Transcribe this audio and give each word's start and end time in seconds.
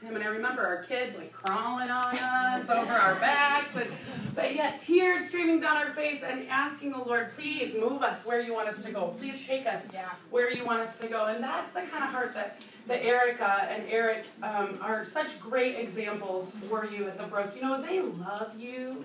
him. 0.00 0.14
And 0.16 0.24
I 0.24 0.28
remember 0.28 0.64
our 0.64 0.82
kids 0.84 1.16
like 1.16 1.32
crawling 1.32 1.90
on 1.90 2.16
us 2.16 2.68
over 2.68 2.92
our 2.92 3.14
backs, 3.16 3.70
but, 3.74 3.86
but 4.34 4.54
yet 4.54 4.80
tears 4.80 5.28
streaming 5.28 5.60
down 5.60 5.76
our 5.76 5.92
face 5.92 6.22
and 6.22 6.48
asking 6.48 6.92
the 6.92 6.98
Lord, 6.98 7.32
please 7.34 7.74
move 7.74 8.02
us 8.02 8.24
where 8.24 8.40
you 8.40 8.52
want 8.52 8.68
us 8.68 8.82
to 8.84 8.90
go. 8.92 9.14
Please 9.18 9.46
take 9.46 9.66
us 9.66 9.82
where 10.30 10.50
you 10.50 10.64
want 10.64 10.80
us 10.80 10.98
to 10.98 11.08
go. 11.08 11.26
And 11.26 11.42
that's 11.42 11.72
the 11.72 11.82
kind 11.82 12.04
of 12.04 12.10
heart 12.10 12.34
that, 12.34 12.62
that 12.86 13.04
Erica 13.04 13.68
and 13.70 13.84
Eric 13.88 14.26
um, 14.42 14.78
are 14.80 15.04
such 15.04 15.38
great 15.40 15.76
examples 15.76 16.50
for 16.68 16.86
you 16.86 17.06
at 17.06 17.18
the 17.18 17.26
Brook. 17.26 17.52
You 17.54 17.62
know, 17.62 17.82
they 17.82 18.00
love 18.00 18.58
you. 18.58 19.04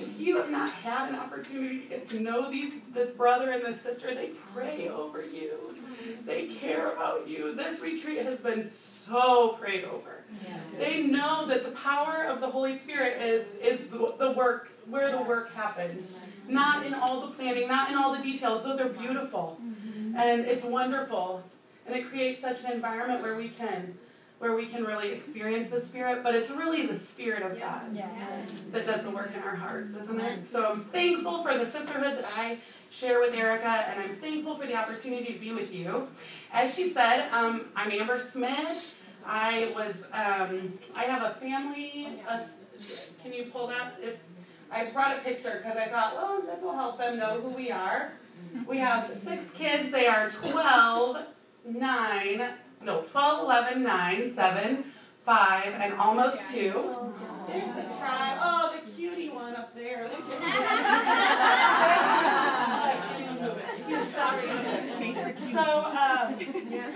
If 0.00 0.20
you 0.20 0.36
have 0.36 0.50
not 0.50 0.70
had 0.70 1.08
an 1.08 1.16
opportunity 1.16 1.80
to 1.80 1.86
get 1.88 2.08
to 2.10 2.20
know 2.20 2.50
these 2.50 2.74
this 2.92 3.10
brother 3.10 3.50
and 3.50 3.64
this 3.64 3.80
sister, 3.80 4.14
they 4.14 4.30
pray 4.54 4.88
over 4.88 5.24
you. 5.24 5.74
They 6.24 6.48
care 6.48 6.92
about 6.92 7.26
you. 7.26 7.54
This 7.54 7.80
retreat 7.80 8.24
has 8.24 8.36
been 8.36 8.68
so 8.68 9.56
prayed 9.60 9.84
over. 9.84 10.24
Yeah. 10.44 10.58
They 10.78 11.02
know 11.02 11.46
that 11.48 11.64
the 11.64 11.72
power 11.72 12.24
of 12.24 12.40
the 12.40 12.48
Holy 12.48 12.76
Spirit 12.76 13.20
is 13.22 13.54
is 13.54 13.88
the, 13.88 14.14
the 14.18 14.32
work 14.32 14.70
where 14.86 15.10
the 15.10 15.22
work 15.22 15.52
happens. 15.54 16.10
Not 16.48 16.86
in 16.86 16.94
all 16.94 17.20
the 17.26 17.32
planning, 17.32 17.68
not 17.68 17.90
in 17.90 17.96
all 17.96 18.16
the 18.16 18.22
details. 18.22 18.62
Those 18.62 18.80
are 18.80 18.88
beautiful. 18.88 19.58
Mm-hmm. 19.62 20.16
And 20.16 20.46
it's 20.46 20.64
wonderful. 20.64 21.42
And 21.86 21.96
it 21.96 22.08
creates 22.08 22.40
such 22.40 22.64
an 22.64 22.72
environment 22.72 23.22
where 23.22 23.36
we 23.36 23.48
can 23.48 23.98
where 24.38 24.54
we 24.54 24.66
can 24.66 24.84
really 24.84 25.10
experience 25.12 25.70
the 25.70 25.80
Spirit, 25.80 26.22
but 26.22 26.34
it's 26.34 26.50
really 26.50 26.86
the 26.86 26.98
Spirit 26.98 27.42
of 27.42 27.58
God 27.58 27.82
yes. 27.92 28.10
that 28.70 28.86
does 28.86 29.02
the 29.02 29.10
work 29.10 29.32
in 29.34 29.42
our 29.42 29.56
hearts, 29.56 29.96
isn't 29.96 30.20
it? 30.20 30.50
So 30.50 30.64
I'm 30.64 30.80
thankful 30.80 31.42
for 31.42 31.58
the 31.58 31.66
sisterhood 31.66 32.18
that 32.18 32.28
I 32.36 32.58
share 32.90 33.20
with 33.20 33.34
Erica, 33.34 33.66
and 33.66 34.00
I'm 34.00 34.16
thankful 34.16 34.56
for 34.56 34.66
the 34.66 34.74
opportunity 34.74 35.32
to 35.32 35.38
be 35.38 35.52
with 35.52 35.74
you. 35.74 36.08
As 36.52 36.74
she 36.74 36.90
said, 36.90 37.28
um, 37.30 37.66
I'm 37.74 37.90
Amber 37.90 38.18
Smith. 38.18 38.94
I 39.26 39.72
was, 39.74 40.04
um, 40.12 40.78
I 40.94 41.04
have 41.04 41.22
a 41.22 41.34
family. 41.40 42.20
A, 42.28 42.46
can 43.22 43.32
you 43.32 43.46
pull 43.52 43.66
that? 43.66 43.94
If 44.00 44.14
I 44.70 44.86
brought 44.86 45.18
a 45.18 45.20
picture 45.20 45.60
because 45.62 45.76
I 45.76 45.88
thought, 45.88 46.14
well, 46.14 46.40
this 46.42 46.62
will 46.62 46.74
help 46.74 46.98
them 46.98 47.18
know 47.18 47.40
who 47.40 47.50
we 47.50 47.70
are. 47.70 48.12
We 48.66 48.78
have 48.78 49.10
six 49.24 49.50
kids. 49.50 49.90
They 49.90 50.06
are 50.06 50.30
12, 50.30 51.18
9, 51.66 52.50
no, 52.82 53.02
12, 53.02 53.44
11, 53.44 53.82
9, 53.82 54.34
7, 54.34 54.84
5, 55.24 55.66
and 55.74 55.94
almost 55.94 56.38
2. 56.52 57.14
There's 57.48 57.66
the 57.68 57.82
tribe. 57.98 58.38
Oh, 58.42 58.74
the 58.74 58.90
cutie 58.92 59.30
one 59.30 59.56
up 59.56 59.74
there. 59.74 60.10
so, 65.52 65.64
um, 65.86 66.34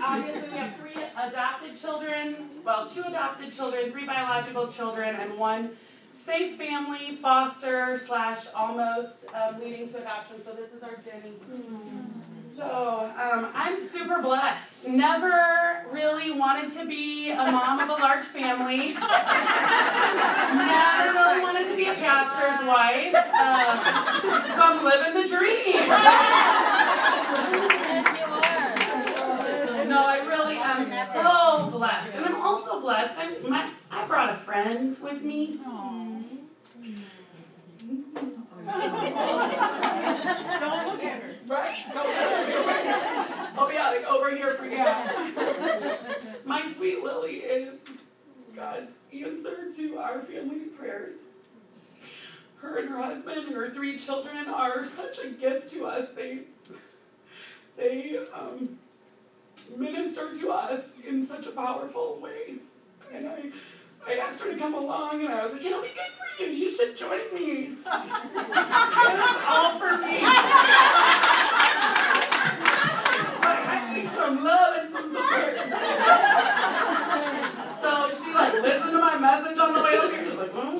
obviously, 0.01 0.49
we 0.49 0.57
have 0.57 0.75
three 0.79 0.95
adopted 1.21 1.79
children, 1.79 2.49
well, 2.63 2.87
two 2.87 3.01
adopted 3.01 3.53
children, 3.53 3.91
three 3.91 4.05
biological 4.05 4.67
children, 4.71 5.15
and 5.15 5.37
one 5.37 5.71
safe 6.13 6.57
family, 6.57 7.15
foster, 7.15 7.99
slash 8.05 8.45
almost 8.53 9.13
um, 9.33 9.59
leading 9.59 9.89
to 9.91 9.97
adoption. 9.97 10.37
So, 10.45 10.53
this 10.53 10.71
is 10.71 10.83
our 10.83 10.97
Jenny. 10.97 11.33
So 12.55 13.09
um, 13.19 13.47
I'm 13.55 13.87
super 13.87 14.21
blessed. 14.21 14.87
Never 14.87 15.85
really 15.91 16.31
wanted 16.31 16.69
to 16.77 16.85
be 16.85 17.31
a 17.31 17.51
mom 17.51 17.79
of 17.79 17.89
a 17.89 17.93
large 17.93 18.25
family. 18.25 18.93
Never 18.93 19.09
really 21.13 21.41
wanted 21.41 21.67
to 21.69 21.75
be 21.75 21.87
a 21.87 21.95
pastor's 21.95 22.67
wife. 22.67 23.15
Uh, 23.15 24.55
so 24.55 24.61
I'm 24.61 24.85
living 24.85 25.13
the 25.23 25.27
dream. 25.29 25.87
Yes, 27.81 28.19
you 28.19 28.25
are. 28.25 29.85
No, 29.85 30.05
I 30.05 30.17
really 30.27 30.57
am 30.57 30.85
so 31.13 31.69
blessed. 31.71 32.13
And 32.15 32.25
I'm 32.25 32.35
also 32.39 32.79
blessed. 32.81 33.13
I, 33.17 33.35
my, 33.47 33.71
I 33.89 34.05
brought 34.05 34.31
a 34.33 34.37
friend 34.37 34.95
with 35.01 35.23
me. 35.23 35.53
Aww. 35.55 36.23
Don't 38.65 38.75
look 40.87 41.03
at 41.03 41.21
her. 41.21 41.29
Right? 41.47 41.83
oh 43.57 43.69
yeah, 43.71 43.89
like 43.89 44.05
over 44.05 44.35
here 44.35 44.53
for 44.55 44.65
yeah. 44.65 45.11
My 46.45 46.65
sweet 46.71 47.03
Lily 47.03 47.35
is 47.37 47.79
God's 48.55 48.91
answer 49.11 49.71
to 49.75 49.97
our 49.97 50.21
family's 50.21 50.67
prayers. 50.77 51.15
Her 52.57 52.79
and 52.79 52.89
her 52.89 53.01
husband 53.01 53.47
and 53.47 53.55
her 53.55 53.69
three 53.71 53.97
children 53.97 54.47
are 54.47 54.85
such 54.85 55.19
a 55.19 55.29
gift 55.29 55.69
to 55.73 55.85
us. 55.85 56.09
They 56.15 56.41
they 57.75 58.19
um, 58.33 58.77
minister 59.75 60.33
to 60.35 60.51
us 60.51 60.93
in 61.07 61.25
such 61.25 61.47
a 61.47 61.51
powerful 61.51 62.19
way. 62.21 62.55
And 63.11 63.27
I 63.27 63.51
I 64.05 64.15
asked 64.15 64.41
her 64.41 64.51
to 64.51 64.59
come 64.59 64.73
along, 64.73 65.23
and 65.23 65.33
I 65.33 65.43
was 65.43 65.53
like, 65.53 65.63
it'll 65.63 65.81
be 65.81 65.87
good 65.87 66.11
for 66.37 66.43
you. 66.43 66.49
You 66.49 66.69
should 66.75 66.97
join 66.97 67.33
me. 67.33 67.75
it's 67.85 67.87
all 69.47 69.79
for 69.79 69.97
me. 69.97 70.19
I 73.45 73.93
need 73.95 74.09
some 74.11 74.43
love 74.43 74.75
and 74.77 74.93
some 74.93 75.15
support. 75.15 75.55
so 77.81 78.11
she 78.23 78.33
like 78.33 78.53
listened 78.53 78.91
to 78.91 78.99
my 78.99 79.12
message 79.23 79.57
on 79.57 79.73
the 79.73 79.81
way 79.81 79.97
over 79.97 80.15
here. 80.15 80.33
Like, 80.33 80.51
oh, 80.53 80.77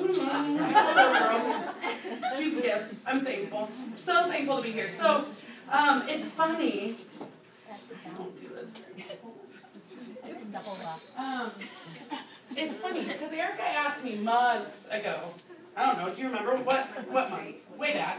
she's 2.36 2.58
a 2.58 2.62
gift. 2.62 2.94
I'm 3.06 3.24
thankful. 3.24 3.70
So 3.98 4.28
thankful 4.28 4.58
to 4.58 4.62
be 4.62 4.70
here. 4.70 4.90
So 4.98 5.24
um, 5.70 6.06
it's 6.08 6.30
funny. 6.30 6.96
I 7.70 8.08
don't 8.16 8.40
do 8.40 8.48
this 8.54 8.70
Um, 11.16 11.50
it's 12.56 12.76
funny 12.76 13.04
because 13.04 13.32
Erica 13.32 13.62
asked 13.62 14.04
me 14.04 14.16
months 14.16 14.86
ago. 14.90 15.32
I 15.76 15.86
don't 15.86 15.98
know. 15.98 16.14
Do 16.14 16.20
you 16.20 16.28
remember 16.28 16.56
what 16.56 16.86
what 17.10 17.30
month? 17.30 17.56
Way 17.78 17.94
back. 17.94 18.18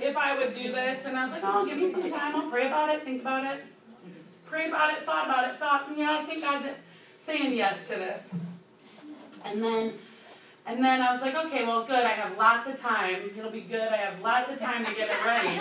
If 0.00 0.16
I 0.16 0.38
would 0.38 0.54
do 0.54 0.72
this, 0.72 1.04
and 1.04 1.16
I 1.16 1.24
was 1.24 1.32
like, 1.32 1.42
oh, 1.44 1.66
give 1.66 1.76
me 1.76 1.92
some 1.92 2.08
time. 2.10 2.36
I'll 2.36 2.48
pray 2.48 2.68
about 2.68 2.88
it, 2.94 3.04
think 3.04 3.20
about 3.20 3.44
it, 3.44 3.64
pray 4.46 4.68
about 4.68 4.94
it, 4.94 5.04
thought 5.04 5.26
about 5.26 5.50
it, 5.50 5.58
thought, 5.58 5.90
yeah, 5.94 6.20
I 6.20 6.24
think 6.24 6.40
God's 6.40 6.68
saying 7.18 7.52
yes 7.52 7.86
to 7.88 7.96
this. 7.96 8.32
And 9.44 9.62
then 9.62 9.92
and 10.66 10.84
then 10.84 11.02
I 11.02 11.12
was 11.12 11.20
like, 11.20 11.34
okay, 11.34 11.64
well, 11.64 11.84
good. 11.84 12.04
I 12.04 12.10
have 12.10 12.36
lots 12.36 12.68
of 12.68 12.78
time. 12.78 13.30
It'll 13.36 13.50
be 13.50 13.62
good. 13.62 13.88
I 13.88 13.96
have 13.96 14.20
lots 14.20 14.52
of 14.52 14.58
time 14.58 14.84
to 14.84 14.94
get 14.94 15.08
it 15.10 15.24
ready. 15.24 15.58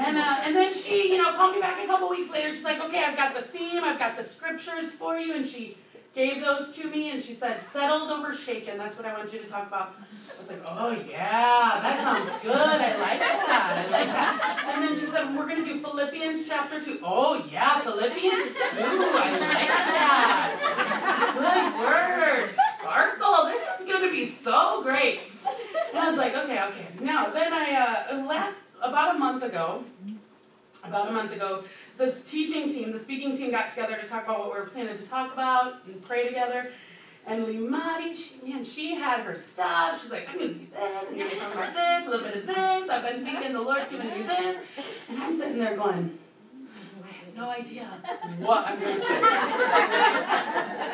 and 0.00 0.16
uh, 0.16 0.36
and 0.42 0.56
then 0.56 0.72
she, 0.72 1.12
you 1.12 1.18
know, 1.18 1.32
called 1.32 1.54
me 1.54 1.60
back 1.60 1.84
a 1.84 1.86
couple 1.86 2.08
weeks 2.08 2.30
later. 2.30 2.52
She's 2.52 2.64
like, 2.64 2.80
okay, 2.80 3.04
I've 3.04 3.16
got 3.16 3.34
the 3.34 3.42
theme. 3.42 3.84
I've 3.84 3.98
got 3.98 4.16
the 4.16 4.22
scriptures 4.22 4.92
for 4.92 5.18
you. 5.18 5.34
And 5.34 5.46
she 5.48 5.76
gave 6.14 6.42
those 6.42 6.74
to 6.76 6.88
me, 6.88 7.10
and 7.10 7.22
she 7.22 7.34
said, 7.34 7.60
settled 7.72 8.10
over 8.10 8.34
shaken. 8.34 8.76
That's 8.76 8.96
what 8.96 9.06
I 9.06 9.16
want 9.16 9.32
you 9.32 9.38
to 9.38 9.46
talk 9.46 9.66
about. 9.66 9.94
I 9.98 10.40
was 10.40 10.48
like, 10.48 10.62
oh, 10.66 10.90
yeah, 11.08 11.80
that 11.82 11.98
sounds 12.00 12.42
good. 12.42 12.54
I 12.54 12.98
like 13.00 13.18
that. 13.18 13.86
I 13.88 13.90
like 13.90 14.06
that. 14.06 14.74
And 14.74 14.82
then 14.82 15.00
she 15.00 15.06
said, 15.10 15.34
we're 15.36 15.48
going 15.48 15.64
to 15.64 15.72
do 15.72 15.80
Philippians 15.80 16.46
chapter 16.46 16.82
2. 16.82 17.00
Oh, 17.02 17.42
yeah, 17.50 17.80
Philippians 17.80 18.52
2. 18.52 18.58
I 18.60 19.30
like 19.32 19.68
that. 19.96 21.32
Good 21.34 21.80
word. 21.80 22.50
Sparkle. 22.80 23.46
This 23.46 23.80
is 23.80 23.86
going 23.86 24.02
to 24.02 24.10
be 24.10 24.34
so 24.42 24.82
great. 24.82 25.20
And 25.90 25.98
I 25.98 26.08
was 26.10 26.18
like, 26.18 26.34
okay, 26.34 26.62
okay. 26.62 26.86
Now, 27.00 27.30
then 27.30 27.52
I, 27.52 28.06
uh, 28.10 28.26
last, 28.26 28.58
about 28.82 29.16
a 29.16 29.18
month 29.18 29.42
ago, 29.42 29.84
about 30.84 31.08
a 31.08 31.12
month 31.12 31.32
ago, 31.32 31.64
this 32.02 32.20
teaching 32.22 32.68
team, 32.68 32.92
the 32.92 32.98
speaking 32.98 33.36
team 33.36 33.52
got 33.52 33.70
together 33.70 33.96
to 33.96 34.06
talk 34.06 34.24
about 34.24 34.40
what 34.40 34.52
we 34.52 34.60
were 34.60 34.66
planning 34.66 34.96
to 34.96 35.04
talk 35.04 35.32
about 35.32 35.84
and 35.86 36.02
pray 36.04 36.24
together. 36.24 36.72
And 37.26 37.38
Limati, 37.44 38.42
man, 38.44 38.64
she 38.64 38.96
had 38.96 39.20
her 39.20 39.36
stuff. 39.36 40.02
She's 40.02 40.10
like, 40.10 40.28
I'm 40.28 40.38
going 40.38 40.48
to 40.48 40.54
do 40.54 40.66
this, 40.66 41.08
I'm 41.08 41.16
going 41.16 41.30
to 41.30 41.36
talk 41.36 41.54
about 41.54 41.74
this, 41.74 42.06
a 42.06 42.10
little 42.10 42.26
bit 42.26 42.36
of 42.38 42.46
this. 42.46 42.88
I've 42.88 43.04
been 43.04 43.24
thinking 43.24 43.52
the 43.52 43.60
Lord's 43.60 43.88
given 43.88 44.08
me 44.08 44.22
this. 44.22 44.58
And 45.08 45.22
I'm 45.22 45.38
sitting 45.38 45.58
there 45.58 45.76
going, 45.76 46.18
no 47.36 47.50
idea 47.50 47.84
what 48.38 48.66
I'm 48.66 48.78
going 48.80 48.96
to 48.96 49.00
say. 49.00 49.20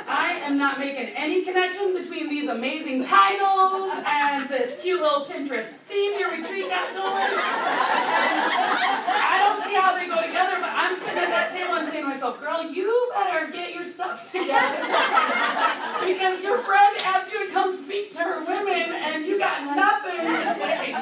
I 0.08 0.40
am 0.44 0.56
not 0.56 0.78
making 0.78 1.08
any 1.16 1.44
connection 1.44 1.94
between 1.94 2.28
these 2.28 2.48
amazing 2.48 3.04
titles 3.04 3.92
and 4.06 4.48
this 4.48 4.80
cute 4.80 5.00
little 5.00 5.26
Pinterest 5.26 5.72
theme 5.88 6.18
your 6.18 6.30
retreat 6.30 6.68
got 6.68 6.94
going. 6.94 7.32
I 9.20 9.36
don't 9.42 9.64
see 9.64 9.74
how 9.74 9.96
they 9.98 10.06
go 10.06 10.22
together, 10.26 10.56
but 10.60 10.70
I'm 10.70 10.98
sitting 11.00 11.18
at 11.18 11.28
that 11.28 11.52
table 11.52 11.74
and 11.74 11.88
saying 11.88 12.04
to 12.04 12.10
myself, 12.10 12.40
girl, 12.40 12.62
you 12.70 13.10
better 13.14 13.50
get 13.50 13.74
your 13.74 13.86
stuff 13.90 14.30
together. 14.30 14.78
because 16.06 16.42
your 16.42 16.58
friend 16.58 16.96
asked 17.04 17.32
you 17.32 17.46
to 17.46 17.52
come 17.52 17.76
speak 17.76 18.12
to 18.12 18.18
her 18.18 18.40
women 18.44 18.92
and 18.92 19.26
you 19.26 19.38
got 19.38 19.64
nothing 19.74 20.20
to 20.20 20.54
say. 20.54 20.94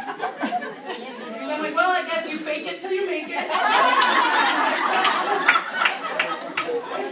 I'm 1.56 1.62
like, 1.62 1.74
well, 1.74 1.90
I 1.90 2.06
guess 2.06 2.30
you 2.30 2.38
fake 2.38 2.66
it 2.66 2.80
till 2.80 2.92
you 2.92 3.06
make 3.06 3.28
it. 3.28 4.75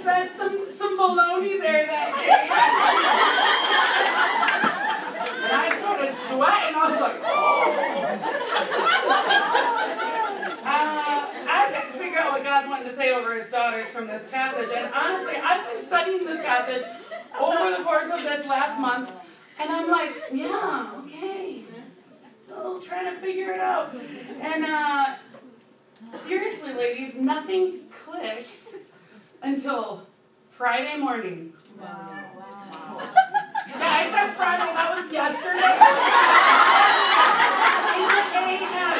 Said 0.04 0.36
some, 0.36 0.70
some 0.76 0.98
baloney 0.98 1.58
there 1.58 1.86
that 1.86 2.12
day. 2.14 2.28
and 5.44 5.56
I 5.56 5.68
started 5.80 6.14
sweating. 6.28 6.74
I 6.76 6.90
was 6.90 7.00
like, 7.00 7.18
oh. 7.24 7.32
uh, 10.62 11.24
I 11.48 11.70
got 11.72 11.90
to 11.90 11.98
figure 11.98 12.18
out 12.18 12.32
what 12.32 12.44
God's 12.44 12.68
wanting 12.68 12.90
to 12.90 13.22
for 13.22 13.34
his 13.34 13.50
daughters 13.50 13.86
from 13.86 14.06
this 14.06 14.28
passage. 14.30 14.68
And 14.76 14.92
honestly, 14.92 15.36
I've 15.36 15.72
been 15.72 15.86
studying 15.86 16.26
this 16.26 16.44
passage 16.44 16.84
over 17.40 17.74
the 17.74 17.82
course 17.82 18.10
of 18.12 18.22
this 18.22 18.46
last 18.46 18.78
month, 18.78 19.10
and 19.58 19.72
I'm 19.72 19.90
like, 19.90 20.14
yeah, 20.30 20.92
okay. 20.98 21.64
Still 22.44 22.78
trying 22.82 23.14
to 23.14 23.18
figure 23.22 23.52
it 23.52 23.60
out. 23.60 23.94
And 24.42 24.66
uh, 24.66 25.14
seriously, 26.26 26.74
ladies, 26.74 27.14
nothing 27.14 27.80
clicked 28.04 28.63
until 29.44 30.06
Friday 30.50 30.96
morning. 30.96 31.52
Wow. 31.78 31.86
wow. 32.38 33.12
Yeah, 33.68 34.00
I 34.00 34.10
said 34.10 34.34
Friday, 34.36 34.72
that 34.72 34.94
was 34.96 35.12
yesterday. 35.12 35.74
8 37.94 38.60
a.m. 38.64 38.94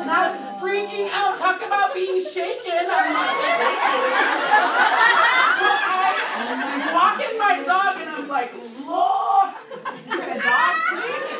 And 0.00 0.10
I 0.10 0.32
was 0.32 0.40
freaking 0.62 1.10
out. 1.12 1.38
Talk 1.38 1.62
about 1.62 1.92
being 1.94 2.24
shaken. 2.24 2.72
I'm 2.72 3.12
not 3.12 3.36
so 5.58 5.68
I 5.84 6.88
walking 6.94 7.38
my 7.38 7.62
dog 7.64 8.00
and 8.00 8.08
I'm 8.08 8.28
like, 8.28 8.52
Lord. 8.86 9.54
A 9.72 10.18
dog 10.40 10.74
too? 10.88 11.32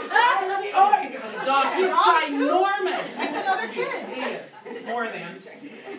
Oh, 0.74 0.90
I 0.92 1.08
got 1.12 1.24
a 1.34 1.46
dog. 1.46 1.66
He's 1.74 1.92
ginormous. 1.92 3.08
He's 3.16 3.36
another 3.36 3.68
kid. 3.68 4.06
He 4.08 4.20
is. 4.20 4.86
More 4.86 5.06
than. 5.06 5.40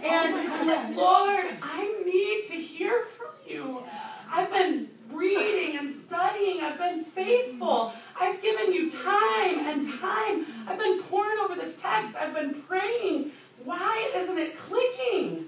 And 0.03 0.95
Lord, 0.95 1.45
I 1.61 2.03
need 2.05 2.45
to 2.49 2.55
hear 2.55 3.05
from 3.05 3.31
you. 3.47 3.83
I've 4.29 4.51
been 4.51 4.89
reading 5.11 5.77
and 5.77 5.95
studying. 5.95 6.61
I've 6.61 6.77
been 6.77 7.05
faithful. 7.05 7.93
I've 8.19 8.41
given 8.41 8.73
you 8.73 8.91
time 8.91 9.59
and 9.59 9.99
time. 9.99 10.45
I've 10.67 10.77
been 10.77 11.01
poring 11.03 11.37
over 11.39 11.55
this 11.55 11.75
text. 11.75 12.15
I've 12.15 12.33
been 12.33 12.61
praying. 12.63 13.31
Why 13.63 14.11
isn't 14.15 14.37
it 14.37 14.57
clicking? 14.59 15.47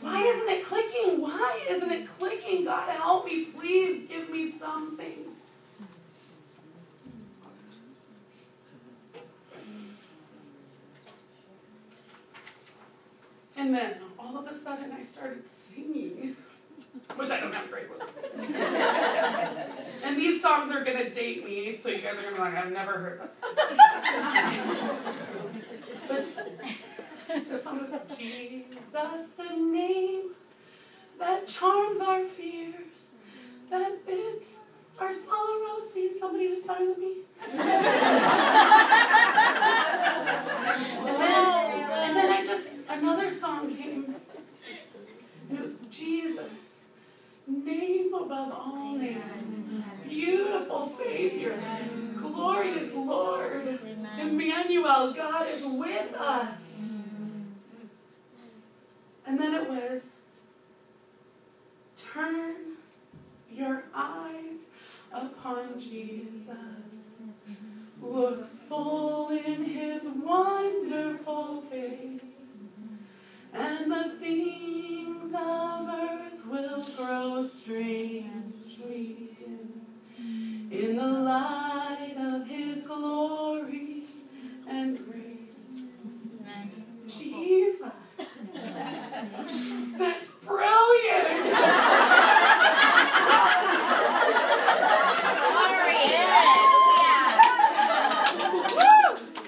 Why 0.00 0.22
isn't 0.22 0.48
it 0.48 0.66
clicking? 0.66 1.20
Why 1.20 1.60
isn't 1.68 1.90
it 1.90 2.08
clicking? 2.18 2.64
God, 2.64 2.88
help 2.90 3.26
me. 3.26 3.46
Please 3.46 4.08
give 4.08 4.30
me 4.30 4.52
something. 4.58 5.35
And 13.66 13.74
then 13.74 13.94
all 14.16 14.38
of 14.38 14.46
a 14.46 14.54
sudden 14.54 14.92
I 14.92 15.02
started 15.02 15.42
singing 15.48 16.36
which 17.16 17.30
I 17.32 17.40
don't 17.40 17.52
have 17.52 17.68
great 17.68 17.90
with. 17.90 18.00
and 20.04 20.16
these 20.16 20.40
songs 20.40 20.70
are 20.70 20.84
gonna 20.84 21.10
date 21.10 21.44
me, 21.44 21.76
so 21.76 21.88
you 21.88 22.00
guys 22.00 22.16
are 22.16 22.22
gonna 22.22 22.36
be 22.36 22.42
like, 22.42 22.54
I've 22.54 22.70
never 22.70 22.92
heard 22.92 23.28
but 26.08 26.24
the 27.50 27.58
song 27.58 27.88
is 27.90 27.98
Jesus, 28.16 29.30
the 29.36 29.56
name 29.56 30.30
that 31.18 31.48
charms 31.48 32.00
our 32.00 32.24
fears, 32.24 33.10
that 33.68 34.06
bids 34.06 34.54
our 35.00 35.12
sorrow. 35.12 35.80
See 35.92 36.16
somebody 36.20 36.50
who's 36.50 36.62
silent 36.64 37.00
me. 37.00 37.14
and, 37.50 37.58
then, 41.18 41.90
and 41.90 42.16
then 42.16 42.32
I 42.32 42.46
just 42.46 42.76
another 42.98 43.30
song 43.30 43.76
came. 43.76 44.14
And 45.48 45.58
it 45.58 45.66
was 45.66 45.80
Jesus 45.90 46.84
name 47.46 48.12
above 48.12 48.52
all 48.52 48.96
names. 48.96 49.82
Beautiful 50.08 50.88
Savior, 50.88 51.58
glorious 52.16 52.92
Lord, 52.94 53.78
Emmanuel, 54.18 55.12
God 55.12 55.46
is 55.48 55.62
with 55.64 56.14
us. 56.14 56.60
And 59.26 59.38
then 59.38 59.54
it 59.54 59.68
was 59.68 60.02
turn 61.96 62.54
your 63.52 63.84
eyes 63.94 64.60
upon 65.12 65.80
Jesus. 65.80 66.46
Look 68.00 68.46
full 68.68 69.30
in 69.30 69.64
his 69.64 70.02
wonderful 70.24 71.62
face, 71.62 72.35
and 73.58 73.90
the 73.90 74.16
things 74.20 75.34
of 75.34 75.88
earth 75.88 76.46
will 76.46 76.84
grow 76.96 77.46
strangely 77.46 79.30
dim 79.38 79.86
in 80.70 80.96
the 80.96 81.06
light 81.06 82.14
of 82.18 82.46
His 82.46 82.82
glory 82.82 84.04
and 84.68 84.98
grace. 85.06 85.26
Jesus. 87.08 87.92
That's 89.98 90.30
brilliant. 90.44 91.56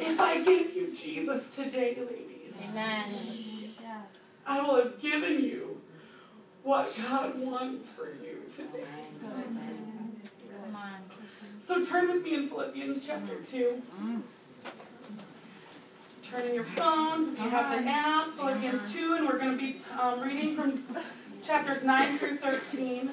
if 0.00 0.20
I 0.20 0.42
give 0.44 0.74
you 0.74 0.94
Jesus 0.96 1.54
today, 1.54 1.98
ladies, 2.00 2.54
Amen. 2.70 3.47
I 4.48 4.62
will 4.62 4.76
have 4.76 5.00
given 5.00 5.44
you 5.44 5.82
what 6.62 6.96
God 6.96 7.38
wants 7.38 7.90
for 7.90 8.06
you 8.06 8.42
today. 8.56 8.84
So 11.66 11.84
turn 11.84 12.08
with 12.08 12.22
me 12.22 12.34
in 12.34 12.48
Philippians 12.48 13.06
chapter 13.06 13.34
2. 13.44 13.82
Turn 16.22 16.46
in 16.46 16.54
your 16.54 16.64
phones 16.64 17.28
if 17.28 17.44
you 17.44 17.50
have 17.50 17.70
the 17.70 17.90
app, 17.90 18.34
Philippians 18.36 18.90
2, 18.90 19.16
and 19.16 19.28
we're 19.28 19.38
going 19.38 19.50
to 19.50 19.56
be 19.58 19.80
um, 20.00 20.20
reading 20.20 20.56
from 20.56 20.82
chapters 21.42 21.84
9 21.84 22.18
through 22.18 22.38
13. 22.38 23.10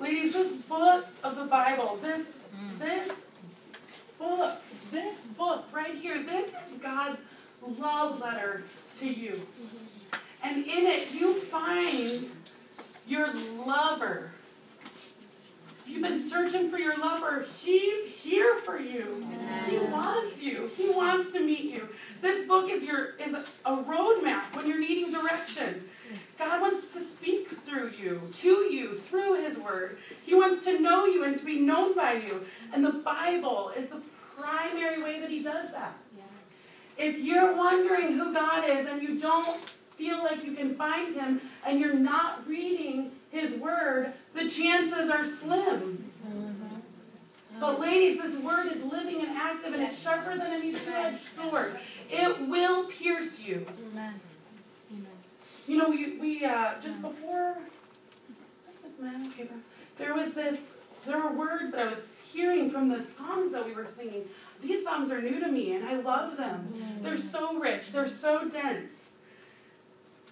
Ladies, 0.00 0.34
this 0.34 0.52
book 0.64 1.06
of 1.24 1.36
the 1.36 1.44
Bible, 1.44 1.98
this, 2.02 2.32
this 2.78 3.10
right 5.92 6.00
here, 6.00 6.22
this 6.22 6.50
is 6.50 6.78
God's 6.78 7.18
love 7.78 8.20
letter 8.20 8.64
to 9.00 9.06
you. 9.06 9.40
And 10.42 10.64
in 10.64 10.86
it, 10.86 11.12
you 11.12 11.34
find 11.34 12.24
your 13.06 13.32
lover. 13.66 14.32
If 15.84 15.88
you've 15.88 16.02
been 16.02 16.22
searching 16.22 16.70
for 16.70 16.78
your 16.78 16.96
lover, 16.98 17.46
he's 17.60 18.06
here 18.06 18.58
for 18.58 18.78
you. 18.78 19.26
He 19.68 19.78
wants 19.78 20.40
you. 20.40 20.70
He 20.76 20.90
wants 20.90 21.32
to 21.32 21.40
meet 21.40 21.64
you. 21.64 21.88
This 22.20 22.46
book 22.46 22.70
is 22.70 22.84
your 22.84 23.16
is 23.16 23.34
a, 23.34 23.44
a 23.64 23.76
roadmap 23.82 24.54
when 24.54 24.66
you're 24.66 24.78
needing 24.78 25.12
direction. 25.12 25.88
God 26.38 26.60
wants 26.60 26.92
to 26.94 27.00
speak 27.00 27.48
through 27.50 27.90
you, 27.90 28.30
to 28.34 28.48
you, 28.48 28.94
through 28.94 29.44
His 29.44 29.58
Word. 29.58 29.98
He 30.24 30.34
wants 30.34 30.64
to 30.64 30.78
know 30.80 31.04
you 31.04 31.24
and 31.24 31.36
to 31.36 31.44
be 31.44 31.58
known 31.58 31.94
by 31.94 32.14
you. 32.14 32.44
And 32.72 32.84
the 32.84 32.92
Bible 32.92 33.72
is 33.76 33.88
the 33.88 34.00
primary 34.36 35.02
way 35.02 35.20
that 35.20 35.30
He 35.30 35.42
does 35.42 35.72
that. 35.72 35.96
If 36.98 37.18
you're 37.18 37.56
wondering 37.56 38.18
who 38.18 38.32
God 38.32 38.68
is 38.68 38.86
and 38.86 39.02
you 39.02 39.18
don't 39.18 39.58
feel 39.96 40.22
like 40.22 40.44
you 40.44 40.52
can 40.52 40.74
find 40.74 41.14
him 41.14 41.40
and 41.64 41.80
you're 41.80 41.94
not 41.94 42.46
reading 42.46 43.12
his 43.30 43.52
word, 43.60 44.12
the 44.34 44.48
chances 44.48 45.10
are 45.10 45.24
slim. 45.24 46.10
But 47.60 47.80
ladies, 47.80 48.20
this 48.20 48.36
word 48.42 48.66
is 48.72 48.82
living 48.82 49.20
and 49.20 49.36
active 49.36 49.72
and 49.72 49.82
it's 49.82 49.98
sharper 50.00 50.36
than 50.36 50.48
any 50.48 50.72
two-edged 50.72 51.20
sword. 51.36 51.78
It 52.10 52.48
will 52.48 52.86
pierce 52.88 53.38
you. 53.38 53.66
You 55.68 55.76
know, 55.78 55.88
we, 55.88 56.16
we 56.18 56.44
uh, 56.44 56.74
just 56.82 57.00
before, 57.00 57.58
there 59.98 60.14
was 60.14 60.34
this, 60.34 60.74
there 61.06 61.18
were 61.18 61.32
words 61.32 61.70
that 61.72 61.86
I 61.86 61.90
was 61.90 62.06
hearing 62.32 62.70
from 62.70 62.88
the 62.88 63.02
songs 63.02 63.52
that 63.52 63.66
we 63.66 63.72
were 63.74 63.86
singing. 63.86 64.24
These 64.62 64.84
songs 64.84 65.10
are 65.10 65.20
new 65.20 65.40
to 65.40 65.48
me 65.48 65.74
and 65.74 65.84
I 65.84 65.96
love 65.96 66.36
them. 66.36 66.72
Mm. 66.74 67.02
They're 67.02 67.16
so 67.16 67.58
rich, 67.58 67.92
they're 67.92 68.08
so 68.08 68.48
dense. 68.48 69.10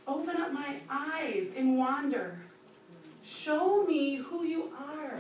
Open 0.07 0.37
up 0.37 0.53
my 0.53 0.77
eyes 0.89 1.49
and 1.57 1.79
wander. 1.79 2.39
Show 3.25 3.85
me 3.85 4.17
who 4.17 4.45
you 4.45 4.73
are. 4.79 5.19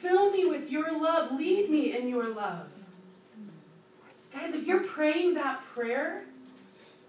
Fill 0.00 0.30
me 0.30 0.46
with 0.46 0.70
your 0.70 1.00
love. 1.00 1.32
Lead 1.32 1.70
me 1.70 1.96
in 1.96 2.08
your 2.08 2.28
love. 2.28 2.68
Guys, 4.32 4.54
if 4.54 4.66
you're 4.66 4.82
praying 4.82 5.34
that 5.34 5.62
prayer, 5.74 6.24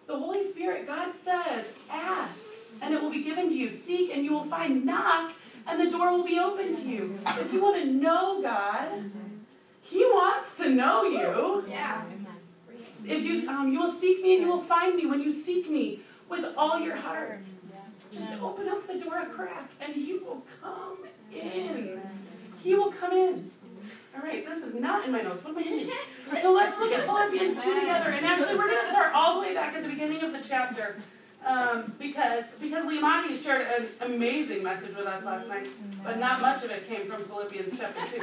the 0.07 0.17
Holy 0.17 0.49
Spirit, 0.51 0.87
God 0.87 1.13
says, 1.23 1.65
ask 1.89 2.37
and 2.81 2.93
it 2.93 3.01
will 3.01 3.11
be 3.11 3.23
given 3.23 3.49
to 3.49 3.55
you. 3.55 3.71
Seek 3.71 4.11
and 4.13 4.23
you 4.23 4.31
will 4.31 4.45
find. 4.45 4.85
Knock 4.85 5.33
and 5.67 5.79
the 5.79 5.89
door 5.91 6.15
will 6.15 6.23
be 6.23 6.39
open 6.39 6.75
to 6.75 6.81
you. 6.81 7.19
If 7.27 7.51
you 7.51 7.61
want 7.61 7.75
to 7.75 7.85
know 7.85 8.41
God, 8.41 9.11
he 9.81 9.99
wants 10.05 10.55
to 10.57 10.69
know 10.69 11.03
you. 11.03 11.65
Yeah. 11.69 12.03
If 13.05 13.23
you 13.23 13.49
um, 13.49 13.71
you 13.71 13.79
will 13.79 13.91
seek 13.91 14.21
me 14.21 14.35
and 14.35 14.43
you 14.43 14.49
will 14.49 14.61
find 14.61 14.95
me 14.95 15.05
when 15.05 15.21
you 15.21 15.31
seek 15.31 15.69
me 15.69 16.01
with 16.29 16.45
all 16.57 16.79
your 16.79 16.95
heart. 16.95 17.41
Just 18.13 18.41
open 18.41 18.69
up 18.69 18.87
the 18.87 18.99
door 18.99 19.19
a 19.19 19.25
crack 19.25 19.69
and 19.81 19.93
he 19.93 20.13
will 20.13 20.43
come 20.61 20.97
in. 21.33 22.01
He 22.63 22.75
will 22.75 22.91
come 22.91 23.11
in. 23.13 23.51
All 24.15 24.23
right, 24.23 24.43
this 24.45 24.63
is 24.63 24.73
not 24.73 25.05
in 25.05 25.11
my 25.11 25.21
notes. 25.21 25.43
What 25.43 25.51
am 25.51 25.59
I 25.59 25.63
doing? 25.63 25.89
So 26.41 26.51
let's 26.51 26.77
look 26.79 26.91
at 26.91 27.05
Philippians 27.05 27.63
2 27.63 27.79
together. 27.81 28.09
And 28.09 28.25
actually, 28.25 28.57
we're 28.57 28.67
going 28.67 28.83
to 28.83 28.89
start 28.89 29.13
all 29.13 29.39
the 29.39 29.47
way 29.47 29.53
back 29.53 29.75
at 29.75 29.83
the 29.83 29.89
beginning 29.89 30.23
of 30.23 30.33
the 30.33 30.39
chapter. 30.39 30.95
Um, 31.45 31.93
because 31.97 32.45
because 32.59 32.85
Liamani 32.85 33.41
shared 33.41 33.67
an 33.67 33.87
amazing 34.01 34.63
message 34.63 34.95
with 34.95 35.05
us 35.05 35.23
last 35.23 35.47
night, 35.47 35.67
but 36.03 36.19
not 36.19 36.41
much 36.41 36.63
of 36.63 36.71
it 36.71 36.89
came 36.89 37.09
from 37.09 37.23
Philippians 37.23 37.77
chapter 37.77 38.01
2. 38.01 38.19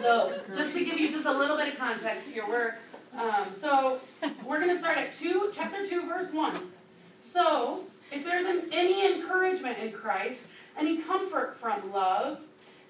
so, 0.00 0.40
just 0.56 0.74
to 0.74 0.84
give 0.84 0.98
you 0.98 1.10
just 1.10 1.26
a 1.26 1.32
little 1.32 1.56
bit 1.56 1.68
of 1.72 1.78
context 1.78 2.30
here, 2.30 2.44
we're 2.48 2.74
um, 3.16 3.46
so 3.56 4.00
we're 4.44 4.60
going 4.60 4.74
to 4.74 4.78
start 4.78 4.98
at 4.98 5.12
two, 5.12 5.50
chapter 5.54 5.84
two, 5.84 6.06
verse 6.06 6.32
one. 6.32 6.56
So, 7.24 7.84
if 8.12 8.24
there's 8.24 8.46
an, 8.46 8.68
any 8.72 9.06
encouragement 9.14 9.78
in 9.78 9.92
Christ, 9.92 10.40
any 10.78 10.98
comfort 10.98 11.58
from 11.58 11.92
love, 11.92 12.40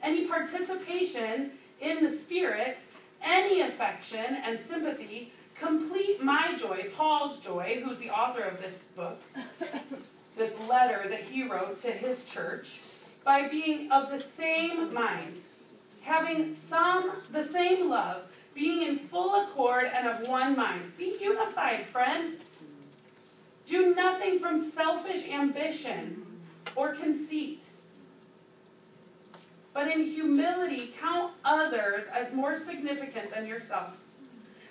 any 0.02 0.26
participation 0.26 1.52
in 1.80 2.04
the 2.04 2.16
Spirit, 2.16 2.78
any 3.22 3.60
affection 3.60 4.36
and 4.44 4.58
sympathy, 4.58 5.32
complete 5.58 6.22
my 6.22 6.56
joy, 6.56 6.90
Paul's 6.96 7.38
joy, 7.38 7.82
who's 7.84 7.98
the 7.98 8.10
author 8.10 8.42
of 8.42 8.60
this 8.60 8.88
book, 8.96 9.18
this 10.36 10.54
letter 10.68 11.08
that 11.08 11.22
he 11.22 11.42
wrote 11.42 11.78
to 11.82 11.90
his 11.90 12.24
church, 12.24 12.80
by 13.24 13.48
being 13.48 13.90
of 13.90 14.10
the 14.10 14.20
same 14.20 14.92
mind, 14.92 15.36
having 16.02 16.54
some 16.54 17.12
the 17.32 17.44
same 17.44 17.90
love, 17.90 18.22
being 18.54 18.82
in 18.82 18.98
full 18.98 19.44
accord 19.44 19.90
and 19.92 20.06
of 20.06 20.28
one 20.28 20.56
mind. 20.56 20.96
Be 20.96 21.16
unified, 21.20 21.86
friends. 21.86 22.36
Do 23.66 23.94
nothing 23.94 24.38
from 24.38 24.70
selfish 24.70 25.28
ambition 25.28 26.24
or 26.76 26.94
conceit 26.94 27.64
but 29.76 29.88
in 29.88 30.06
humility 30.06 30.94
count 30.98 31.34
others 31.44 32.04
as 32.10 32.32
more 32.32 32.58
significant 32.58 33.30
than 33.30 33.46
yourself. 33.46 33.90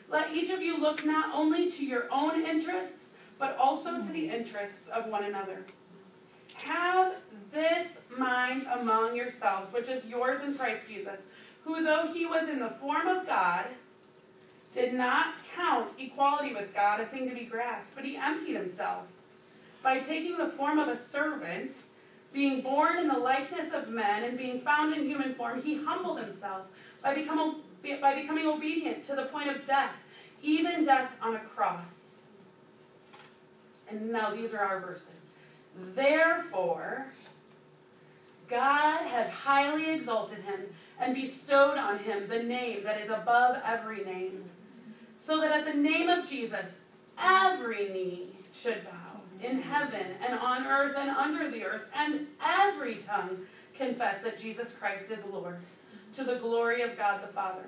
Let 0.09 0.33
each 0.33 0.49
of 0.49 0.63
you 0.63 0.79
look 0.79 1.05
not 1.05 1.29
only 1.31 1.69
to 1.69 1.85
your 1.85 2.11
own 2.11 2.43
interests, 2.43 3.09
but 3.37 3.55
also 3.55 4.01
to 4.01 4.11
the 4.11 4.27
interests 4.27 4.87
of 4.87 5.05
one 5.05 5.23
another. 5.25 5.63
Have 6.55 7.13
this 7.51 7.87
mind 8.17 8.65
among 8.73 9.15
yourselves, 9.15 9.71
which 9.71 9.89
is 9.89 10.07
yours 10.07 10.41
in 10.41 10.55
Christ 10.55 10.87
Jesus, 10.87 11.21
who, 11.63 11.83
though 11.83 12.11
he 12.11 12.25
was 12.25 12.49
in 12.49 12.57
the 12.57 12.71
form 12.71 13.07
of 13.07 13.27
God, 13.27 13.67
did 14.71 14.95
not 14.95 15.35
count 15.55 15.91
equality 15.99 16.55
with 16.55 16.73
God 16.73 16.99
a 16.99 17.05
thing 17.05 17.29
to 17.29 17.35
be 17.35 17.45
grasped, 17.45 17.93
but 17.93 18.05
he 18.05 18.17
emptied 18.17 18.55
himself 18.55 19.03
by 19.83 19.99
taking 19.99 20.35
the 20.35 20.49
form 20.49 20.79
of 20.79 20.87
a 20.87 20.97
servant 20.97 21.77
being 22.35 22.61
born 22.61 22.99
in 22.99 23.07
the 23.07 23.17
likeness 23.17 23.73
of 23.73 23.89
men 23.89 24.25
and 24.25 24.37
being 24.37 24.59
found 24.59 24.93
in 24.93 25.05
human 25.05 25.33
form, 25.35 25.63
he 25.63 25.81
humbled 25.81 26.19
himself 26.19 26.67
by, 27.01 27.15
become, 27.15 27.61
by 28.01 28.13
becoming 28.13 28.45
obedient 28.45 29.05
to 29.05 29.15
the 29.15 29.23
point 29.25 29.49
of 29.49 29.65
death, 29.65 29.95
even 30.43 30.83
death 30.83 31.09
on 31.21 31.35
a 31.35 31.39
cross. 31.39 32.11
And 33.87 34.11
now 34.11 34.35
these 34.35 34.53
are 34.53 34.59
our 34.59 34.81
verses. 34.81 35.29
Therefore, 35.95 37.07
God 38.49 39.07
has 39.07 39.29
highly 39.29 39.95
exalted 39.95 40.39
him 40.39 40.59
and 40.99 41.15
bestowed 41.15 41.77
on 41.77 41.99
him 41.99 42.27
the 42.27 42.43
name 42.43 42.83
that 42.83 42.99
is 42.99 43.09
above 43.09 43.61
every 43.65 44.03
name, 44.03 44.43
so 45.17 45.39
that 45.39 45.51
at 45.51 45.65
the 45.65 45.79
name 45.79 46.09
of 46.09 46.27
Jesus 46.27 46.65
every 47.17 47.89
knee 47.89 48.35
should 48.53 48.83
bow 48.83 49.04
in 49.41 49.61
heaven 49.61 50.15
and 50.25 50.37
on 50.39 50.65
earth 50.65 50.95
and 50.97 51.09
under 51.09 51.49
the 51.49 51.63
earth, 51.63 51.83
and 51.95 52.27
every 52.43 52.95
tongue 52.95 53.37
confess 53.77 54.21
that 54.23 54.39
Jesus 54.39 54.73
Christ 54.73 55.11
is 55.11 55.25
Lord, 55.25 55.57
to 56.13 56.23
the 56.23 56.35
glory 56.35 56.81
of 56.81 56.97
God 56.97 57.21
the 57.21 57.27
Father. 57.27 57.67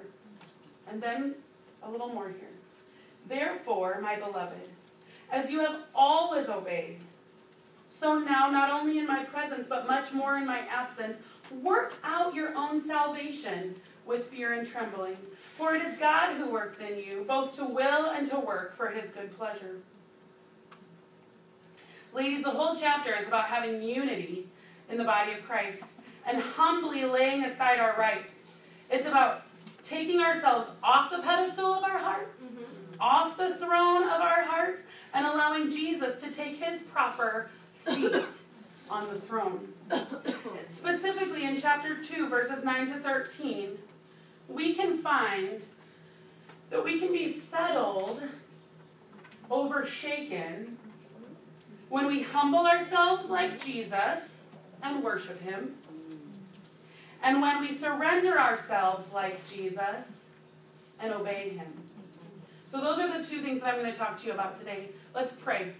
And 0.89 1.01
then 1.01 1.35
a 1.83 1.91
little 1.91 2.09
more 2.09 2.29
here. 2.29 2.49
Therefore, 3.27 3.99
my 4.01 4.15
beloved, 4.15 4.69
as 5.31 5.49
you 5.49 5.59
have 5.59 5.81
always 5.93 6.47
obeyed, 6.47 6.99
so 7.89 8.19
now, 8.19 8.49
not 8.51 8.69
only 8.69 8.99
in 8.99 9.07
my 9.07 9.23
presence, 9.23 9.65
but 9.67 9.87
much 9.87 10.13
more 10.13 10.37
in 10.37 10.45
my 10.45 10.59
absence, 10.69 11.17
work 11.63 11.95
out 12.03 12.35
your 12.35 12.55
own 12.55 12.85
salvation 12.85 13.75
with 14.05 14.27
fear 14.27 14.53
and 14.53 14.67
trembling. 14.67 15.17
For 15.57 15.75
it 15.75 15.83
is 15.83 15.97
God 15.97 16.37
who 16.37 16.51
works 16.51 16.79
in 16.79 16.97
you, 16.97 17.25
both 17.27 17.55
to 17.55 17.65
will 17.65 18.11
and 18.11 18.27
to 18.29 18.39
work 18.39 18.75
for 18.75 18.89
his 18.89 19.09
good 19.09 19.35
pleasure. 19.35 19.77
Ladies, 22.13 22.43
the 22.43 22.51
whole 22.51 22.75
chapter 22.75 23.15
is 23.15 23.27
about 23.27 23.45
having 23.45 23.81
unity 23.81 24.47
in 24.89 24.97
the 24.97 25.03
body 25.03 25.33
of 25.33 25.43
Christ 25.43 25.83
and 26.25 26.41
humbly 26.41 27.05
laying 27.05 27.43
aside 27.43 27.79
our 27.79 27.95
rights. 27.97 28.43
It's 28.89 29.05
about 29.05 29.43
taking 29.83 30.19
ourselves 30.19 30.69
off 30.83 31.11
the 31.11 31.19
pedestal 31.19 31.73
of 31.73 31.83
our 31.83 31.97
hearts, 31.97 32.41
mm-hmm. 32.41 33.01
off 33.01 33.37
the 33.37 33.55
throne 33.55 34.03
of 34.03 34.21
our 34.21 34.43
hearts, 34.43 34.83
and 35.13 35.25
allowing 35.25 35.71
Jesus 35.71 36.21
to 36.21 36.31
take 36.31 36.61
his 36.61 36.81
proper 36.81 37.49
seat 37.73 38.13
on 38.89 39.07
the 39.07 39.19
throne. 39.21 39.73
Specifically 40.69 41.45
in 41.45 41.59
chapter 41.59 42.03
2, 42.03 42.29
verses 42.29 42.63
9 42.63 42.87
to 42.87 42.99
13, 42.99 43.77
we 44.49 44.73
can 44.73 44.97
find 44.97 45.63
that 46.69 46.83
we 46.83 46.99
can 46.99 47.11
be 47.11 47.31
settled 47.31 48.21
over 49.49 49.85
shaken 49.85 50.77
when 51.89 52.07
we 52.07 52.21
humble 52.21 52.65
ourselves 52.65 53.29
like 53.29 53.63
Jesus 53.63 54.41
and 54.83 55.03
worship 55.03 55.41
Him, 55.41 55.75
and 57.23 57.41
when 57.41 57.59
we 57.59 57.73
surrender 57.73 58.39
ourselves 58.39 59.11
like 59.13 59.47
Jesus 59.49 60.11
and 60.99 61.13
obey 61.13 61.49
Him. 61.49 61.67
So, 62.69 62.81
those 62.81 62.99
are 62.99 63.17
the 63.17 63.27
two 63.27 63.41
things 63.41 63.61
that 63.61 63.73
I'm 63.73 63.79
going 63.79 63.91
to 63.91 63.97
talk 63.97 64.19
to 64.19 64.27
you 64.27 64.33
about 64.33 64.57
today. 64.57 64.89
Let's 65.15 65.31
pray. 65.31 65.73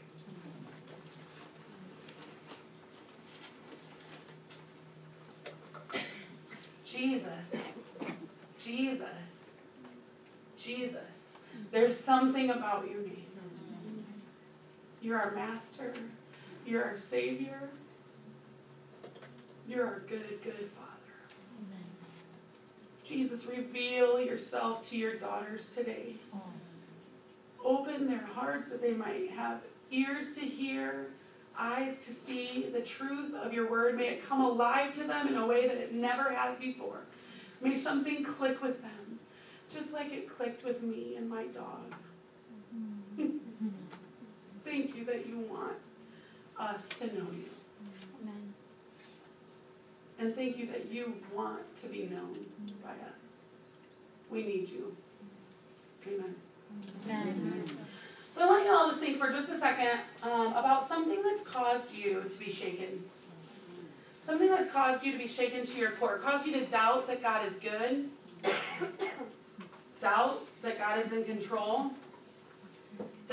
Jesus, 6.85 7.61
Jesus, 8.63 9.05
Jesus. 10.57 11.29
There's 11.71 11.97
something 11.97 12.49
about 12.49 12.85
name. 13.01 13.26
You're 15.07 15.21
our 15.21 15.31
master. 15.31 15.93
You're 16.65 16.83
our 16.83 16.97
Savior. 16.97 17.69
You're 19.65 19.85
our 19.87 19.99
good, 19.99 20.43
good 20.43 20.69
Father. 20.75 21.13
Amen. 21.61 21.85
Jesus, 23.05 23.45
reveal 23.45 24.19
yourself 24.19 24.89
to 24.89 24.97
your 24.97 25.15
daughters 25.15 25.61
today. 25.73 26.15
Open 27.63 28.09
their 28.09 28.25
hearts 28.25 28.67
that 28.67 28.81
they 28.81 28.91
might 28.91 29.31
have 29.31 29.61
ears 29.91 30.35
to 30.35 30.41
hear, 30.41 31.07
eyes 31.57 31.99
to 32.05 32.11
see 32.11 32.67
the 32.73 32.81
truth 32.81 33.33
of 33.33 33.53
your 33.53 33.71
word. 33.71 33.95
May 33.95 34.09
it 34.09 34.27
come 34.27 34.41
alive 34.41 34.93
to 34.95 35.05
them 35.05 35.29
in 35.29 35.37
a 35.37 35.47
way 35.47 35.69
that 35.69 35.77
it 35.77 35.93
never 35.93 36.33
has 36.33 36.59
before. 36.59 36.99
May 37.61 37.79
something 37.79 38.25
click 38.25 38.61
with 38.61 38.81
them, 38.81 39.17
just 39.73 39.93
like 39.93 40.11
it 40.11 40.29
clicked 40.37 40.65
with 40.65 40.83
me 40.83 41.15
and 41.15 41.29
my 41.29 41.45
dog. 41.45 41.95
Mm-hmm. 42.75 43.37
Thank 44.67 44.97
you 44.97 45.05
that 45.05 45.25
you 45.25 45.39
want 45.50 45.77
us 46.59 46.86
to 47.00 47.05
know 47.07 47.27
you. 47.31 47.45
Amen. 48.21 48.53
And 50.19 50.36
thank 50.36 50.57
you 50.57 50.67
that 50.67 50.91
you 50.91 51.15
want 51.33 51.62
to 51.83 51.88
be 51.88 52.09
known 52.12 52.45
by 52.83 52.89
us. 52.89 53.45
We 54.29 54.43
need 54.43 54.69
you. 54.69 54.93
Amen. 56.05 56.36
Amen. 57.09 57.63
So 58.36 58.43
I 58.43 58.45
want 58.45 58.65
you 58.65 58.74
all 58.74 58.91
to 58.91 58.97
think 58.97 59.17
for 59.17 59.31
just 59.31 59.50
a 59.50 59.57
second 59.57 60.01
um, 60.21 60.47
about 60.47 60.86
something 60.86 61.24
that's 61.24 61.43
caused 61.43 61.93
you 61.93 62.21
to 62.21 62.38
be 62.38 62.51
shaken. 62.51 63.05
Something 64.25 64.50
that's 64.50 64.69
caused 64.69 65.01
you 65.01 65.13
to 65.13 65.17
be 65.17 65.27
shaken 65.27 65.65
to 65.65 65.79
your 65.79 65.91
core, 65.91 66.17
caused 66.17 66.45
you 66.45 66.51
to 66.59 66.65
doubt 66.65 67.07
that 67.07 67.21
God 67.21 67.50
is 67.50 67.53
good, 67.53 68.09
doubt 70.01 70.45
that 70.62 70.77
God 70.77 71.05
is 71.05 71.13
in 71.13 71.24
control, 71.24 71.91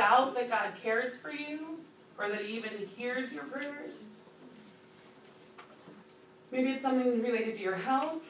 doubt 0.04 0.34
that 0.34 0.50
God 0.50 0.72
cares 0.82 1.16
for 1.16 1.30
you 1.30 1.78
or 2.18 2.28
that 2.28 2.44
He 2.44 2.56
even 2.56 2.72
hears 2.94 3.32
your 3.32 3.44
prayers. 3.44 3.94
Maybe 6.52 6.72
it's 6.72 6.82
something 6.82 7.22
related 7.22 7.56
to 7.56 7.62
your 7.62 7.76
health, 7.76 8.22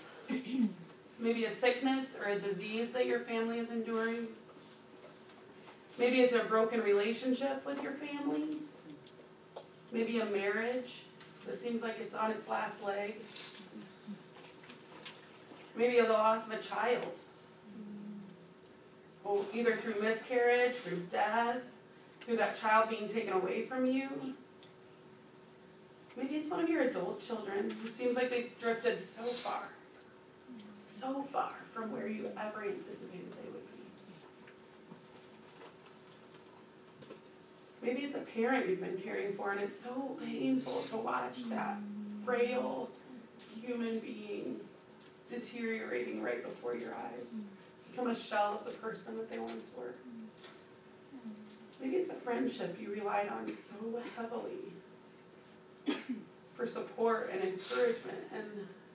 maybe 1.18 1.44
a 1.46 1.50
sickness 1.50 2.14
or 2.18 2.30
a 2.30 2.38
disease 2.38 2.92
that 2.92 3.06
your 3.06 3.20
family 3.20 3.58
is 3.58 3.70
enduring. 3.70 4.28
Maybe 5.98 6.20
it's 6.20 6.32
a 6.32 6.44
broken 6.44 6.80
relationship 6.80 7.66
with 7.66 7.82
your 7.82 7.92
family. 7.92 8.56
Maybe 9.92 10.20
a 10.20 10.26
marriage 10.26 11.02
that 11.44 11.60
seems 11.60 11.82
like 11.82 11.96
it's 12.00 12.14
on 12.14 12.30
its 12.30 12.48
last 12.48 12.82
leg. 12.84 13.16
Maybe 15.76 16.00
the 16.00 16.08
loss 16.08 16.46
of 16.46 16.52
a 16.52 16.58
child 16.58 17.12
either 19.52 19.76
through 19.76 20.00
miscarriage, 20.00 20.76
through 20.76 21.02
death, 21.10 21.58
through 22.20 22.36
that 22.36 22.56
child 22.56 22.88
being 22.88 23.08
taken 23.08 23.32
away 23.32 23.66
from 23.66 23.86
you. 23.86 24.08
Maybe 26.16 26.36
it's 26.36 26.48
one 26.48 26.60
of 26.60 26.68
your 26.68 26.82
adult 26.82 27.20
children 27.20 27.70
who 27.82 27.88
seems 27.88 28.16
like 28.16 28.30
they've 28.30 28.52
drifted 28.60 29.00
so 29.00 29.22
far, 29.22 29.62
so 30.80 31.26
far 31.32 31.52
from 31.72 31.90
where 31.90 32.06
you 32.06 32.30
ever 32.40 32.62
anticipated 32.62 33.32
they 33.32 33.50
would 33.50 33.66
be. 33.66 33.82
Maybe 37.82 38.02
it's 38.02 38.14
a 38.14 38.20
parent 38.20 38.68
you've 38.68 38.80
been 38.80 38.96
caring 38.98 39.34
for, 39.34 39.50
and 39.50 39.60
it's 39.60 39.78
so 39.80 40.16
painful 40.24 40.82
to 40.90 40.96
watch 40.96 41.48
that 41.50 41.78
frail 42.24 42.88
human 43.60 43.98
being 43.98 44.60
deteriorating 45.30 46.22
right 46.22 46.42
before 46.42 46.76
your 46.76 46.94
eyes, 46.94 47.40
become 47.94 48.10
a 48.10 48.16
shell 48.16 48.60
of 48.60 48.64
the 48.64 48.78
person 48.78 49.16
that 49.16 49.30
they 49.30 49.38
once 49.38 49.70
were. 49.76 49.94
Maybe 51.80 51.96
it's 51.96 52.10
a 52.10 52.14
friendship 52.14 52.76
you 52.80 52.90
relied 52.90 53.28
on 53.28 53.48
so 53.52 54.00
heavily 54.16 54.72
for 56.54 56.66
support 56.66 57.30
and 57.32 57.42
encouragement, 57.42 58.18
and 58.34 58.44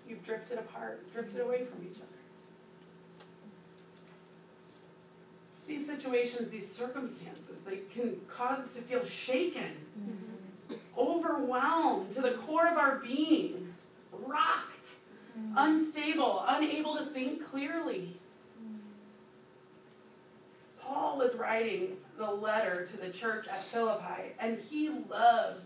you've 0.07 0.23
drifted 0.25 0.57
apart, 0.57 1.11
drifted 1.13 1.41
away 1.41 1.65
from 1.65 1.85
each 1.89 1.97
other. 1.97 2.05
These 5.67 5.85
situations, 5.85 6.49
these 6.49 6.69
circumstances, 6.69 7.61
they 7.65 7.81
can 7.93 8.19
cause 8.27 8.65
us 8.65 8.73
to 8.73 8.81
feel 8.81 9.05
shaken, 9.05 9.77
mm-hmm. 9.97 10.75
overwhelmed 10.97 12.15
to 12.15 12.21
the 12.21 12.31
core 12.31 12.67
of 12.67 12.77
our 12.77 12.97
being, 12.97 13.71
rocked, 14.11 14.87
mm-hmm. 15.39 15.53
unstable, 15.57 16.43
unable 16.47 16.97
to 16.97 17.05
think 17.05 17.45
clearly. 17.45 18.18
Paul 20.89 21.19
was 21.19 21.35
writing 21.35 21.97
the 22.17 22.29
letter 22.29 22.85
to 22.85 22.97
the 22.97 23.09
church 23.09 23.47
at 23.47 23.63
Philippi, 23.63 24.33
and 24.39 24.57
he 24.57 24.89
loved 24.89 25.61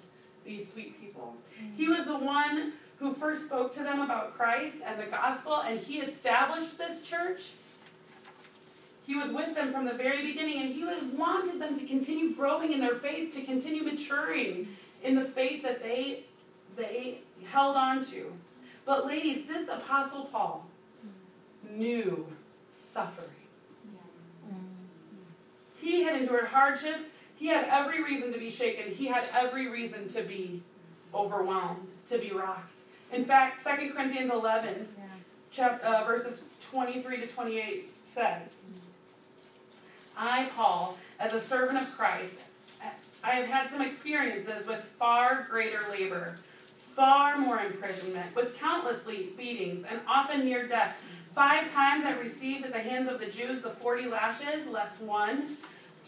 these 0.45 0.71
sweet 0.71 0.99
people. 0.99 1.35
Mm-hmm. 1.57 1.75
He 1.77 1.87
was 1.87 2.05
the 2.05 2.17
one 2.17 2.73
who 2.99 3.13
first 3.13 3.45
spoke 3.45 3.73
to 3.75 3.83
them 3.83 4.01
about 4.01 4.35
Christ 4.35 4.77
and 4.85 4.99
the 4.99 5.05
gospel, 5.05 5.61
and 5.61 5.79
he 5.79 5.99
established 5.99 6.77
this 6.77 7.01
church. 7.01 7.51
He 9.05 9.15
was 9.15 9.31
with 9.31 9.55
them 9.55 9.71
from 9.71 9.85
the 9.85 9.93
very 9.93 10.25
beginning, 10.27 10.61
and 10.61 10.73
he 10.73 10.83
wanted 11.15 11.59
them 11.59 11.77
to 11.79 11.85
continue 11.85 12.35
growing 12.35 12.73
in 12.73 12.81
their 12.81 12.95
faith, 12.95 13.33
to 13.35 13.41
continue 13.43 13.83
maturing 13.83 14.67
in 15.03 15.15
the 15.15 15.25
faith 15.25 15.63
that 15.63 15.81
they, 15.81 16.23
they 16.75 17.19
held 17.49 17.77
on 17.77 18.03
to. 18.05 18.31
But, 18.85 19.07
ladies, 19.07 19.47
this 19.47 19.69
Apostle 19.69 20.25
Paul 20.25 20.65
mm-hmm. 21.05 21.79
knew 21.79 22.27
suffering. 22.73 23.32
He 25.83 26.03
had 26.03 26.15
endured 26.15 26.45
hardship. 26.45 27.11
He 27.35 27.47
had 27.47 27.65
every 27.65 28.01
reason 28.01 28.31
to 28.31 28.39
be 28.39 28.49
shaken. 28.49 28.93
He 28.93 29.07
had 29.07 29.27
every 29.33 29.67
reason 29.67 30.07
to 30.09 30.23
be 30.23 30.61
overwhelmed, 31.13 31.89
to 32.09 32.17
be 32.17 32.31
rocked. 32.31 32.79
In 33.11 33.25
fact, 33.25 33.63
2 33.63 33.91
Corinthians 33.93 34.31
11, 34.31 34.87
yeah. 34.97 35.03
chapter, 35.51 35.85
uh, 35.85 36.05
verses 36.05 36.45
23 36.61 37.17
to 37.17 37.27
28 37.27 37.93
says, 38.13 38.49
I, 40.17 40.49
Paul, 40.55 40.97
as 41.19 41.33
a 41.33 41.41
servant 41.41 41.79
of 41.79 41.91
Christ, 41.97 42.35
I 43.23 43.31
have 43.31 43.47
had 43.47 43.69
some 43.69 43.81
experiences 43.81 44.65
with 44.65 44.83
far 44.99 45.47
greater 45.49 45.81
labor, 45.91 46.37
far 46.95 47.37
more 47.37 47.59
imprisonment, 47.59 48.33
with 48.35 48.57
countless 48.57 48.99
beatings, 49.01 49.85
and 49.89 49.99
often 50.07 50.45
near 50.45 50.67
death. 50.67 51.01
Five 51.35 51.71
times 51.71 52.05
I 52.05 52.11
received 52.19 52.65
at 52.65 52.73
the 52.73 52.79
hands 52.79 53.09
of 53.09 53.19
the 53.19 53.25
Jews 53.25 53.61
the 53.61 53.71
forty 53.71 54.07
lashes, 54.07 54.67
less 54.67 54.99
one. 54.99 55.57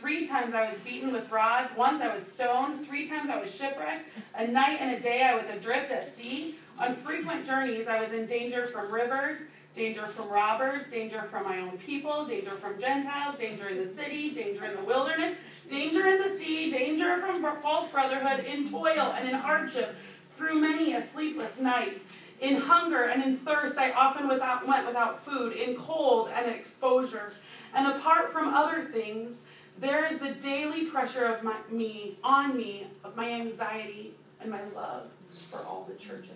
Three 0.06 0.28
times 0.28 0.54
I 0.54 0.70
was 0.70 0.78
beaten 0.78 1.12
with 1.12 1.32
rods. 1.32 1.72
Once 1.76 2.00
I 2.00 2.16
was 2.16 2.28
stoned. 2.28 2.86
Three 2.86 3.08
times 3.08 3.28
I 3.28 3.42
was 3.42 3.52
shipwrecked. 3.52 4.02
A 4.36 4.46
night 4.46 4.78
and 4.80 4.96
a 4.96 5.00
day 5.00 5.24
I 5.24 5.34
was 5.34 5.50
adrift 5.50 5.92
at 5.92 6.16
sea. 6.16 6.54
On 6.78 6.94
frequent 6.94 7.48
journeys 7.48 7.88
I 7.88 8.00
was 8.00 8.14
in 8.14 8.28
danger 8.28 8.68
from 8.68 8.94
rivers, 8.94 9.40
danger 9.74 10.06
from 10.06 10.30
robbers, 10.30 10.86
danger 10.92 11.24
from 11.24 11.46
my 11.46 11.60
own 11.60 11.80
people, 11.80 12.24
danger 12.24 12.52
from 12.52 12.80
Gentiles, 12.80 13.40
danger 13.40 13.68
in 13.70 13.80
the 13.80 13.92
city, 13.92 14.30
danger 14.30 14.66
in 14.66 14.76
the 14.76 14.84
wilderness, 14.84 15.40
danger 15.68 16.06
in 16.06 16.22
the 16.22 16.38
sea, 16.38 16.70
danger 16.70 17.18
from 17.18 17.42
false 17.64 17.90
brotherhood, 17.90 18.46
in 18.46 18.70
toil 18.70 19.12
and 19.18 19.28
in 19.28 19.34
hardship, 19.34 19.96
through 20.38 20.60
many 20.60 20.94
a 20.94 21.02
sleepless 21.02 21.60
night. 21.60 22.00
In 22.42 22.58
hunger 22.58 23.06
and 23.06 23.24
in 23.24 23.38
thirst, 23.38 23.80
I 23.80 23.92
often 23.94 24.28
without, 24.28 24.68
went 24.68 24.86
without 24.86 25.26
food, 25.26 25.54
in 25.54 25.76
cold 25.76 26.30
and 26.36 26.48
exposure. 26.48 27.34
And 27.74 27.88
apart 27.88 28.32
from 28.32 28.54
other 28.54 28.84
things, 28.84 29.42
there 29.80 30.06
is 30.06 30.20
the 30.20 30.32
daily 30.34 30.86
pressure 30.86 31.26
of 31.26 31.44
my, 31.44 31.58
me, 31.70 32.18
on 32.24 32.56
me, 32.56 32.88
of 33.04 33.16
my 33.16 33.30
anxiety 33.30 34.14
and 34.40 34.50
my 34.50 34.64
love 34.76 35.08
for 35.32 35.58
all 35.60 35.88
the 35.90 35.96
churches. 35.96 36.32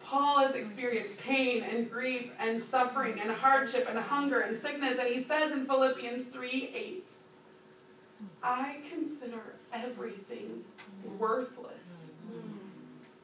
Paul 0.00 0.40
has 0.40 0.54
experienced 0.54 1.16
pain 1.18 1.62
and 1.62 1.90
grief 1.90 2.30
and 2.38 2.62
suffering 2.62 3.18
and 3.18 3.30
hardship 3.30 3.86
and 3.88 3.98
hunger 3.98 4.40
and 4.40 4.56
sickness, 4.56 4.98
and 5.00 5.08
he 5.08 5.20
says 5.20 5.52
in 5.52 5.66
Philippians 5.66 6.24
3 6.24 6.70
8, 6.74 7.12
I 8.42 8.76
consider 8.90 9.54
everything 9.72 10.64
worthless 11.18 11.71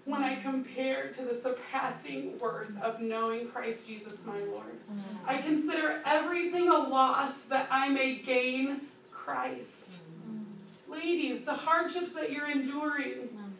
when 0.08 0.22
I 0.22 0.36
compare 0.36 1.08
to 1.08 1.22
the 1.22 1.34
surpassing 1.34 2.38
worth 2.38 2.70
of 2.80 3.00
knowing 3.00 3.48
Christ 3.48 3.86
Jesus 3.86 4.14
my 4.24 4.38
Lord. 4.38 4.72
Mm. 4.90 5.00
I 5.26 5.38
consider 5.42 6.00
everything 6.06 6.68
a 6.68 6.78
loss 6.78 7.34
that 7.50 7.68
I 7.70 7.90
may 7.90 8.14
gain 8.14 8.80
Christ. 9.12 9.98
Mm. 10.26 10.44
Ladies, 10.90 11.42
the 11.42 11.52
hardships 11.52 12.14
that 12.14 12.32
you're 12.32 12.50
enduring 12.50 13.28
mm. 13.28 13.50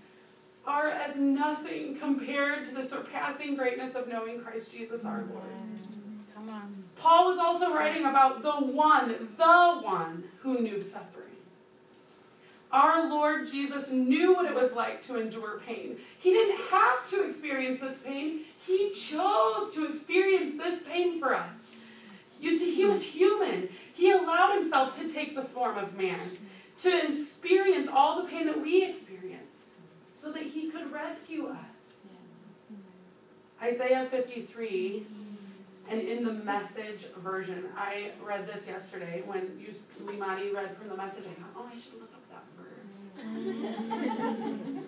are 0.67 0.89
as 0.89 1.17
nothing 1.17 1.99
compared 1.99 2.65
to 2.65 2.75
the 2.75 2.83
surpassing 2.83 3.55
greatness 3.55 3.95
of 3.95 4.09
knowing 4.09 4.41
Christ 4.41 4.73
Jesus 4.73 5.05
our 5.05 5.25
Lord. 5.31 5.45
Come 6.35 6.49
on. 6.49 6.85
Paul 6.97 7.29
was 7.29 7.39
also 7.39 7.75
writing 7.75 8.07
about 8.07 8.43
the 8.43 8.53
one, 8.53 9.29
the 9.37 9.81
one 9.83 10.25
who 10.39 10.61
knew 10.61 10.81
suffering. 10.81 11.18
Our 12.71 13.09
Lord 13.09 13.51
Jesus 13.51 13.91
knew 13.91 14.35
what 14.35 14.45
it 14.45 14.55
was 14.55 14.73
like 14.73 15.01
to 15.03 15.19
endure 15.19 15.61
pain. 15.67 15.97
He 16.19 16.31
didn't 16.31 16.61
have 16.71 17.09
to 17.11 17.29
experience 17.29 17.81
this 17.81 17.99
pain, 18.05 18.41
He 18.67 18.93
chose 18.95 19.73
to 19.75 19.91
experience 19.91 20.59
this 20.59 20.83
pain 20.87 21.19
for 21.19 21.35
us. 21.35 21.57
You 22.41 22.59
see, 22.59 22.75
He 22.75 22.85
was 22.85 23.03
human. 23.03 23.71
He 23.95 24.11
allowed 24.11 24.59
Himself 24.59 24.99
to 25.01 25.09
take 25.09 25.35
the 25.35 25.43
form 25.43 25.79
of 25.79 25.97
man, 25.97 26.21
to 26.83 27.07
experience 27.07 27.89
all 27.91 28.23
the 28.23 28.29
pain 28.29 28.47
that 28.47 28.61
we 28.61 28.85
experience, 28.85 29.57
so 30.21 30.31
that 30.33 30.43
He 30.43 30.71
could 30.71 30.93
rescue 30.93 31.47
us. 31.47 31.57
Isaiah 33.63 34.07
53 34.11 35.05
and 35.91 36.03
in 36.03 36.23
the 36.23 36.33
message 36.33 37.07
version, 37.17 37.65
I 37.77 38.11
read 38.23 38.47
this 38.47 38.67
yesterday 38.67 39.23
when 39.25 39.59
you, 39.59 39.75
Limani 40.05 40.55
read 40.55 40.77
from 40.77 40.91
the 40.91 40.97
message. 40.97 41.25
I 41.25 41.33
thought, 41.33 41.51
oh, 41.57 41.71
I 41.73 41.77
should 41.77 41.95
look 41.95 42.13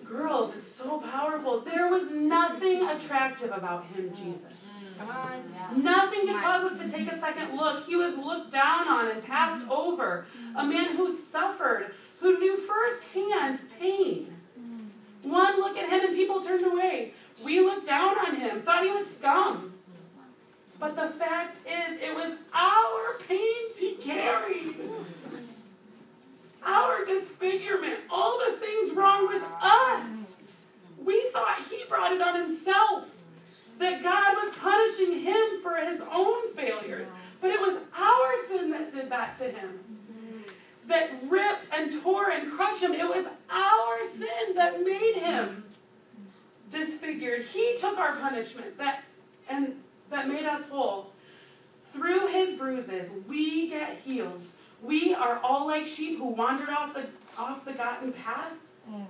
Girls, 0.04 0.54
it's 0.56 0.66
so 0.66 0.98
powerful. 0.98 1.60
There 1.60 1.88
was 1.88 2.10
nothing 2.10 2.84
attractive 2.84 3.52
about 3.52 3.86
him, 3.86 4.12
Jesus. 4.14 4.68
Come 4.98 5.08
on. 5.08 5.82
Nothing 5.82 6.26
to 6.26 6.32
cause 6.32 6.72
us 6.72 6.78
to 6.80 6.88
take 6.88 7.10
a 7.10 7.18
second 7.18 7.56
look. 7.56 7.84
He 7.86 7.96
was 7.96 8.16
looked 8.16 8.52
down 8.52 8.88
on 8.88 9.08
and 9.08 9.22
passed 9.22 9.66
over. 9.70 10.26
A 10.56 10.64
man 10.64 10.96
who 10.96 11.14
suffered, 11.16 11.94
who 12.20 12.38
knew 12.38 12.56
firsthand 12.56 13.60
pain. 13.78 14.34
One 15.22 15.60
look 15.60 15.76
at 15.76 15.88
him 15.88 16.08
and 16.08 16.16
people 16.16 16.42
turned 16.42 16.64
away. 16.64 17.14
We 17.44 17.60
looked 17.60 17.86
down 17.86 18.18
on 18.18 18.36
him, 18.36 18.62
thought 18.62 18.84
he 18.84 18.90
was 18.90 19.08
scum. 19.08 19.74
But 20.78 20.96
the 20.96 21.08
fact 21.08 21.58
is, 21.66 22.00
it 22.00 22.14
was 22.14 22.36
our 22.54 23.18
pains 23.26 23.76
he 23.78 23.94
carried 23.96 24.76
our 26.64 27.04
disfigurement, 27.04 28.00
all 28.10 28.38
the 28.38 28.56
things 28.56 28.94
wrong 28.94 29.28
with 29.28 29.42
us. 29.62 30.34
We 31.02 31.28
thought 31.32 31.64
he 31.70 31.82
brought 31.88 32.12
it 32.12 32.20
on 32.20 32.40
himself, 32.40 33.04
that 33.78 34.02
God 34.02 34.36
was 34.42 34.54
punishing 34.56 35.20
him 35.20 35.62
for 35.62 35.76
his 35.76 36.00
own 36.12 36.52
failures. 36.54 37.08
But 37.40 37.50
it 37.50 37.60
was 37.60 37.78
our 37.96 38.46
sin 38.48 38.70
that 38.72 38.94
did 38.94 39.10
that 39.10 39.38
to 39.38 39.44
him, 39.44 39.78
that 40.86 41.10
ripped 41.26 41.68
and 41.72 41.90
tore 42.02 42.30
and 42.30 42.52
crushed 42.52 42.82
him. 42.82 42.92
It 42.92 43.08
was 43.08 43.26
our 43.50 44.04
sin 44.04 44.54
that 44.56 44.84
made 44.84 45.14
him 45.14 45.64
disfigured. 46.70 47.44
He 47.44 47.76
took 47.78 47.98
our 47.98 48.16
punishment 48.16 48.76
that 48.78 49.04
and 49.48 49.80
that 50.10 50.28
made 50.28 50.44
us 50.44 50.64
whole. 50.68 51.12
Through 51.92 52.28
his 52.28 52.58
bruises, 52.58 53.10
we 53.26 53.68
get 53.68 53.98
healed. 54.04 54.42
We 54.82 55.14
are 55.14 55.38
all 55.42 55.66
like 55.66 55.86
sheep 55.86 56.18
who 56.18 56.26
wandered 56.26 56.70
off 56.70 56.94
the 56.94 57.06
off 57.38 57.64
the 57.64 57.72
gotten 57.72 58.12
path. 58.12 58.52
Mm. 58.90 59.06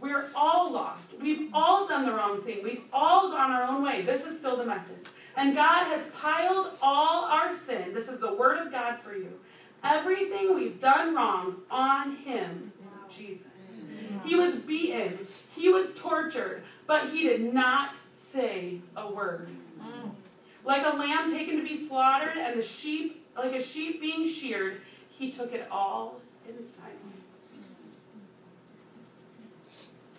We're 0.00 0.26
all 0.34 0.72
lost. 0.72 1.12
We've 1.20 1.50
all 1.54 1.86
done 1.86 2.06
the 2.06 2.12
wrong 2.12 2.42
thing. 2.42 2.62
We've 2.64 2.84
all 2.92 3.30
gone 3.30 3.52
our 3.52 3.62
own 3.62 3.82
way. 3.84 4.02
This 4.02 4.24
is 4.24 4.38
still 4.38 4.56
the 4.56 4.66
message. 4.66 5.06
And 5.36 5.54
God 5.54 5.84
has 5.86 6.04
piled 6.20 6.72
all 6.82 7.24
our 7.24 7.56
sin. 7.56 7.94
This 7.94 8.08
is 8.08 8.18
the 8.18 8.34
word 8.34 8.58
of 8.58 8.72
God 8.72 8.98
for 9.04 9.14
you. 9.14 9.32
Everything 9.84 10.54
we've 10.54 10.80
done 10.80 11.14
wrong 11.14 11.56
on 11.70 12.16
Him, 12.16 12.72
Jesus. 13.08 13.46
He 14.24 14.34
was 14.34 14.56
beaten. 14.56 15.18
He 15.54 15.68
was 15.68 15.94
tortured. 15.94 16.64
But 16.86 17.10
he 17.10 17.22
did 17.24 17.54
not 17.54 17.96
say 18.14 18.80
a 18.96 19.10
word. 19.10 19.48
Like 20.64 20.84
a 20.84 20.96
lamb 20.96 21.32
taken 21.32 21.56
to 21.56 21.62
be 21.62 21.88
slaughtered 21.88 22.36
and 22.36 22.58
the 22.58 22.62
sheep, 22.62 23.26
like 23.36 23.52
a 23.52 23.62
sheep 23.62 24.00
being 24.00 24.28
sheared, 24.28 24.80
he 25.18 25.30
took 25.30 25.52
it 25.52 25.66
all 25.70 26.20
in 26.48 26.62
silence. 26.62 27.48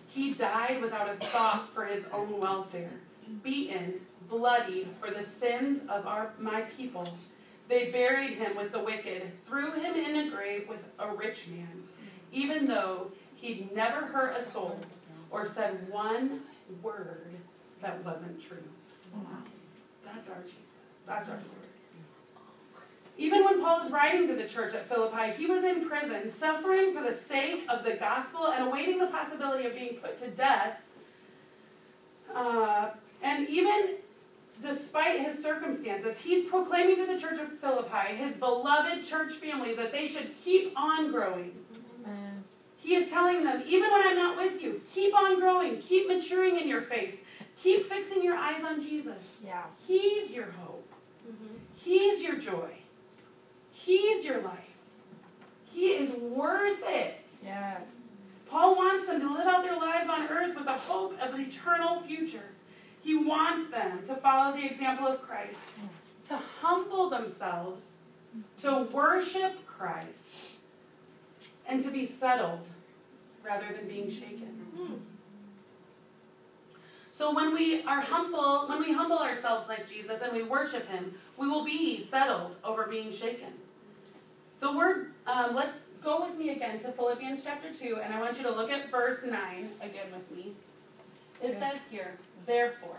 He 0.08 0.32
died 0.32 0.80
without 0.80 1.08
a 1.08 1.16
thought 1.16 1.72
for 1.74 1.84
his 1.84 2.04
own 2.12 2.38
welfare, 2.38 2.92
beaten, 3.42 3.94
bloodied 4.28 4.88
for 5.00 5.10
the 5.10 5.24
sins 5.24 5.80
of 5.88 6.06
our, 6.06 6.30
my 6.38 6.62
people. 6.62 7.04
They 7.68 7.90
buried 7.90 8.38
him 8.38 8.56
with 8.56 8.72
the 8.72 8.78
wicked, 8.78 9.32
threw 9.46 9.72
him 9.72 9.96
in 9.96 10.16
a 10.16 10.30
grave 10.30 10.68
with 10.68 10.80
a 10.98 11.14
rich 11.14 11.48
man, 11.48 11.82
even 12.32 12.66
though 12.66 13.10
he'd 13.36 13.74
never 13.74 14.06
hurt 14.06 14.36
a 14.36 14.42
soul 14.44 14.78
or 15.30 15.46
said 15.46 15.88
one 15.90 16.42
word 16.82 17.26
that 17.82 18.04
wasn't 18.04 18.40
true. 18.40 18.58
That's 20.04 20.28
our 20.28 20.42
Jesus. 20.42 20.56
That's 21.06 21.30
our 21.30 21.36
Lord. 21.36 21.73
Even 23.16 23.44
when 23.44 23.60
Paul 23.60 23.80
was 23.80 23.92
writing 23.92 24.26
to 24.26 24.34
the 24.34 24.44
church 24.44 24.74
at 24.74 24.88
Philippi, 24.88 25.32
he 25.36 25.46
was 25.46 25.62
in 25.62 25.88
prison, 25.88 26.30
suffering 26.30 26.92
for 26.92 27.02
the 27.02 27.14
sake 27.14 27.64
of 27.68 27.84
the 27.84 27.94
gospel 27.94 28.48
and 28.48 28.66
awaiting 28.66 28.98
the 28.98 29.06
possibility 29.06 29.66
of 29.66 29.74
being 29.74 29.96
put 29.96 30.18
to 30.18 30.28
death. 30.30 30.80
Uh, 32.34 32.90
and 33.22 33.48
even 33.48 33.96
despite 34.60 35.20
his 35.20 35.40
circumstances, 35.40 36.18
he's 36.18 36.46
proclaiming 36.46 36.96
to 36.96 37.06
the 37.06 37.18
church 37.18 37.38
of 37.38 37.58
Philippi, 37.60 38.16
his 38.16 38.34
beloved 38.36 39.04
church 39.04 39.34
family, 39.34 39.74
that 39.74 39.92
they 39.92 40.08
should 40.08 40.36
keep 40.42 40.72
on 40.76 41.12
growing. 41.12 41.52
Amen. 42.04 42.44
He 42.76 42.96
is 42.96 43.10
telling 43.10 43.44
them, 43.44 43.62
even 43.66 43.90
when 43.90 44.06
I'm 44.06 44.16
not 44.16 44.36
with 44.36 44.60
you, 44.60 44.82
keep 44.92 45.14
on 45.14 45.38
growing, 45.38 45.78
keep 45.78 46.08
maturing 46.08 46.58
in 46.58 46.68
your 46.68 46.82
faith, 46.82 47.20
keep 47.56 47.88
fixing 47.88 48.22
your 48.22 48.36
eyes 48.36 48.62
on 48.64 48.82
Jesus. 48.82 49.36
Yeah. 49.44 49.62
He's 49.86 50.30
your 50.30 50.50
hope. 50.50 50.86
Mm-hmm. 51.26 51.54
He's 51.76 52.22
your 52.22 52.36
joy. 52.36 52.70
He's 53.74 54.24
your 54.24 54.40
life. 54.40 54.60
He 55.64 55.88
is 55.88 56.12
worth 56.12 56.78
it. 56.84 57.26
Yes. 57.44 57.82
Paul 58.48 58.76
wants 58.76 59.06
them 59.06 59.20
to 59.20 59.34
live 59.34 59.48
out 59.48 59.64
their 59.64 59.76
lives 59.76 60.08
on 60.08 60.28
earth 60.28 60.54
with 60.54 60.66
the 60.66 60.72
hope 60.72 61.20
of 61.20 61.34
an 61.34 61.40
eternal 61.40 62.00
future. 62.02 62.54
He 63.02 63.16
wants 63.16 63.70
them 63.70 64.04
to 64.06 64.14
follow 64.14 64.56
the 64.56 64.64
example 64.64 65.08
of 65.08 65.20
Christ, 65.20 65.60
to 66.28 66.38
humble 66.62 67.10
themselves, 67.10 67.82
to 68.58 68.84
worship 68.92 69.66
Christ, 69.66 70.58
and 71.66 71.82
to 71.82 71.90
be 71.90 72.06
settled 72.06 72.66
rather 73.42 73.66
than 73.74 73.88
being 73.88 74.08
shaken. 74.08 74.66
Mm-hmm. 74.78 74.94
So 77.10 77.34
when 77.34 77.52
we 77.52 77.82
are 77.82 78.00
humble, 78.00 78.66
when 78.68 78.80
we 78.80 78.92
humble 78.92 79.18
ourselves 79.18 79.68
like 79.68 79.88
Jesus 79.88 80.22
and 80.22 80.32
we 80.32 80.42
worship 80.42 80.88
Him, 80.88 81.14
we 81.36 81.48
will 81.48 81.64
be 81.64 82.02
settled 82.02 82.56
over 82.64 82.86
being 82.86 83.12
shaken. 83.12 83.52
The 84.64 84.72
word, 84.72 85.12
um, 85.26 85.54
let's 85.54 85.76
go 86.02 86.26
with 86.26 86.38
me 86.38 86.48
again 86.48 86.78
to 86.78 86.88
Philippians 86.90 87.42
chapter 87.44 87.70
2, 87.70 87.98
and 88.02 88.14
I 88.14 88.18
want 88.18 88.38
you 88.38 88.44
to 88.44 88.50
look 88.50 88.70
at 88.70 88.90
verse 88.90 89.18
9 89.22 89.34
again 89.82 90.06
with 90.10 90.30
me. 90.34 90.52
It 91.42 91.58
says 91.58 91.80
here, 91.90 92.16
therefore, 92.46 92.96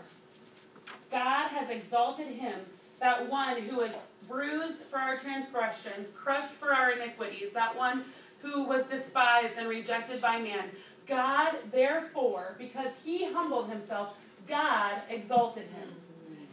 God 1.10 1.48
has 1.48 1.68
exalted 1.70 2.28
him, 2.28 2.60
that 3.00 3.28
one 3.28 3.62
who 3.62 3.78
was 3.78 3.90
bruised 4.28 4.82
for 4.82 5.00
our 5.00 5.18
transgressions, 5.18 6.06
crushed 6.14 6.52
for 6.52 6.72
our 6.72 6.92
iniquities, 6.92 7.52
that 7.54 7.76
one 7.76 8.04
who 8.42 8.62
was 8.62 8.86
despised 8.86 9.58
and 9.58 9.68
rejected 9.68 10.20
by 10.22 10.40
man. 10.40 10.70
God, 11.08 11.56
therefore, 11.72 12.54
because 12.58 12.92
he 13.04 13.24
humbled 13.32 13.70
himself, 13.70 14.16
God 14.46 15.00
exalted 15.10 15.64
him. 15.64 15.88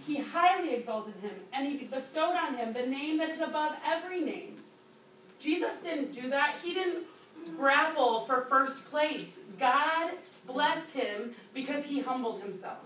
He 0.07 0.17
highly 0.17 0.73
exalted 0.73 1.13
him, 1.21 1.35
and 1.53 1.67
he 1.67 1.85
bestowed 1.85 2.35
on 2.35 2.55
him 2.55 2.73
the 2.73 2.87
name 2.87 3.19
that 3.19 3.29
is 3.29 3.41
above 3.41 3.75
every 3.85 4.19
name. 4.19 4.57
Jesus 5.43 5.75
didn't 5.83 6.13
do 6.13 6.29
that. 6.29 6.57
He 6.63 6.73
didn't 6.73 7.03
grapple 7.57 8.25
for 8.25 8.45
first 8.49 8.85
place. 8.85 9.39
God 9.59 10.11
blessed 10.47 10.91
him 10.91 11.35
because 11.53 11.83
he 11.83 11.99
humbled 11.99 12.41
himself. 12.41 12.77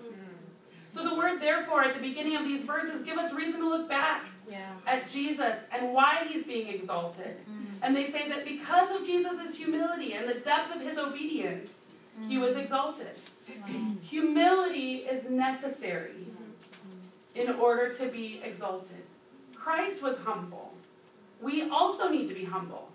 So 0.89 1.08
the 1.08 1.15
word 1.15 1.39
therefore 1.39 1.84
at 1.84 1.93
the 1.93 2.02
beginning 2.02 2.36
of 2.36 2.43
these 2.43 2.63
verses 2.63 3.04
give 3.04 3.20
us 3.20 3.32
reason 3.32 3.60
to 3.60 3.70
look 3.70 3.88
back 3.88 4.26
yeah. 4.50 4.72
at 4.88 5.08
Jesus 5.10 5.56
and 5.72 5.93
why 5.93 6.26
he's 6.28 6.43
being 6.43 6.70
exalted. 6.70 7.38
Mm. 7.48 7.65
And 7.84 7.96
they 7.96 8.10
say 8.10 8.28
that 8.30 8.43
because 8.43 8.89
of 8.89 9.06
Jesus' 9.06 9.56
humility 9.56 10.13
and 10.13 10.28
the 10.28 10.36
depth 10.36 10.76
of 10.76 10.82
his 10.82 10.98
obedience, 10.98 11.72
mm. 12.20 12.28
he 12.28 12.39
was 12.39 12.58
exalted. 12.58 13.15
Mm. 13.48 14.02
Humility 14.02 14.98
is 15.00 15.30
necessary 15.30 16.26
in 17.36 17.54
order 17.56 17.93
to 17.93 18.08
be 18.08 18.41
exalted. 18.43 19.04
Christ 19.54 20.02
was 20.02 20.17
humble. 20.20 20.74
We 21.41 21.69
also 21.69 22.10
need 22.10 22.28
to 22.28 22.34
be 22.34 22.45
humble. 22.45 22.89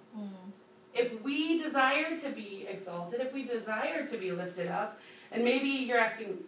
If 0.95 1.23
we 1.23 1.59
desire 1.59 2.19
to 2.19 2.31
be 2.31 2.67
exalted, 2.69 3.21
if 3.21 3.33
we 3.33 3.45
desire 3.45 4.07
to 4.07 4.19
be 4.19 4.31
lifted 4.33 4.69
up, 4.69 5.01
and 5.31 5.43
maybe 5.43 5.69
you're 5.69 5.99
asking, 5.99 6.39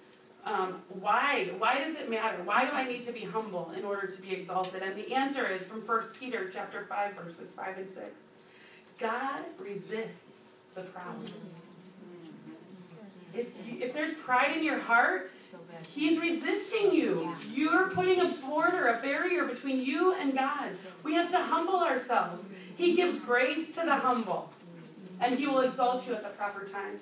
um, 0.44 0.82
why? 1.00 1.50
Why 1.56 1.78
does 1.78 1.96
it 1.96 2.10
matter? 2.10 2.42
Why 2.44 2.66
do 2.66 2.72
I 2.72 2.86
need 2.86 3.04
to 3.04 3.12
be 3.12 3.24
humble 3.24 3.72
in 3.76 3.84
order 3.84 4.06
to 4.06 4.20
be 4.20 4.32
exalted? 4.32 4.82
And 4.82 4.94
the 4.96 5.14
answer 5.14 5.46
is 5.46 5.62
from 5.62 5.80
1 5.80 6.04
Peter 6.20 6.50
chapter 6.52 6.84
5, 6.84 7.14
verses 7.14 7.52
5 7.52 7.78
and 7.78 7.90
6. 7.90 8.04
God 8.98 9.44
resists 9.58 10.52
the 10.74 10.82
proud. 10.82 11.16
If, 13.32 13.46
if 13.66 13.94
there's 13.94 14.14
pride 14.14 14.56
in 14.56 14.62
your 14.62 14.78
heart, 14.78 15.32
He's 15.90 16.18
resisting 16.18 16.92
you. 16.92 17.34
You're 17.52 17.88
putting 17.90 18.20
a 18.20 18.28
border, 18.28 18.88
a 18.88 19.00
barrier 19.00 19.44
between 19.44 19.80
you 19.84 20.14
and 20.14 20.34
God. 20.34 20.70
We 21.02 21.14
have 21.14 21.28
to 21.30 21.38
humble 21.38 21.80
ourselves. 21.80 22.46
He 22.76 22.94
gives 22.94 23.18
grace 23.20 23.74
to 23.76 23.84
the 23.84 23.94
humble, 23.94 24.52
and 25.20 25.38
He 25.38 25.46
will 25.46 25.60
exalt 25.60 26.06
you 26.06 26.14
at 26.14 26.22
the 26.22 26.30
proper 26.30 26.64
time. 26.66 26.98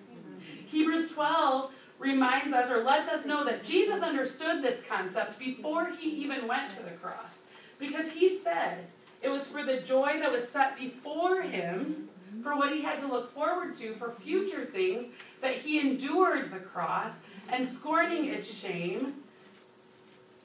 Hebrews 0.66 1.12
12 1.12 1.72
reminds 1.98 2.52
us 2.52 2.70
or 2.70 2.82
lets 2.82 3.08
us 3.08 3.24
know 3.24 3.44
that 3.44 3.64
Jesus 3.64 4.02
understood 4.02 4.62
this 4.62 4.82
concept 4.88 5.38
before 5.38 5.90
he 5.98 6.10
even 6.10 6.48
went 6.48 6.70
to 6.70 6.82
the 6.82 6.90
cross. 6.90 7.30
Because 7.78 8.10
he 8.10 8.38
said 8.38 8.86
it 9.22 9.28
was 9.28 9.42
for 9.42 9.64
the 9.64 9.80
joy 9.80 10.18
that 10.18 10.32
was 10.32 10.48
set 10.48 10.76
before 10.76 11.42
him, 11.42 12.08
for 12.42 12.56
what 12.56 12.72
he 12.72 12.82
had 12.82 13.00
to 13.00 13.06
look 13.06 13.32
forward 13.32 13.76
to, 13.76 13.94
for 13.94 14.12
future 14.12 14.64
things, 14.64 15.06
that 15.40 15.54
he 15.54 15.78
endured 15.78 16.50
the 16.50 16.58
cross 16.58 17.12
and 17.50 17.66
scorning 17.66 18.26
its 18.26 18.52
shame, 18.52 19.14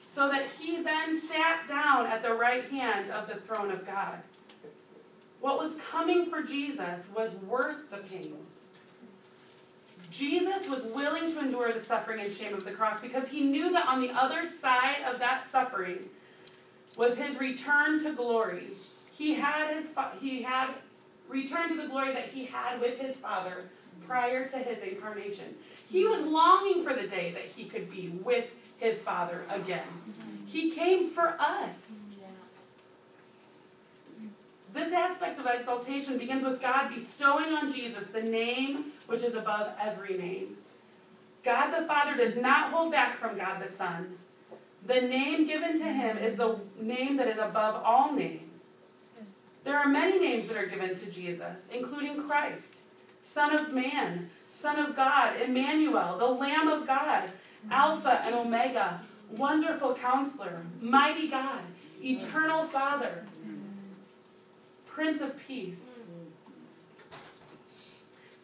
so 0.08 0.28
that 0.28 0.50
he 0.50 0.82
then 0.82 1.20
sat 1.20 1.66
down 1.68 2.06
at 2.06 2.22
the 2.22 2.34
right 2.34 2.68
hand 2.70 3.10
of 3.10 3.28
the 3.28 3.36
throne 3.36 3.70
of 3.70 3.86
God. 3.86 4.18
What 5.40 5.58
was 5.58 5.76
coming 5.90 6.26
for 6.26 6.42
Jesus 6.42 7.06
was 7.14 7.34
worth 7.34 7.90
the 7.90 7.98
pain. 7.98 8.34
Jesus 10.10 10.68
was 10.68 10.82
willing 10.94 11.32
to 11.32 11.38
endure 11.38 11.70
the 11.70 11.80
suffering 11.80 12.20
and 12.20 12.34
shame 12.34 12.54
of 12.54 12.64
the 12.64 12.72
cross 12.72 13.00
because 13.00 13.28
he 13.28 13.42
knew 13.42 13.72
that 13.72 13.86
on 13.86 14.00
the 14.00 14.10
other 14.10 14.48
side 14.48 15.02
of 15.06 15.18
that 15.18 15.48
suffering 15.50 16.08
was 16.96 17.16
his 17.16 17.38
return 17.38 18.02
to 18.02 18.12
glory. 18.12 18.70
He 19.12 19.34
had 19.34 19.76
his 19.76 19.86
he 20.20 20.42
had 20.42 20.70
returned 21.28 21.70
to 21.70 21.82
the 21.82 21.88
glory 21.88 22.12
that 22.12 22.30
he 22.30 22.46
had 22.46 22.80
with 22.80 22.98
his 22.98 23.16
Father 23.16 23.64
prior 24.06 24.48
to 24.48 24.58
his 24.58 24.78
incarnation. 24.82 25.54
He 25.90 26.04
was 26.04 26.20
longing 26.20 26.84
for 26.84 26.94
the 26.94 27.06
day 27.06 27.32
that 27.32 27.44
he 27.44 27.64
could 27.64 27.90
be 27.90 28.08
with 28.22 28.46
his 28.78 29.00
Father 29.00 29.44
again. 29.48 29.86
He 30.46 30.70
came 30.70 31.08
for 31.08 31.36
us. 31.40 31.92
This 34.74 34.92
aspect 34.92 35.38
of 35.38 35.46
exaltation 35.46 36.18
begins 36.18 36.44
with 36.44 36.60
God 36.60 36.94
bestowing 36.94 37.52
on 37.52 37.72
Jesus 37.72 38.08
the 38.08 38.22
name 38.22 38.92
which 39.06 39.22
is 39.22 39.34
above 39.34 39.72
every 39.80 40.16
name. 40.16 40.58
God 41.42 41.70
the 41.70 41.86
Father 41.86 42.16
does 42.16 42.36
not 42.36 42.70
hold 42.70 42.92
back 42.92 43.18
from 43.18 43.38
God 43.38 43.62
the 43.62 43.72
Son. 43.72 44.18
The 44.86 45.00
name 45.00 45.46
given 45.46 45.78
to 45.78 45.84
him 45.84 46.18
is 46.18 46.36
the 46.36 46.60
name 46.80 47.16
that 47.16 47.28
is 47.28 47.38
above 47.38 47.82
all 47.82 48.12
names. 48.12 48.74
There 49.64 49.78
are 49.78 49.88
many 49.88 50.18
names 50.18 50.48
that 50.48 50.56
are 50.56 50.66
given 50.66 50.94
to 50.96 51.06
Jesus, 51.06 51.68
including 51.72 52.22
Christ, 52.22 52.76
Son 53.22 53.54
of 53.54 53.72
Man, 53.72 54.30
Son 54.60 54.78
of 54.78 54.96
God, 54.96 55.40
Emmanuel, 55.40 56.18
the 56.18 56.26
Lamb 56.26 56.66
of 56.68 56.86
God, 56.86 57.30
Alpha 57.70 58.20
and 58.24 58.34
Omega, 58.34 59.00
Wonderful 59.30 59.94
Counselor, 59.94 60.62
Mighty 60.80 61.28
God, 61.28 61.60
Eternal 62.02 62.66
Father, 62.66 63.24
Prince 64.86 65.20
of 65.20 65.38
Peace. 65.46 66.00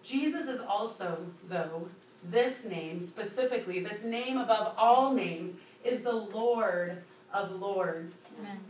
Jesus 0.05 0.48
is 0.48 0.61
also, 0.61 1.27
though, 1.48 1.88
this 2.22 2.64
name 2.64 3.00
specifically, 3.00 3.81
this 3.81 4.05
name 4.05 4.38
above 4.38 4.74
all 4.79 5.12
names, 5.12 5.57
is 5.83 6.03
the 6.03 6.12
Lord 6.12 7.03
of 7.33 7.50
Lords. 7.61 8.18
Amen. 8.38 8.61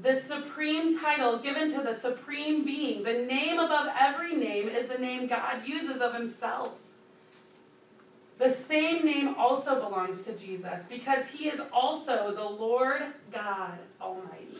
The 0.00 0.18
supreme 0.18 0.98
title 0.98 1.38
given 1.38 1.70
to 1.72 1.82
the 1.82 1.92
supreme 1.92 2.64
being, 2.64 3.02
the 3.02 3.12
name 3.12 3.58
above 3.58 3.88
every 3.98 4.34
name, 4.34 4.68
is 4.68 4.86
the 4.86 4.98
name 4.98 5.26
God 5.26 5.66
uses 5.66 6.00
of 6.00 6.14
himself. 6.14 6.72
The 8.38 8.52
same 8.52 9.04
name 9.04 9.34
also 9.36 9.76
belongs 9.76 10.22
to 10.22 10.32
Jesus 10.32 10.86
because 10.86 11.26
he 11.26 11.48
is 11.48 11.60
also 11.72 12.34
the 12.34 12.42
Lord 12.42 13.02
God 13.30 13.78
Almighty. 14.00 14.56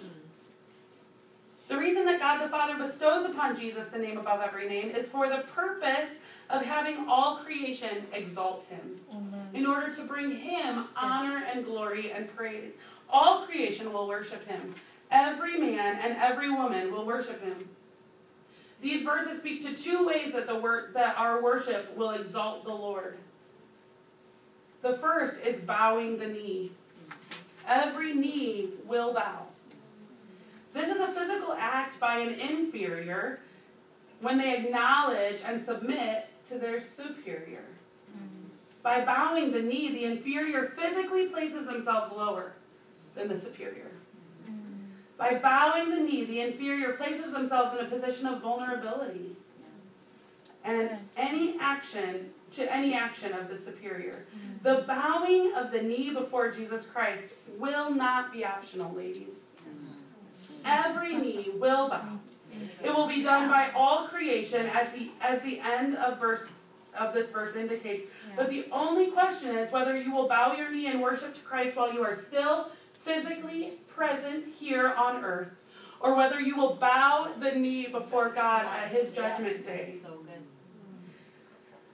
The 1.69 1.79
reason 1.79 2.05
that 2.05 2.21
God 2.21 2.45
the 2.45 2.51
Father 2.51 2.77
bestows 2.77 3.25
upon 3.25 3.59
Jesus 3.59 3.87
the 3.87 3.99
name 3.99 4.19
above 4.19 4.41
every 4.41 4.69
name 4.69 4.91
is 4.91 5.09
for 5.09 5.29
the 5.29 5.39
purpose 5.55 6.11
of 6.51 6.63
having 6.63 7.09
all 7.09 7.39
creation 7.39 8.07
exalt 8.13 8.67
him, 8.69 9.01
Amen. 9.11 9.49
in 9.55 9.65
order 9.65 9.95
to 9.95 10.05
bring 10.05 10.37
him 10.37 10.85
honor 10.97 11.45
and 11.51 11.65
glory 11.65 12.13
and 12.13 12.29
praise. 12.37 12.73
All 13.09 13.47
creation 13.47 13.93
will 13.93 14.07
worship 14.07 14.47
him. 14.47 14.75
Every 15.13 15.59
man 15.61 15.99
and 16.01 16.17
every 16.17 16.51
woman 16.51 16.91
will 16.91 17.05
worship 17.05 17.45
him. 17.45 17.69
These 18.81 19.05
verses 19.05 19.39
speak 19.39 19.63
to 19.65 19.75
two 19.75 20.07
ways 20.07 20.33
that, 20.33 20.47
the 20.47 20.57
wor- 20.57 20.89
that 20.95 21.17
our 21.19 21.41
worship 21.41 21.95
will 21.97 22.11
exalt 22.11 22.65
the 22.65 22.73
Lord. 22.73 23.19
The 24.81 24.95
first 24.95 25.41
is 25.45 25.61
bowing 25.61 26.19
the 26.19 26.27
knee. 26.27 26.73
Every 27.69 28.15
knee 28.15 28.71
will 28.87 29.13
bow. 29.13 29.47
This 30.73 30.89
is 30.89 30.99
a 30.99 31.13
physical 31.13 31.53
act 31.53 32.01
by 32.01 32.19
an 32.19 32.41
inferior 32.41 33.41
when 34.21 34.39
they 34.39 34.57
acknowledge 34.57 35.37
and 35.45 35.63
submit 35.63 36.29
to 36.49 36.59
their 36.59 36.81
superior. 36.81 37.65
By 38.83 39.05
bowing 39.05 39.53
the 39.53 39.63
knee, 39.63 39.93
the 39.93 40.05
inferior 40.05 40.73
physically 40.77 41.29
places 41.29 41.67
themselves 41.67 42.17
lower 42.17 42.55
than 43.15 43.29
the 43.29 43.39
superior. 43.39 43.91
By 45.23 45.35
bowing 45.35 45.91
the 45.91 46.01
knee, 46.01 46.25
the 46.25 46.41
inferior 46.41 46.95
places 46.95 47.31
themselves 47.31 47.79
in 47.79 47.87
a 47.87 47.89
position 47.89 48.27
of 48.27 48.43
vulnerability 48.43 49.37
and 50.65 50.91
any 51.17 51.55
action 51.61 52.31
to 52.55 52.75
any 52.75 52.93
action 52.93 53.33
of 53.33 53.49
the 53.49 53.57
superior. 53.57 54.11
Mm-hmm. 54.15 54.65
The 54.65 54.85
bowing 54.85 55.53
of 55.55 55.71
the 55.71 55.81
knee 55.81 56.11
before 56.11 56.51
Jesus 56.51 56.87
Christ 56.87 57.35
will 57.57 57.95
not 57.95 58.33
be 58.33 58.45
optional, 58.45 58.93
ladies. 58.93 59.37
Every 60.65 61.13
mm-hmm. 61.13 61.23
knee 61.23 61.51
will 61.55 61.89
bow. 61.89 62.19
It 62.83 62.93
will 62.93 63.07
be 63.07 63.23
done 63.23 63.49
by 63.49 63.71
all 63.77 64.09
creation 64.09 64.67
as 64.67 64.89
the 64.93 65.11
as 65.21 65.41
the 65.43 65.61
end 65.61 65.95
of 65.95 66.19
verse 66.19 66.49
of 66.99 67.15
this 67.15 67.31
verse 67.31 67.55
indicates. 67.55 68.11
But 68.37 68.51
the 68.51 68.67
only 68.73 69.13
question 69.13 69.57
is 69.57 69.71
whether 69.71 69.97
you 69.97 70.13
will 70.13 70.27
bow 70.27 70.57
your 70.57 70.73
knee 70.73 70.89
and 70.89 71.01
worship 71.01 71.33
to 71.35 71.41
Christ 71.43 71.77
while 71.77 71.93
you 71.93 72.03
are 72.03 72.19
still 72.27 72.73
physically 73.05 73.75
present 74.03 74.45
here 74.59 74.89
on 74.89 75.25
earth, 75.25 75.53
or 76.01 76.17
whether 76.17 76.41
you 76.41 76.57
will 76.57 76.75
bow 76.75 77.33
the 77.39 77.53
knee 77.53 77.87
before 77.87 78.31
God 78.31 78.67
at 78.67 78.91
his 78.91 79.13
judgment 79.13 79.65
day. 79.65 79.95
So 80.03 80.09
good. 80.25 80.43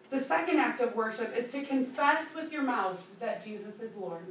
The 0.08 0.24
second 0.24 0.58
act 0.58 0.80
of 0.80 0.96
worship 0.96 1.36
is 1.36 1.52
to 1.52 1.62
confess 1.64 2.34
with 2.34 2.50
your 2.50 2.62
mouth 2.62 3.04
that 3.20 3.44
Jesus 3.44 3.80
is 3.80 3.94
Lord. 3.94 4.24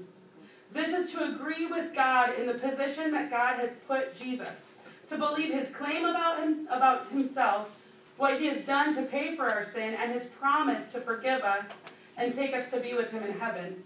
This 0.72 0.90
is 0.90 1.14
to 1.14 1.24
agree 1.24 1.68
with 1.68 1.94
God 1.94 2.34
in 2.40 2.48
the 2.48 2.56
position 2.56 3.12
that 3.12 3.30
God 3.30 3.60
has 3.60 3.74
put 3.88 4.18
Jesus, 4.18 4.72
to 5.10 5.18
believe 5.18 5.54
his 5.54 5.70
claim 5.70 6.04
about 6.04 6.40
him 6.40 6.68
about 6.72 7.12
himself, 7.12 7.80
what 8.18 8.40
he 8.40 8.48
has 8.48 8.66
done 8.66 8.96
to 8.96 9.04
pay 9.04 9.36
for 9.36 9.52
our 9.52 9.64
sin, 9.64 9.94
and 9.94 10.12
his 10.12 10.26
promise 10.26 10.92
to 10.94 11.00
forgive 11.00 11.42
us 11.42 11.68
and 12.18 12.34
take 12.34 12.56
us 12.56 12.72
to 12.72 12.80
be 12.80 12.96
with 12.96 13.12
him 13.12 13.22
in 13.22 13.40
heaven. 13.40 13.84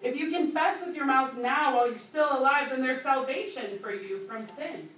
If 0.00 0.16
you 0.16 0.30
confess 0.30 0.84
with 0.84 0.94
your 0.94 1.06
mouth 1.06 1.36
now 1.36 1.76
while 1.76 1.88
you're 1.88 1.98
still 1.98 2.28
alive, 2.38 2.70
then 2.70 2.80
there's 2.80 3.02
salvation 3.02 3.78
for 3.80 3.92
you 3.92 4.20
from 4.20 4.46
sin. 4.56 4.88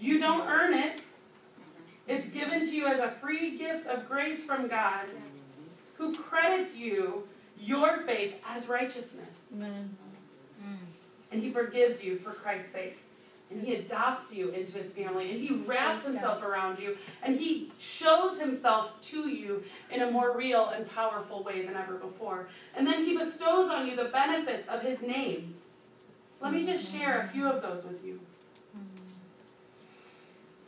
You 0.00 0.18
don't 0.18 0.48
earn 0.48 0.74
it. 0.74 1.02
It's 2.08 2.28
given 2.28 2.60
to 2.60 2.74
you 2.74 2.86
as 2.88 3.00
a 3.00 3.10
free 3.10 3.56
gift 3.56 3.86
of 3.86 4.08
grace 4.08 4.44
from 4.44 4.66
God, 4.66 5.06
who 5.94 6.12
credits 6.12 6.76
you 6.76 7.28
your 7.56 7.98
faith 8.02 8.34
as 8.48 8.68
righteousness. 8.68 9.52
Amen. 9.54 9.96
And 11.30 11.40
he 11.40 11.50
forgives 11.50 12.02
you 12.02 12.18
for 12.18 12.32
Christ's 12.32 12.72
sake. 12.72 12.98
And 13.52 13.62
he 13.62 13.74
adopts 13.74 14.32
you 14.32 14.48
into 14.48 14.78
his 14.78 14.90
family. 14.92 15.30
And 15.30 15.40
he 15.40 15.54
wraps 15.54 16.06
himself 16.06 16.42
around 16.42 16.78
you. 16.78 16.96
And 17.22 17.38
he 17.38 17.70
shows 17.78 18.38
himself 18.38 18.98
to 19.02 19.28
you 19.28 19.62
in 19.90 20.00
a 20.00 20.10
more 20.10 20.36
real 20.36 20.68
and 20.68 20.88
powerful 20.88 21.42
way 21.42 21.66
than 21.66 21.76
ever 21.76 21.94
before. 21.94 22.48
And 22.74 22.86
then 22.86 23.04
he 23.04 23.16
bestows 23.16 23.68
on 23.68 23.86
you 23.86 23.94
the 23.94 24.04
benefits 24.04 24.68
of 24.68 24.80
his 24.80 25.02
names. 25.02 25.56
Let 26.40 26.52
me 26.52 26.64
just 26.64 26.86
mm-hmm. 26.86 26.98
share 26.98 27.20
a 27.20 27.28
few 27.28 27.46
of 27.46 27.60
those 27.60 27.84
with 27.84 28.04
you. 28.04 28.20
Mm-hmm. 28.76 29.02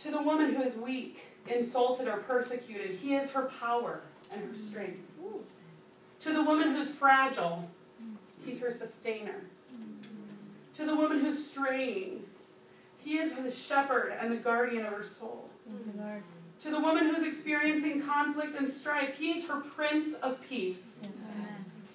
To 0.01 0.11
the 0.11 0.23
woman 0.23 0.55
who 0.55 0.63
is 0.63 0.77
weak, 0.77 1.21
insulted, 1.49 2.07
or 2.07 2.19
persecuted, 2.19 2.99
he 2.99 3.15
is 3.15 3.31
her 3.31 3.51
power 3.61 4.03
and 4.33 4.43
her 4.43 4.57
strength. 4.57 5.01
Mm-hmm. 5.21 5.39
To 6.21 6.33
the 6.33 6.43
woman 6.43 6.73
who's 6.73 6.91
fragile, 6.91 7.69
he's 8.45 8.61
her 8.61 8.71
sustainer. 8.71 9.41
To 10.75 10.85
the 10.85 10.95
woman 10.95 11.21
who's 11.21 11.47
straying, 11.47 12.24
he 13.05 13.19
is 13.19 13.35
the 13.35 13.51
shepherd 13.51 14.15
and 14.19 14.33
the 14.33 14.37
guardian 14.37 14.87
of 14.87 14.93
her 14.95 15.05
soul. 15.05 15.51
To 16.61 16.71
the 16.71 16.81
woman 16.81 17.07
who's 17.15 17.27
experiencing 17.27 18.03
conflict 18.03 18.55
and 18.55 18.69
strife, 18.69 19.17
he 19.19 19.33
is 19.33 19.47
her 19.47 19.61
prince 19.61 20.15
of 20.23 20.41
peace. 20.49 21.03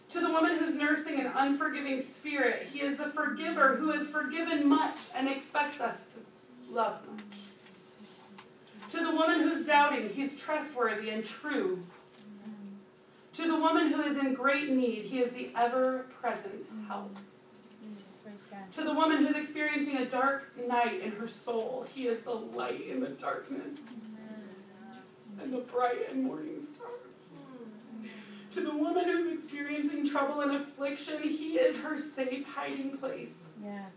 To 0.10 0.20
the 0.22 0.32
woman 0.32 0.58
who's 0.58 0.76
nursing 0.76 1.20
an 1.20 1.32
unforgiving 1.36 2.02
spirit, 2.02 2.68
he 2.72 2.82
is 2.82 2.98
the 2.98 3.10
forgiver 3.10 3.76
who 3.76 3.92
has 3.92 4.08
forgiven 4.08 4.68
much 4.68 4.98
and 5.16 5.28
expects 5.28 5.82
us 5.82 6.06
to 6.14 6.74
love 6.74 7.00
much. 7.10 7.24
To 8.90 8.98
the 8.98 9.12
woman 9.12 9.42
who's 9.42 9.66
doubting, 9.68 10.10
he's 10.10 10.36
trustworthy 10.38 11.10
and 11.12 11.24
true. 11.24 11.84
To 13.34 13.48
the 13.48 13.56
woman 13.56 13.92
who 13.92 14.02
is 14.02 14.18
in 14.18 14.34
great 14.34 14.70
need, 14.70 15.06
he 15.06 15.20
is 15.20 15.32
the 15.32 15.52
ever 15.56 16.08
present 16.20 16.66
help. 16.88 17.16
To 18.72 18.84
the 18.84 18.94
woman 18.94 19.26
who's 19.26 19.36
experiencing 19.36 19.98
a 19.98 20.06
dark 20.06 20.56
night 20.68 21.02
in 21.02 21.12
her 21.14 21.28
soul, 21.28 21.88
he 21.94 22.08
is 22.08 22.22
the 22.22 22.34
light 22.34 22.88
in 22.88 23.00
the 23.00 23.10
darkness 23.10 23.80
and 25.42 25.54
the 25.54 25.60
bright 25.60 26.10
and 26.12 26.24
morning 26.24 26.62
star. 26.62 26.90
To 28.52 28.62
the 28.62 28.76
woman 28.76 29.06
who's 29.06 29.44
experiencing 29.44 30.08
trouble 30.08 30.42
and 30.42 30.56
affliction, 30.56 31.22
he 31.24 31.58
is 31.58 31.78
her 31.78 31.98
safe 32.00 32.46
hiding 32.46 32.98
place. 32.98 33.50
Yes. 33.64 33.92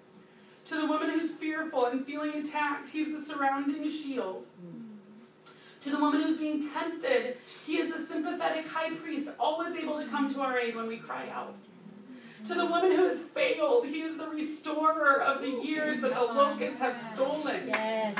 To 0.66 0.76
the 0.76 0.86
woman 0.86 1.10
who's 1.10 1.30
fearful 1.32 1.86
and 1.86 2.06
feeling 2.06 2.34
attacked, 2.34 2.90
he's 2.90 3.10
the 3.10 3.20
surrounding 3.20 3.90
shield. 3.90 4.46
Mm. 4.64 4.82
To 5.82 5.90
the 5.90 5.98
woman 5.98 6.22
who's 6.22 6.38
being 6.38 6.62
tempted, 6.62 7.38
he 7.66 7.78
is 7.78 7.92
the 7.92 8.06
sympathetic 8.06 8.68
high 8.68 8.94
priest, 8.94 9.28
always 9.40 9.74
able 9.74 9.98
to 9.98 10.06
come 10.08 10.32
to 10.32 10.40
our 10.40 10.58
aid 10.58 10.76
when 10.76 10.86
we 10.86 10.98
cry 10.98 11.28
out. 11.30 11.56
To 12.46 12.54
the 12.54 12.66
woman 12.66 12.92
who 12.92 13.08
has 13.08 13.20
failed, 13.20 13.86
he 13.86 14.02
is 14.02 14.16
the 14.16 14.26
restorer 14.26 15.20
of 15.20 15.42
the 15.42 15.50
years 15.50 16.00
that 16.00 16.14
the 16.14 16.20
locusts 16.20 16.78
have 16.80 16.98
stolen. 17.14 17.68
Yes. 17.68 18.16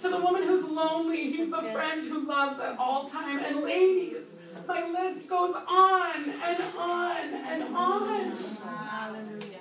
To 0.00 0.08
the 0.08 0.18
woman 0.18 0.42
who's 0.44 0.64
lonely, 0.64 1.30
he's 1.32 1.50
the 1.50 1.62
friend 1.72 2.02
who 2.02 2.26
loves 2.26 2.58
at 2.60 2.78
all 2.78 3.08
time. 3.08 3.40
And 3.40 3.60
ladies, 3.60 4.24
my 4.66 4.88
list 4.88 5.28
goes 5.28 5.54
on 5.54 6.14
and 6.14 6.64
on 6.78 7.34
and 7.34 7.76
on. 7.76 8.36
Hallelujah. 8.62 9.58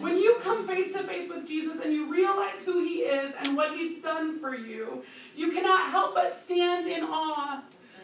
When 0.00 0.16
you 0.16 0.38
come 0.42 0.66
face 0.66 0.92
to 0.92 1.02
face 1.04 1.28
with 1.28 1.46
Jesus 1.46 1.80
and 1.82 1.92
you 1.92 2.10
realize 2.10 2.64
who 2.64 2.82
he 2.84 3.00
is 3.00 3.34
and 3.44 3.56
what 3.56 3.74
he's 3.74 4.02
done 4.02 4.40
for 4.40 4.54
you, 4.54 5.02
you 5.36 5.52
cannot 5.52 5.90
help 5.90 6.14
but 6.14 6.34
stand 6.34 6.88
in 6.88 7.04
awe 7.04 7.62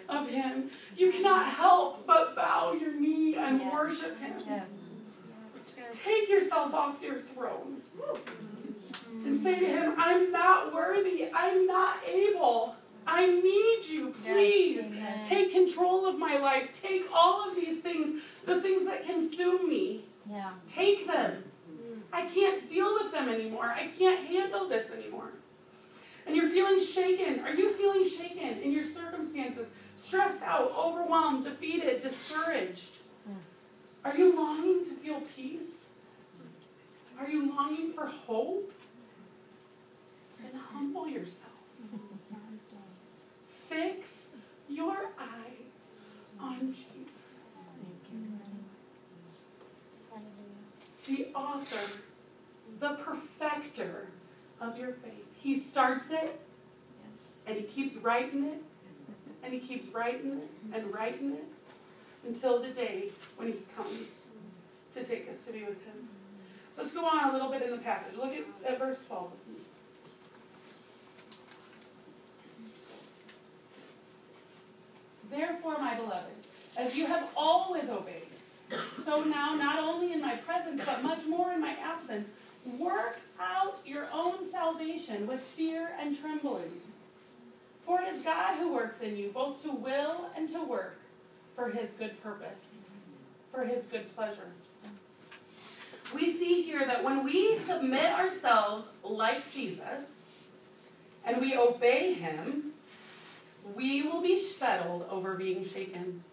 of 0.09 0.29
him. 0.29 0.71
You 0.97 1.13
cannot 1.13 1.47
help 1.47 2.07
but 2.07 2.35
bow 2.37 2.73
your 2.79 2.93
knee 2.93 3.37
and 3.37 3.61
yes. 3.61 3.73
worship 3.73 4.19
him. 4.21 4.35
Yes. 4.47 4.67
Take 5.93 6.29
yourself 6.29 6.75
off 6.75 7.03
your 7.03 7.21
throne 7.21 7.83
and 9.25 9.41
say 9.41 9.59
to 9.59 9.67
him, 9.67 9.95
I'm 9.97 10.31
not 10.31 10.75
worthy. 10.75 11.29
I'm 11.35 11.67
not 11.67 11.99
able. 12.07 12.77
I 13.07 13.27
need 13.27 13.85
you. 13.89 14.15
Please 14.23 14.85
yes. 14.93 15.27
take 15.27 15.53
control 15.53 16.07
of 16.07 16.19
my 16.19 16.37
life. 16.39 16.69
Take 16.81 17.07
all 17.13 17.49
of 17.49 17.57
these 17.57 17.81
things, 17.81 18.21
the 18.45 18.61
things 18.61 18.85
that 18.87 19.07
consume 19.07 19.69
me. 19.69 20.05
Yeah. 20.31 20.51
Take 20.69 21.07
them. 21.07 21.45
I 22.13 22.27
can't 22.27 22.69
deal 22.69 22.95
with 22.95 23.13
them 23.13 23.29
anymore. 23.29 23.67
I 23.67 23.89
can't 23.99 24.27
handle 24.27 24.69
this 24.69 24.91
anymore. 24.91 25.31
And 26.27 26.37
you're 26.37 26.51
feeling 26.51 26.85
shaken. 26.85 27.41
Are 27.41 27.55
you 27.55 27.73
feeling 27.73 28.09
shaken 28.09 28.61
in 28.63 28.73
your 28.73 28.85
circumstances? 28.85 29.69
Stressed 29.97 30.43
out, 30.43 30.73
overwhelmed, 30.77 31.45
defeated, 31.45 32.01
discouraged? 32.01 32.99
Are 34.05 34.17
you 34.17 34.37
longing 34.37 34.85
to 34.85 34.91
feel 34.91 35.21
peace? 35.37 35.78
Are 37.19 37.29
you 37.29 37.55
longing 37.55 37.93
for 37.93 38.07
hope? 38.07 38.73
Then 40.41 40.61
humble 40.73 41.09
yourself. 41.09 41.53
Fix 43.69 44.29
your 44.69 45.11
eyes 45.19 45.83
on 46.41 46.75
Jesus. 46.75 47.19
the 51.09 51.29
author 51.35 52.01
the 52.81 52.91
perfecter 52.91 54.09
of 54.61 54.79
your 54.79 54.93
faith. 54.93 55.25
He 55.41 55.59
starts 55.59 56.11
it 56.11 56.39
and 57.47 57.57
he 57.57 57.63
keeps 57.63 57.97
writing 57.97 58.45
it 58.45 58.63
and 59.43 59.53
he 59.53 59.59
keeps 59.59 59.89
writing 59.89 60.43
it 60.43 60.51
and 60.75 60.93
writing 60.93 61.33
it 61.33 61.45
until 62.27 62.61
the 62.61 62.69
day 62.69 63.11
when 63.37 63.49
he 63.49 63.59
comes 63.77 64.27
to 64.95 65.05
take 65.05 65.29
us 65.31 65.39
to 65.47 65.53
be 65.53 65.61
with 65.61 65.83
him. 65.85 66.08
Let's 66.79 66.93
go 66.93 67.05
on 67.05 67.29
a 67.29 67.33
little 67.33 67.51
bit 67.51 67.63
in 67.63 67.73
the 67.73 67.79
passage. 67.79 68.17
Look 68.17 68.33
at, 68.33 68.45
at 68.65 68.79
verse 68.79 68.99
12 69.09 69.33
Therefore, 75.29 75.79
my 75.79 75.95
beloved, 75.95 76.33
as 76.77 76.97
you 76.97 77.07
have 77.07 77.31
always 77.37 77.89
obeyed, 77.89 78.23
so 79.05 79.25
now, 79.25 79.55
not 79.57 79.79
only 79.79 80.13
in 80.13 80.21
my 80.21 80.37
presence, 80.37 80.83
but 80.87 81.03
much 81.03 81.27
more 81.27 81.53
in 81.53 81.61
my 81.61 81.73
absence, 81.83 82.29
work 82.79 83.19
out 83.41 83.79
your 83.85 84.07
own 84.13 84.51
salvation 84.51 85.27
with 85.27 85.41
fear 85.41 85.91
and 86.01 86.19
trembling. 86.19 86.81
For 87.83 88.01
it 88.01 88.15
is 88.15 88.23
God 88.23 88.59
who 88.59 88.73
works 88.73 89.01
in 89.01 89.17
you, 89.17 89.31
both 89.31 89.63
to 89.65 89.73
will 89.73 90.31
and 90.37 90.49
to 90.51 90.63
work 90.63 90.99
for 91.55 91.71
his 91.71 91.91
good 91.99 92.23
purpose, 92.23 92.85
for 93.53 93.65
his 93.65 93.85
good 93.85 94.15
pleasure. 94.15 94.49
We 96.15 96.33
see 96.33 96.63
here 96.63 96.87
that 96.87 97.05
when 97.05 97.23
we 97.23 97.57
submit 97.57 98.13
ourselves 98.13 98.87
like 99.03 99.53
Jesus 99.53 100.23
and 101.25 101.41
we 101.41 101.57
obey 101.57 102.15
him, 102.15 102.73
we 103.75 104.03
will 104.03 104.23
be 104.23 104.39
settled 104.39 105.07
over 105.11 105.35
being 105.35 105.69
shaken. 105.69 106.25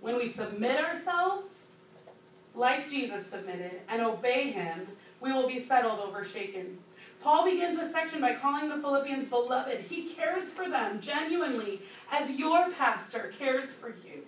When 0.00 0.16
we 0.16 0.28
submit 0.28 0.84
ourselves 0.84 1.52
like 2.54 2.90
Jesus 2.90 3.26
submitted 3.26 3.80
and 3.88 4.02
obey 4.02 4.50
him, 4.50 4.86
we 5.20 5.32
will 5.32 5.48
be 5.48 5.60
settled 5.60 6.00
over 6.00 6.24
shaken. 6.24 6.78
Paul 7.22 7.44
begins 7.44 7.78
this 7.78 7.92
section 7.92 8.20
by 8.20 8.34
calling 8.34 8.68
the 8.68 8.78
Philippians 8.78 9.30
beloved. 9.30 9.78
He 9.80 10.08
cares 10.08 10.46
for 10.46 10.68
them 10.68 11.00
genuinely 11.00 11.80
as 12.10 12.30
your 12.30 12.70
pastor 12.72 13.32
cares 13.38 13.70
for 13.70 13.90
you. 13.90 14.26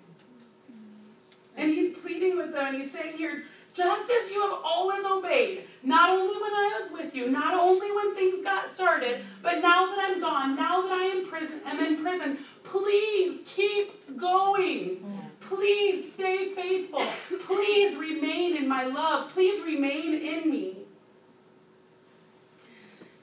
And 1.56 1.70
he's 1.70 1.96
pleading 1.98 2.36
with 2.36 2.52
them 2.52 2.74
and 2.74 2.82
he's 2.82 2.92
saying 2.92 3.16
here, 3.16 3.44
just 3.74 4.08
as 4.10 4.30
you 4.30 4.40
have 4.40 4.60
always 4.64 5.04
obeyed, 5.04 5.64
not 5.82 6.08
only 6.10 6.40
when 6.40 6.52
I 6.52 6.80
was 6.80 6.92
with 6.92 7.14
you, 7.14 7.28
not 7.28 7.54
only 7.54 7.90
when 7.90 8.14
things 8.14 8.40
got 8.42 8.68
started, 8.68 9.24
but 9.42 9.60
now 9.60 9.86
that 9.86 9.98
I'm 9.98 10.20
gone, 10.20 10.54
now 10.54 10.82
that 10.82 10.92
I 10.92 11.04
am, 11.06 11.28
prison, 11.28 11.60
am 11.66 11.84
in 11.84 12.00
prison, 12.00 12.38
please 12.62 13.40
keep 13.44 14.16
going. 14.16 15.04
Please 15.40 16.12
stay 16.14 16.54
faithful. 16.54 17.04
Please 17.46 17.96
remain 17.96 18.56
in 18.56 18.68
my 18.68 18.84
love. 18.84 19.30
Please 19.32 19.62
remain 19.64 20.14
in 20.14 20.50
me. 20.50 20.78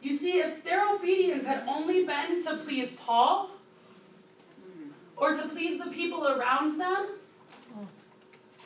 You 0.02 0.18
see, 0.18 0.40
if 0.40 0.64
their 0.64 0.94
obedience 0.94 1.46
had 1.46 1.64
only 1.68 2.06
been 2.06 2.44
to 2.44 2.58
please 2.58 2.92
Paul 2.98 3.52
or 5.16 5.34
to 5.34 5.48
please 5.48 5.80
the 5.80 5.90
people 5.92 6.28
around 6.28 6.80
them, 6.80 7.08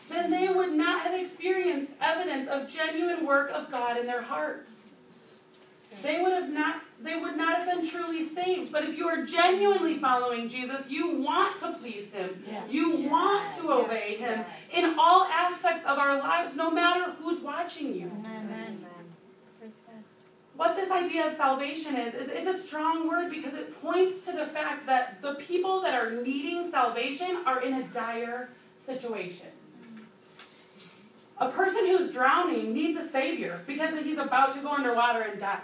then 0.09 0.29
they 0.29 0.49
would 0.49 0.73
not 0.73 1.01
have 1.01 1.19
experienced 1.19 1.93
evidence 2.01 2.47
of 2.47 2.69
genuine 2.69 3.25
work 3.25 3.51
of 3.51 3.71
God 3.71 3.97
in 3.97 4.05
their 4.05 4.21
hearts. 4.21 4.71
They 6.03 6.21
would 6.21 6.33
have 6.33 6.49
not 6.49 6.81
they 7.01 7.17
would 7.17 7.37
not 7.37 7.57
have 7.57 7.67
been 7.67 7.89
truly 7.89 8.23
saved. 8.23 8.71
But 8.71 8.83
if 8.83 8.97
you 8.97 9.07
are 9.07 9.25
genuinely 9.25 9.97
following 9.97 10.49
Jesus, 10.49 10.89
you 10.89 11.11
want 11.21 11.57
to 11.59 11.73
please 11.73 12.11
him. 12.11 12.43
Yes. 12.47 12.63
You 12.69 12.97
yes. 12.97 13.11
want 13.11 13.57
to 13.57 13.71
obey 13.71 14.17
him 14.17 14.39
yes. 14.39 14.47
in 14.73 14.95
all 14.99 15.23
aspects 15.25 15.85
of 15.85 15.97
our 15.97 16.17
lives, 16.19 16.55
no 16.55 16.69
matter 16.71 17.11
who's 17.19 17.39
watching 17.41 17.95
you. 17.95 18.11
Amen. 18.25 18.85
What 20.55 20.75
this 20.75 20.89
idea 20.89 21.27
of 21.27 21.33
salvation 21.33 21.97
is, 21.97 22.15
is 22.15 22.29
it's 22.29 22.47
a 22.47 22.57
strong 22.57 23.09
word 23.09 23.29
because 23.29 23.55
it 23.55 23.81
points 23.81 24.25
to 24.25 24.31
the 24.31 24.45
fact 24.47 24.85
that 24.85 25.21
the 25.21 25.33
people 25.33 25.81
that 25.81 25.93
are 25.93 26.11
needing 26.11 26.71
salvation 26.71 27.39
are 27.45 27.61
in 27.61 27.73
a 27.73 27.83
dire 27.89 28.49
situation. 28.85 29.47
A 31.37 31.49
person 31.49 31.85
who's 31.85 32.11
drowning 32.11 32.73
needs 32.73 32.97
a 32.97 33.07
savior 33.07 33.61
because 33.67 34.01
he's 34.03 34.17
about 34.17 34.53
to 34.53 34.61
go 34.61 34.69
underwater 34.69 35.21
and 35.21 35.39
die. 35.39 35.59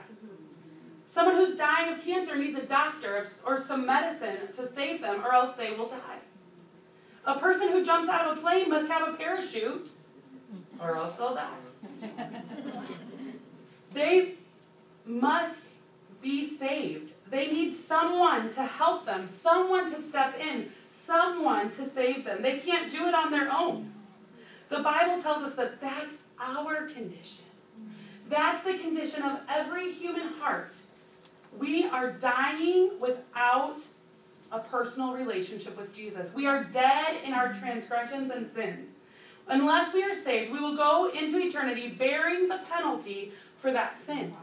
Someone 1.08 1.36
who's 1.36 1.58
dying 1.58 1.94
of 1.94 2.04
cancer 2.04 2.38
needs 2.38 2.58
a 2.58 2.64
doctor 2.64 3.28
or 3.46 3.60
some 3.60 3.86
medicine 3.86 4.48
to 4.54 4.68
save 4.68 5.02
them, 5.02 5.26
or 5.26 5.34
else 5.34 5.56
they 5.58 5.72
will 5.72 5.90
die. 5.90 6.20
A 7.26 7.38
person 7.38 7.70
who 7.70 7.86
jumps 7.86 8.10
out 8.10 8.32
of 8.32 8.38
a 8.38 8.42
plane 8.42 8.70
must 8.70 8.90
have 8.90 9.10
a 9.10 9.18
parachute, 9.18 9.90
or 10.80 10.96
else 10.96 11.16
they'll 11.18 11.36
die. 11.36 11.58
they 13.92 14.36
must 15.06 15.66
be 16.22 16.58
saved. 16.58 17.14
They 17.30 17.52
need 17.52 17.74
someone 17.74 18.50
to 18.54 18.64
help 18.64 19.06
them, 19.06 19.28
someone 19.28 19.92
to 19.92 20.02
step 20.02 20.40
in, 20.40 20.72
someone 21.06 21.72
to 21.72 21.86
save 21.86 22.24
them. 22.24 22.42
They 22.42 22.60
can't 22.60 22.92
do 22.92 23.08
it 23.08 23.14
on 23.14 23.32
their 23.32 23.52
own. 23.52 23.92
The 24.72 24.80
Bible 24.80 25.22
tells 25.22 25.44
us 25.44 25.56
that 25.56 25.82
that's 25.82 26.16
our 26.40 26.88
condition. 26.88 27.44
That's 28.30 28.64
the 28.64 28.78
condition 28.78 29.22
of 29.22 29.42
every 29.50 29.92
human 29.92 30.30
heart. 30.40 30.72
We 31.60 31.88
are 31.88 32.14
dying 32.14 32.92
without 33.02 33.82
a 34.50 34.60
personal 34.60 35.12
relationship 35.12 35.78
with 35.78 35.94
Jesus. 35.94 36.34
We 36.34 36.48
are 36.48 36.64
dead 36.64 37.18
in 37.26 37.34
our 37.34 37.54
transgressions 37.54 38.32
and 38.32 38.50
sins. 38.50 38.92
Unless 39.50 39.94
we 39.94 40.04
are 40.04 40.16
saved, 40.16 40.54
we 40.54 40.62
will 40.62 40.78
go 40.78 41.12
into 41.14 41.38
eternity 41.40 41.90
bearing 41.90 42.48
the 42.48 42.62
penalty 42.70 43.34
for 43.58 43.74
that 43.74 43.98
sin, 43.98 44.34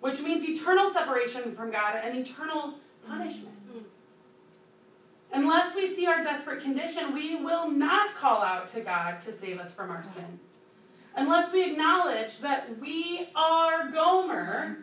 which 0.00 0.22
means 0.22 0.44
eternal 0.44 0.90
separation 0.90 1.54
from 1.54 1.70
God 1.70 2.00
and 2.02 2.16
eternal 2.16 2.74
punishment. 3.06 3.54
Unless 5.32 5.74
we 5.74 5.86
see 5.86 6.06
our 6.06 6.22
desperate 6.22 6.62
condition, 6.62 7.14
we 7.14 7.36
will 7.36 7.70
not 7.70 8.14
call 8.14 8.42
out 8.42 8.68
to 8.70 8.80
God 8.80 9.20
to 9.22 9.32
save 9.32 9.58
us 9.58 9.72
from 9.72 9.90
our 9.90 10.04
sin. 10.04 10.38
Unless 11.16 11.52
we 11.52 11.70
acknowledge 11.70 12.38
that 12.38 12.78
we 12.78 13.28
are 13.34 13.90
Gomer, 13.90 14.78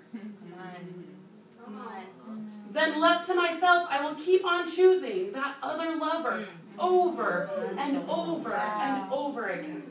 then 2.71 2.99
left 2.99 3.27
to 3.27 3.35
myself, 3.35 3.87
I 3.89 4.03
will 4.03 4.15
keep 4.15 4.45
on 4.45 4.69
choosing 4.69 5.31
that 5.33 5.55
other 5.61 5.95
lover 5.97 6.45
mm. 6.45 6.47
over 6.77 7.49
and 7.77 7.97
over 8.09 8.53
and 8.53 9.11
over 9.11 9.47
again. 9.47 9.83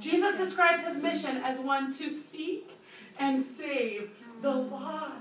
Jesus 0.00 0.38
describes 0.38 0.84
his 0.84 0.96
mission 0.96 1.36
as 1.38 1.58
one 1.60 1.92
to 1.94 2.08
seek 2.08 2.70
and 3.18 3.42
save 3.42 4.10
the 4.40 4.50
lost. 4.50 5.16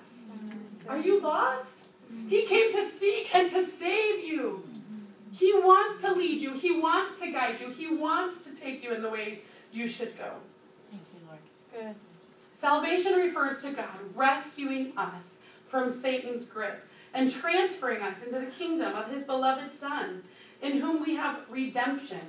Are 0.87 0.97
you 0.97 1.19
lost? 1.19 1.78
He 2.27 2.45
came 2.45 2.71
to 2.71 2.89
seek 2.89 3.33
and 3.33 3.49
to 3.49 3.65
save 3.65 4.23
you. 4.23 4.63
He 5.31 5.53
wants 5.53 6.01
to 6.03 6.13
lead 6.13 6.41
you. 6.41 6.53
He 6.53 6.79
wants 6.79 7.19
to 7.21 7.31
guide 7.31 7.59
you. 7.59 7.69
He 7.69 7.87
wants 7.87 8.43
to 8.45 8.55
take 8.55 8.83
you 8.83 8.93
in 8.93 9.01
the 9.01 9.09
way 9.09 9.41
you 9.71 9.87
should 9.87 10.17
go. 10.17 10.31
Thank 10.89 11.03
you, 11.13 11.19
Lord. 11.27 11.39
It's 11.45 11.65
good. 11.75 11.95
Salvation 12.53 13.13
refers 13.13 13.61
to 13.61 13.71
God 13.71 13.99
rescuing 14.15 14.91
us 14.97 15.37
from 15.67 15.91
Satan's 15.91 16.45
grip 16.45 16.85
and 17.13 17.31
transferring 17.31 18.01
us 18.01 18.23
into 18.23 18.39
the 18.39 18.47
kingdom 18.47 18.95
of 18.95 19.09
his 19.09 19.23
beloved 19.23 19.71
Son, 19.71 20.23
in 20.61 20.79
whom 20.79 21.01
we 21.01 21.15
have 21.15 21.39
redemption. 21.49 22.21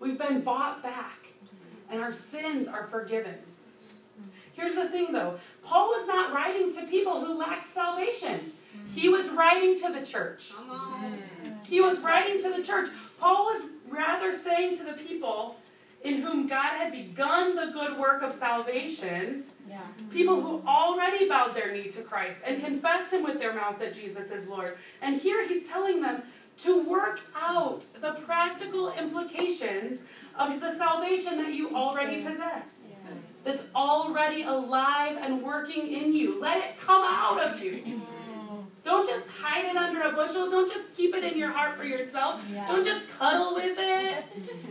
We've 0.00 0.18
been 0.18 0.40
bought 0.40 0.82
back, 0.82 1.18
and 1.90 2.00
our 2.00 2.12
sins 2.12 2.66
are 2.66 2.88
forgiven. 2.88 3.36
Here's 4.54 4.74
the 4.74 4.88
thing, 4.88 5.12
though 5.12 5.38
Paul 5.62 5.88
was 5.88 6.06
not 6.06 6.32
writing 6.32 6.74
to 6.74 6.82
people 6.86 7.24
who 7.24 7.38
lacked 7.38 7.68
salvation. 7.68 8.52
Mm-hmm. 8.76 8.94
He 8.94 9.08
was 9.08 9.28
writing 9.30 9.78
to 9.80 9.92
the 9.92 10.04
church. 10.04 10.52
He 11.64 11.80
was 11.80 11.98
writing 12.00 12.40
to 12.42 12.50
the 12.56 12.62
church. 12.62 12.90
Paul 13.18 13.46
was 13.46 13.62
rather 13.88 14.36
saying 14.36 14.78
to 14.78 14.84
the 14.84 14.92
people 14.92 15.56
in 16.04 16.20
whom 16.20 16.48
God 16.48 16.76
had 16.78 16.92
begun 16.92 17.54
the 17.54 17.66
good 17.72 17.96
work 17.96 18.22
of 18.22 18.32
salvation, 18.32 19.44
yeah. 19.68 19.80
people 20.10 20.40
who 20.40 20.62
already 20.66 21.28
bowed 21.28 21.54
their 21.54 21.72
knee 21.72 21.88
to 21.90 22.02
Christ 22.02 22.38
and 22.44 22.62
confessed 22.62 23.12
Him 23.12 23.22
with 23.22 23.38
their 23.38 23.54
mouth 23.54 23.78
that 23.78 23.94
Jesus 23.94 24.30
is 24.30 24.48
Lord. 24.48 24.76
And 25.00 25.16
here 25.16 25.46
He's 25.46 25.68
telling 25.68 26.00
them 26.00 26.22
to 26.58 26.88
work 26.88 27.20
out 27.36 27.84
the 28.00 28.12
practical 28.26 28.92
implications 28.92 30.00
of 30.38 30.60
the 30.60 30.76
salvation 30.76 31.38
that 31.38 31.54
you 31.54 31.74
already 31.74 32.22
possess. 32.22 32.88
That's 33.44 33.64
already 33.74 34.42
alive 34.42 35.18
and 35.20 35.42
working 35.42 35.92
in 35.92 36.12
you. 36.12 36.40
Let 36.40 36.58
it 36.58 36.80
come 36.80 37.02
out 37.04 37.40
of 37.40 37.60
you. 37.60 38.00
Don't 38.84 39.08
just 39.08 39.26
hide 39.28 39.64
it 39.64 39.76
under 39.76 40.02
a 40.02 40.12
bushel. 40.12 40.50
Don't 40.50 40.70
just 40.72 40.90
keep 40.96 41.14
it 41.14 41.22
in 41.22 41.38
your 41.38 41.50
heart 41.50 41.76
for 41.78 41.84
yourself. 41.84 42.42
Yeah. 42.52 42.66
Don't 42.66 42.84
just 42.84 43.08
cuddle 43.08 43.54
with 43.54 43.76
it 43.78 44.24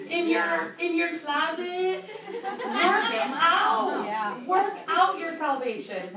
in 0.09 0.27
your 0.27 0.75
in 0.79 0.95
your 0.95 1.17
closet. 1.19 2.03
Work 2.03 3.13
it 3.13 3.21
out. 3.21 4.03
Yeah. 4.05 4.45
Work 4.45 4.73
out 4.87 5.17
your 5.17 5.31
salvation. 5.31 6.09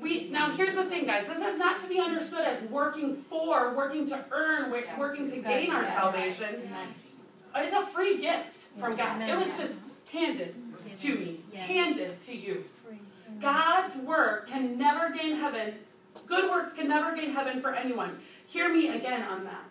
We 0.00 0.30
now 0.30 0.52
here's 0.52 0.74
the 0.74 0.84
thing, 0.86 1.06
guys. 1.06 1.26
This 1.26 1.38
is 1.38 1.58
not 1.58 1.80
to 1.82 1.88
be 1.88 2.00
understood 2.00 2.46
as 2.46 2.62
working 2.70 3.22
for, 3.28 3.74
working 3.74 4.08
to 4.08 4.24
earn, 4.30 4.70
working 4.70 5.30
to 5.30 5.42
gain 5.42 5.70
our 5.70 5.86
salvation. 5.86 6.70
It's 7.54 7.74
a 7.74 7.86
free 7.86 8.18
gift 8.18 8.68
from 8.78 8.96
God. 8.96 9.20
It 9.28 9.38
was 9.38 9.48
just 9.58 9.74
handed 10.10 10.54
to 11.00 11.14
me, 11.14 11.40
handed 11.52 12.20
to 12.22 12.34
you. 12.34 12.64
God's 13.40 13.96
work 13.96 14.48
can 14.48 14.78
never 14.78 15.10
gain 15.10 15.36
heaven. 15.36 15.74
Good 16.26 16.50
works 16.50 16.51
can 16.82 16.88
never 16.88 17.14
gain 17.14 17.32
heaven 17.32 17.60
for 17.60 17.74
anyone. 17.74 18.18
Hear 18.46 18.72
me 18.72 18.88
again 18.88 19.22
on 19.22 19.44
that. 19.44 19.64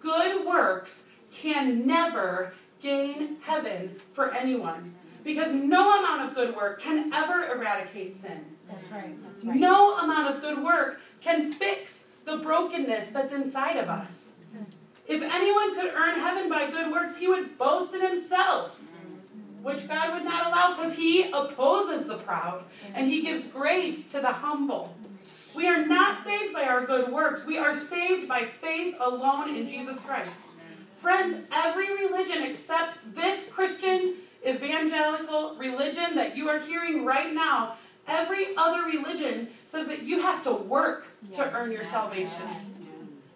Good 0.00 0.46
works 0.46 1.02
can 1.32 1.86
never 1.86 2.54
gain 2.80 3.38
heaven 3.42 3.96
for 4.12 4.32
anyone. 4.32 4.94
Because 5.24 5.52
no 5.52 5.98
amount 5.98 6.28
of 6.28 6.34
good 6.34 6.54
work 6.56 6.80
can 6.80 7.12
ever 7.12 7.46
eradicate 7.52 8.20
sin. 8.20 8.44
That's 8.68 8.90
right. 8.90 9.22
That's 9.22 9.44
right. 9.44 9.56
No 9.56 9.98
amount 9.98 10.34
of 10.34 10.42
good 10.42 10.62
work 10.62 11.00
can 11.20 11.52
fix 11.52 12.04
the 12.24 12.36
brokenness 12.38 13.08
that's 13.08 13.32
inside 13.32 13.76
of 13.76 13.88
us. 13.88 14.46
If 15.06 15.20
anyone 15.20 15.74
could 15.74 15.92
earn 15.92 16.20
heaven 16.20 16.48
by 16.48 16.70
good 16.70 16.90
works, 16.90 17.16
he 17.16 17.28
would 17.28 17.58
boast 17.58 17.92
in 17.92 18.00
himself, 18.00 18.72
which 19.62 19.86
God 19.88 20.14
would 20.14 20.24
not 20.24 20.46
allow 20.46 20.76
because 20.76 20.94
he 20.94 21.30
opposes 21.30 22.06
the 22.06 22.18
proud 22.18 22.64
and 22.94 23.08
he 23.08 23.22
gives 23.22 23.46
grace 23.46 24.06
to 24.08 24.20
the 24.20 24.32
humble. 24.32 24.94
We 25.54 25.68
are 25.68 25.86
not 25.86 26.24
saved 26.24 26.52
by 26.52 26.64
our 26.64 26.86
good 26.86 27.12
works. 27.12 27.44
We 27.44 27.58
are 27.58 27.76
saved 27.76 28.28
by 28.28 28.46
faith 28.60 28.94
alone 29.00 29.54
in 29.54 29.68
Jesus 29.68 30.00
Christ. 30.00 30.30
Friends, 30.98 31.44
every 31.52 31.94
religion 31.94 32.42
except 32.42 32.98
this 33.14 33.46
Christian 33.48 34.14
evangelical 34.46 35.56
religion 35.56 36.14
that 36.14 36.36
you 36.36 36.48
are 36.48 36.58
hearing 36.58 37.04
right 37.04 37.32
now, 37.32 37.76
every 38.06 38.56
other 38.56 38.84
religion 38.84 39.48
says 39.68 39.86
that 39.88 40.02
you 40.02 40.20
have 40.22 40.42
to 40.44 40.52
work 40.52 41.06
to 41.34 41.52
earn 41.52 41.72
your 41.72 41.84
salvation. 41.84 42.42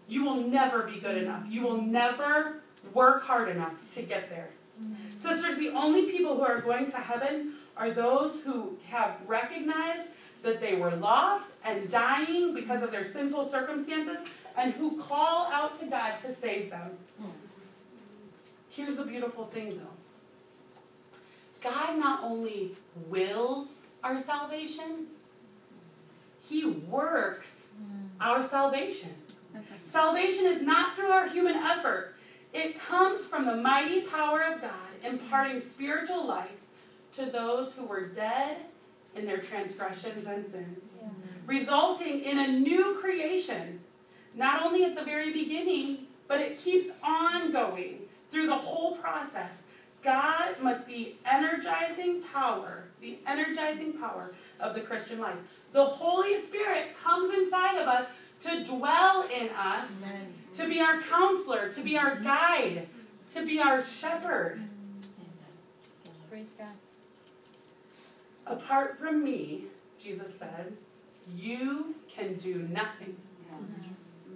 You 0.08 0.24
will 0.24 0.42
never 0.42 0.84
be 0.84 1.00
good 1.00 1.18
enough. 1.18 1.42
You 1.48 1.62
will 1.62 1.82
never 1.82 2.60
work 2.94 3.24
hard 3.24 3.48
enough 3.48 3.74
to 3.94 4.02
get 4.02 4.30
there. 4.30 4.50
Mm. 4.80 4.96
Sisters, 5.20 5.58
the 5.58 5.70
only 5.70 6.10
people 6.10 6.36
who 6.36 6.42
are 6.42 6.60
going 6.60 6.90
to 6.90 6.98
heaven 6.98 7.54
are 7.76 7.90
those 7.90 8.36
who 8.44 8.78
have 8.88 9.16
recognized 9.26 10.08
that 10.46 10.60
they 10.60 10.76
were 10.76 10.94
lost 10.96 11.54
and 11.64 11.90
dying 11.90 12.54
because 12.54 12.82
of 12.82 12.90
their 12.90 13.04
sinful 13.04 13.44
circumstances 13.44 14.18
and 14.56 14.72
who 14.74 15.02
call 15.02 15.52
out 15.52 15.78
to 15.80 15.86
God 15.86 16.14
to 16.22 16.34
save 16.34 16.70
them. 16.70 16.90
Here's 18.70 18.96
the 18.96 19.04
beautiful 19.04 19.46
thing 19.46 19.78
though 19.78 21.20
God 21.62 21.98
not 21.98 22.22
only 22.22 22.72
wills 23.08 23.66
our 24.04 24.20
salvation, 24.20 25.08
He 26.48 26.64
works 26.64 27.64
our 28.20 28.46
salvation. 28.48 29.10
Salvation 29.84 30.46
is 30.46 30.62
not 30.62 30.94
through 30.94 31.10
our 31.10 31.28
human 31.28 31.54
effort. 31.54 32.14
It 32.52 32.78
comes 32.78 33.22
from 33.22 33.46
the 33.46 33.56
mighty 33.56 34.02
power 34.02 34.42
of 34.42 34.60
God 34.60 34.70
imparting 35.04 35.60
spiritual 35.60 36.26
life 36.26 36.50
to 37.16 37.26
those 37.26 37.72
who 37.72 37.84
were 37.84 38.06
dead 38.06 38.58
in 39.16 39.26
their 39.26 39.38
transgressions 39.38 40.26
and 40.26 40.46
sins, 40.46 40.78
Yeah. 41.00 41.08
resulting 41.46 42.20
in 42.20 42.38
a 42.38 42.48
new 42.48 42.94
creation, 43.00 43.80
not 44.34 44.62
only 44.62 44.84
at 44.84 44.94
the 44.94 45.04
very 45.04 45.32
beginning, 45.32 46.06
but 46.28 46.40
it 46.40 46.58
keeps 46.58 46.90
on 47.02 47.52
going 47.52 48.08
through 48.30 48.46
the 48.46 48.56
whole 48.56 48.96
process. 48.96 49.52
God 50.02 50.60
must 50.60 50.86
be 50.86 51.18
energizing 51.24 52.22
power, 52.22 52.84
the 53.00 53.18
energizing 53.26 53.94
power 53.94 54.34
of 54.60 54.74
the 54.74 54.80
Christian 54.80 55.20
life. 55.20 55.36
The 55.72 55.84
Holy 55.84 56.40
Spirit 56.42 56.96
comes 57.02 57.34
inside 57.34 57.78
of 57.78 57.88
us 57.88 58.06
to 58.42 58.64
dwell 58.64 59.28
in 59.28 59.48
us 59.50 59.90
Amen. 60.02 60.34
to 60.54 60.68
be 60.68 60.80
our 60.80 61.00
counselor, 61.00 61.70
to 61.70 61.80
be 61.82 61.96
our 61.96 62.12
mm-hmm. 62.12 62.24
guide, 62.24 62.88
to 63.30 63.44
be 63.44 63.58
our 63.58 63.84
shepherd. 63.84 64.62
Praise 66.30 66.54
God. 66.58 66.68
Apart 68.46 68.98
from 68.98 69.24
me, 69.24 69.64
Jesus 70.02 70.38
said, 70.38 70.76
you 71.34 71.94
can 72.08 72.34
do 72.34 72.54
nothing. 72.70 73.16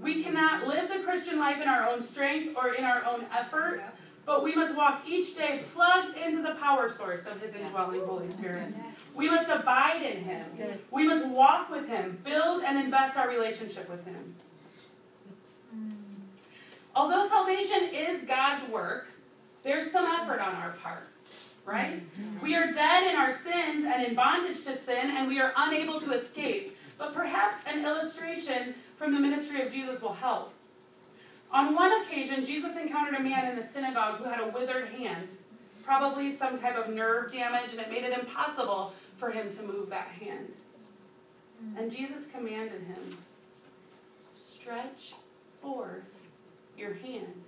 We 0.01 0.23
cannot 0.23 0.67
live 0.67 0.89
the 0.89 1.01
Christian 1.05 1.39
life 1.39 1.61
in 1.61 1.69
our 1.69 1.89
own 1.89 2.03
strength 2.03 2.57
or 2.57 2.73
in 2.73 2.85
our 2.85 3.05
own 3.05 3.27
effort, 3.37 3.83
but 4.25 4.43
we 4.43 4.55
must 4.55 4.75
walk 4.75 5.03
each 5.07 5.37
day 5.37 5.63
plugged 5.75 6.17
into 6.17 6.43
the 6.43 6.55
power 6.55 6.89
source 6.89 7.27
of 7.27 7.41
His 7.41 7.55
indwelling 7.55 8.01
Holy 8.07 8.29
Spirit. 8.31 8.75
We 9.15 9.29
must 9.29 9.51
abide 9.51 10.03
in 10.03 10.25
Him. 10.25 10.43
We 10.91 11.07
must 11.07 11.27
walk 11.27 11.71
with 11.71 11.87
Him, 11.87 12.19
build 12.25 12.63
and 12.63 12.79
invest 12.79 13.19
our 13.19 13.29
relationship 13.29 13.91
with 13.91 14.05
Him. 14.07 14.35
Mm. 15.77 15.93
Although 16.97 17.29
salvation 17.29 17.91
is 17.93 18.23
God's 18.23 18.67
work, 18.71 19.09
there's 19.63 19.93
some 19.93 20.05
effort 20.05 20.41
on 20.41 20.55
our 20.55 20.71
part, 20.83 21.09
right? 21.71 22.03
We 22.43 22.55
are 22.57 22.73
dead 22.73 23.05
in 23.05 23.17
our 23.17 23.33
sins 23.33 23.85
and 23.87 24.03
in 24.03 24.15
bondage 24.15 24.63
to 24.65 24.77
sin, 24.77 25.11
and 25.17 25.29
we 25.29 25.41
are 25.41 25.53
unable 25.57 26.01
to 26.01 26.13
escape. 26.13 26.77
But 26.99 27.15
perhaps 27.15 27.65
an 27.67 27.85
illustration 27.85 28.75
from 28.99 29.13
the 29.13 29.21
ministry 29.21 29.65
of 29.65 29.73
Jesus 29.73 30.03
will 30.03 30.13
help. 30.13 30.53
On 31.53 31.75
one 31.75 32.03
occasion, 32.03 32.45
Jesus 32.45 32.77
encountered 32.77 33.15
a 33.19 33.23
man 33.23 33.51
in 33.51 33.57
the 33.57 33.67
synagogue 33.67 34.19
who 34.19 34.25
had 34.25 34.41
a 34.41 34.49
withered 34.49 34.89
hand, 34.91 35.29
probably 35.85 36.31
some 36.31 36.59
type 36.59 36.77
of 36.77 36.93
nerve 36.93 37.33
damage, 37.33 37.73
and 37.73 37.81
it 37.81 37.91
made 37.91 38.05
it 38.05 38.19
impossible 38.19 38.95
for 39.17 39.31
him 39.31 39.51
to 39.51 39.63
move 39.63 39.89
that 39.91 40.09
hand. 40.09 40.53
And 41.77 41.91
Jesus 41.91 42.27
commanded 42.27 42.83
him, 42.83 43.19
Stretch 44.35 45.15
forth 45.61 46.15
your 46.77 46.95
hand. 46.95 47.43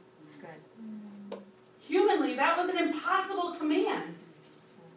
Humanly, 1.92 2.32
that 2.36 2.56
was 2.56 2.70
an 2.70 2.78
impossible 2.78 3.52
command. 3.58 4.14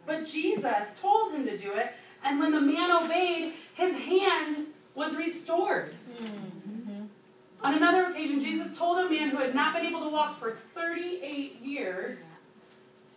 But 0.06 0.26
Jesus 0.26 0.88
told 0.98 1.34
him 1.34 1.44
to 1.44 1.58
do 1.58 1.74
it, 1.74 1.92
and 2.24 2.40
when 2.40 2.52
the 2.52 2.60
man 2.60 2.90
obeyed, 2.90 3.52
his 3.74 3.94
hand 3.94 4.68
was 4.94 5.14
restored. 5.14 5.94
Mm-hmm. 6.18 7.02
On 7.62 7.74
another 7.74 8.06
occasion, 8.06 8.40
Jesus 8.40 8.78
told 8.78 8.96
a 8.96 9.10
man 9.10 9.28
who 9.28 9.36
had 9.36 9.54
not 9.54 9.74
been 9.74 9.84
able 9.84 10.04
to 10.04 10.08
walk 10.08 10.40
for 10.40 10.56
38 10.74 11.60
years 11.60 12.16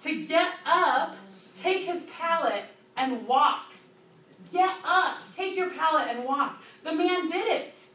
to 0.02 0.26
get 0.26 0.56
up, 0.66 1.16
take 1.56 1.86
his 1.86 2.04
pallet, 2.20 2.66
and 2.98 3.26
walk. 3.26 3.72
Get 4.52 4.76
up, 4.84 5.20
take 5.34 5.56
your 5.56 5.70
pallet, 5.70 6.08
and 6.10 6.26
walk. 6.26 6.62
The 6.84 6.94
man 6.94 7.28
did 7.28 7.48
it. 7.48 7.88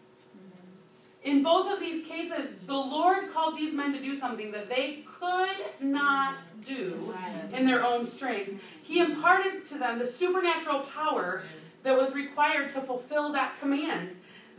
In 1.24 1.42
both 1.42 1.72
of 1.72 1.80
these 1.80 2.06
cases, 2.06 2.54
the 2.66 2.74
Lord 2.74 3.32
called 3.32 3.56
these 3.56 3.72
men 3.72 3.92
to 3.94 4.00
do 4.00 4.14
something 4.14 4.52
that 4.52 4.68
they 4.68 5.04
could 5.18 5.56
not 5.80 6.36
do 6.66 7.14
in 7.52 7.64
their 7.64 7.82
own 7.82 8.04
strength. 8.04 8.60
He 8.82 9.00
imparted 9.00 9.64
to 9.68 9.78
them 9.78 9.98
the 9.98 10.06
supernatural 10.06 10.80
power 10.80 11.42
that 11.82 11.96
was 11.96 12.14
required 12.14 12.70
to 12.72 12.82
fulfill 12.82 13.32
that 13.32 13.58
command. 13.58 14.16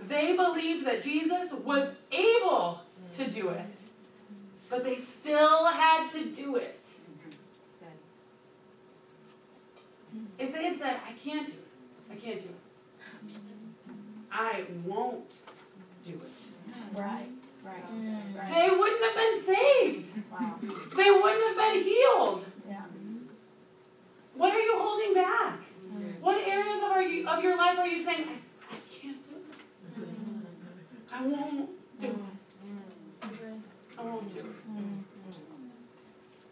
They 0.07 0.35
believed 0.35 0.85
that 0.87 1.03
Jesus 1.03 1.53
was 1.53 1.89
able 2.11 2.81
to 3.13 3.29
do 3.29 3.49
it, 3.49 3.81
but 4.69 4.83
they 4.83 4.97
still 4.97 5.67
had 5.67 6.09
to 6.11 6.25
do 6.25 6.55
it. 6.55 6.79
If 10.39 10.51
they 10.53 10.63
had 10.63 10.79
said, 10.79 10.99
I 11.07 11.11
can't 11.13 11.47
do 11.47 11.53
it, 11.53 12.11
I 12.11 12.15
can't 12.15 12.41
do 12.41 12.49
it, 12.49 12.55
I 14.31 14.65
won't 14.83 15.39
do 16.05 16.13
it, 16.13 16.44
Right. 16.93 17.29
Right. 17.63 17.83
Right. 18.37 18.53
they 18.53 18.75
wouldn't 18.75 19.03
have 19.03 19.15
been 19.15 19.55
saved. 19.55 20.07
Wow. 20.31 20.55
They 20.95 21.09
wouldn't 21.09 21.43
have 21.47 21.57
been 21.57 21.83
healed. 21.83 22.45
Yeah. 22.69 22.81
What 24.35 24.53
are 24.53 24.59
you 24.59 24.77
holding 24.77 25.13
back? 25.13 25.59
Mm-hmm. 25.59 26.21
What 26.21 26.47
areas 26.47 26.77
of, 26.77 26.83
are 26.83 27.01
you, 27.01 27.27
of 27.27 27.43
your 27.43 27.57
life 27.57 27.79
are 27.79 27.87
you 27.87 28.03
saying, 28.03 28.27
I, 28.27 28.75
I 28.75 28.77
can't 28.91 29.17
do 29.25 29.35
it? 29.35 30.03
I 31.11 31.25
won't 31.25 31.69
do 32.01 32.07
it. 32.07 32.13
So. 33.21 33.29
I 33.97 34.03
won't 34.03 34.33
do 34.33 34.39
it. 34.41 34.45
Mm-hmm. 34.45 35.01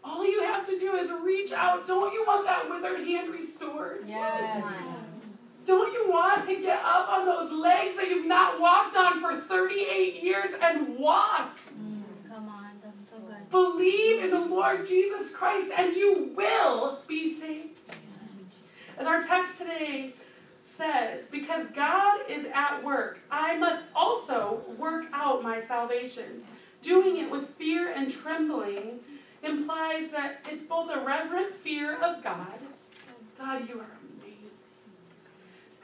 All 0.02 0.24
you 0.24 0.42
have 0.42 0.66
to 0.66 0.78
do 0.78 0.94
is 0.96 1.10
reach 1.22 1.52
out. 1.52 1.86
Don't 1.86 2.12
you 2.12 2.24
want 2.26 2.46
that 2.46 2.68
withered 2.68 3.06
hand 3.06 3.30
restored? 3.32 4.04
Yes. 4.06 4.64
Don't 5.66 5.92
you 5.92 6.10
want 6.10 6.46
to 6.46 6.60
get 6.60 6.82
up 6.84 7.08
on 7.08 7.24
those 7.24 7.52
legs 7.52 7.96
that 7.96 8.08
you've 8.08 8.26
not 8.26 8.60
walked 8.60 8.96
on 8.96 9.20
for 9.20 9.36
38 9.36 10.22
years 10.22 10.50
and 10.60 10.98
walk? 10.98 11.58
Mm, 11.78 12.02
come 12.28 12.48
on, 12.48 12.70
that's 12.82 13.08
so 13.08 13.16
good. 13.18 13.50
Believe 13.50 14.22
in 14.24 14.30
the 14.30 14.40
Lord 14.40 14.86
Jesus 14.86 15.30
Christ 15.30 15.70
and 15.76 15.94
you 15.94 16.32
will 16.36 17.00
be 17.06 17.40
saved. 17.40 17.80
As 18.98 19.06
our 19.06 19.22
text 19.22 19.58
today 19.58 20.12
says, 20.62 21.22
because 21.30 21.66
God 21.68 22.20
is 22.28 22.46
at 22.52 22.82
work, 22.84 23.20
I 23.30 23.56
must 23.56 23.84
also 23.94 24.62
work 24.78 25.06
out 25.12 25.42
my 25.42 25.60
salvation. 25.60 26.42
Doing 26.82 27.16
it 27.16 27.30
with 27.30 27.48
fear 27.56 27.92
and 27.92 28.10
trembling 28.10 29.00
implies 29.42 30.10
that 30.10 30.44
it's 30.50 30.62
both 30.62 30.90
a 30.90 31.00
reverent 31.00 31.54
fear 31.56 31.94
of 32.02 32.22
God, 32.22 32.58
God, 33.38 33.68
you 33.68 33.80
are 33.80 33.93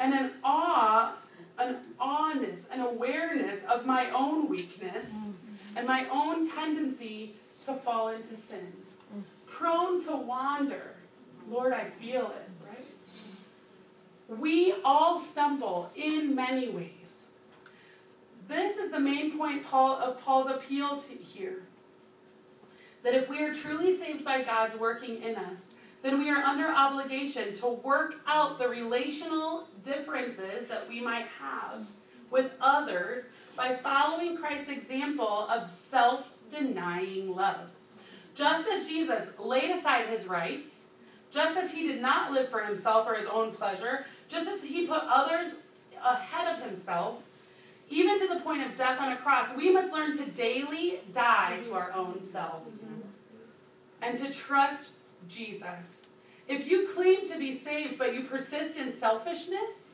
and 0.01 0.13
an 0.13 0.33
awe, 0.43 1.15
an 1.59 1.77
awness, 2.01 2.67
an 2.73 2.81
awareness 2.81 3.63
of 3.65 3.87
my 3.87 4.11
own 4.11 4.49
weakness 4.49 5.11
mm-hmm. 5.11 5.77
and 5.77 5.87
my 5.87 6.09
own 6.11 6.51
tendency 6.51 7.35
to 7.67 7.75
fall 7.75 8.09
into 8.09 8.37
sin, 8.37 8.73
mm-hmm. 9.13 9.21
prone 9.47 10.05
to 10.07 10.17
wander 10.17 10.97
Lord, 11.51 11.73
I 11.73 11.85
feel 11.85 12.27
it, 12.27 12.51
right? 12.69 14.39
We 14.41 14.75
all 14.85 15.21
stumble 15.21 15.91
in 15.97 16.35
many 16.35 16.69
ways. 16.69 16.93
This 18.47 18.77
is 18.77 18.91
the 18.91 19.01
main 19.01 19.37
point 19.37 19.65
Paul, 19.65 19.97
of 19.97 20.21
Paul's 20.21 20.49
appeal 20.49 21.01
to 21.01 21.15
here. 21.15 21.63
That 23.03 23.15
if 23.15 23.29
we 23.29 23.43
are 23.43 23.55
truly 23.55 23.97
saved 23.97 24.25
by 24.25 24.43
God's 24.43 24.79
working 24.79 25.23
in 25.23 25.37
us, 25.37 25.67
then 26.03 26.19
we 26.19 26.31
are 26.31 26.43
under 26.43 26.69
obligation 26.69 27.55
to 27.55 27.69
work 27.69 28.17
out 28.27 28.59
the 28.59 28.69
relational 28.69 29.69
differences 29.85 30.67
that 30.69 30.89
we 30.89 31.01
might 31.01 31.27
have 31.39 31.87
with 32.31 32.53
others 32.61 33.25
by 33.57 33.77
following 33.77 34.37
Christ's 34.37 34.71
example 34.71 35.47
of 35.49 35.71
self 35.71 36.31
denying 36.49 37.35
love. 37.35 37.69
Just 38.35 38.69
as 38.69 38.87
Jesus 38.87 39.29
laid 39.39 39.71
aside 39.71 40.07
his 40.07 40.27
rights, 40.27 40.87
just 41.31 41.59
as 41.59 41.73
he 41.73 41.87
did 41.87 42.01
not 42.01 42.33
live 42.33 42.49
for 42.49 42.65
himself 42.65 43.07
or 43.07 43.15
his 43.15 43.27
own 43.27 43.53
pleasure, 43.53 44.07
just 44.29 44.49
as 44.49 44.63
he 44.63 44.87
put 44.87 45.03
others 45.03 45.53
ahead 46.03 46.57
of 46.57 46.67
himself, 46.67 47.23
even 47.91 48.19
to 48.21 48.29
the 48.29 48.41
point 48.41 48.63
of 48.63 48.77
death 48.77 49.01
on 49.01 49.13
a 49.13 49.17
cross, 49.17 49.49
we 49.57 49.71
must 49.71 49.93
learn 49.93 50.17
to 50.17 50.25
daily 50.31 51.01
die 51.13 51.59
to 51.65 51.75
our 51.75 51.93
own 51.93 52.23
selves 52.23 52.83
mm-hmm. 52.83 53.01
and 54.01 54.17
to 54.17 54.33
trust 54.33 54.91
Jesus. 55.29 56.03
If 56.49 56.67
you 56.67 56.89
claim 56.89 57.29
to 57.29 57.39
be 57.39 57.55
saved 57.55 57.99
but 57.99 58.15
you 58.15 58.25
persist 58.25 58.77
in 58.77 58.93
selfishness, 58.93 59.91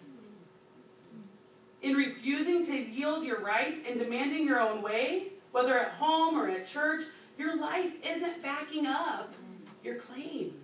in 1.83 1.95
refusing 1.95 2.65
to 2.67 2.75
yield 2.75 3.25
your 3.25 3.41
rights, 3.41 3.81
and 3.87 3.99
demanding 3.99 4.47
your 4.47 4.61
own 4.61 4.83
way, 4.83 5.29
whether 5.53 5.79
at 5.79 5.93
home 5.93 6.37
or 6.37 6.49
at 6.49 6.67
church, 6.67 7.05
your 7.39 7.57
life 7.61 7.93
isn't 8.05 8.43
backing 8.43 8.87
up 8.87 9.33
your 9.85 9.97
claim. 9.97 10.55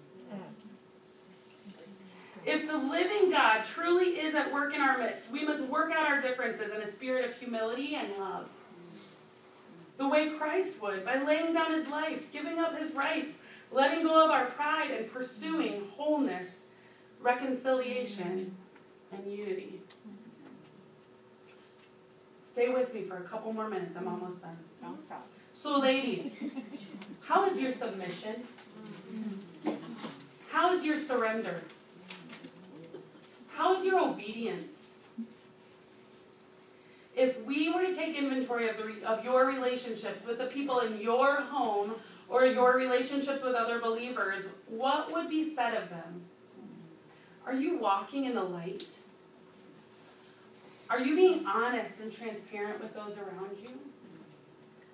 If 2.44 2.66
the 2.66 2.76
living 2.76 3.30
God 3.30 3.64
truly 3.64 4.18
is 4.18 4.34
at 4.34 4.52
work 4.52 4.74
in 4.74 4.80
our 4.80 4.98
midst, 4.98 5.30
we 5.30 5.44
must 5.44 5.62
work 5.64 5.92
out 5.92 6.08
our 6.08 6.20
differences 6.20 6.72
in 6.72 6.80
a 6.80 6.90
spirit 6.90 7.28
of 7.28 7.36
humility 7.36 7.94
and 7.94 8.16
love. 8.18 8.48
The 9.96 10.08
way 10.08 10.30
Christ 10.30 10.80
would, 10.82 11.04
by 11.04 11.22
laying 11.22 11.54
down 11.54 11.72
his 11.72 11.86
life, 11.88 12.32
giving 12.32 12.58
up 12.58 12.76
his 12.76 12.92
rights, 12.92 13.36
letting 13.72 14.04
go 14.04 14.24
of 14.24 14.30
our 14.30 14.46
pride, 14.46 14.90
and 14.90 15.10
pursuing 15.10 15.84
wholeness, 15.96 16.48
reconciliation, 17.20 18.54
and 19.12 19.32
unity. 19.32 19.80
Stay 22.52 22.68
with 22.68 22.92
me 22.92 23.02
for 23.02 23.16
a 23.16 23.22
couple 23.22 23.52
more 23.52 23.68
minutes. 23.68 23.96
I'm 23.96 24.08
almost 24.08 24.42
done. 24.42 24.56
Don't 24.82 25.00
stop. 25.00 25.26
So, 25.54 25.78
ladies, 25.78 26.38
how 27.20 27.46
is 27.48 27.58
your 27.58 27.72
submission? 27.72 28.46
How 30.50 30.72
is 30.74 30.84
your 30.84 30.98
surrender? 30.98 31.62
How 33.48 33.76
is 33.76 33.84
your 33.84 34.00
obedience? 34.00 34.78
If 37.14 37.42
we 37.44 37.70
were 37.70 37.82
to 37.82 37.94
take 37.94 38.16
inventory 38.16 38.68
of, 38.68 38.76
the, 38.76 39.06
of 39.06 39.24
your 39.24 39.46
relationships 39.46 40.26
with 40.26 40.38
the 40.38 40.46
people 40.46 40.80
in 40.80 40.98
your 41.00 41.42
home 41.42 41.94
or 42.32 42.46
your 42.46 42.74
relationships 42.76 43.42
with 43.42 43.54
other 43.54 43.78
believers, 43.78 44.46
what 44.66 45.12
would 45.12 45.28
be 45.28 45.54
said 45.54 45.74
of 45.74 45.90
them? 45.90 46.22
Are 47.46 47.52
you 47.52 47.76
walking 47.76 48.24
in 48.24 48.34
the 48.34 48.42
light? 48.42 48.88
Are 50.88 50.98
you 50.98 51.14
being 51.14 51.44
honest 51.46 52.00
and 52.00 52.10
transparent 52.10 52.82
with 52.82 52.94
those 52.94 53.16
around 53.18 53.58
you? 53.62 53.78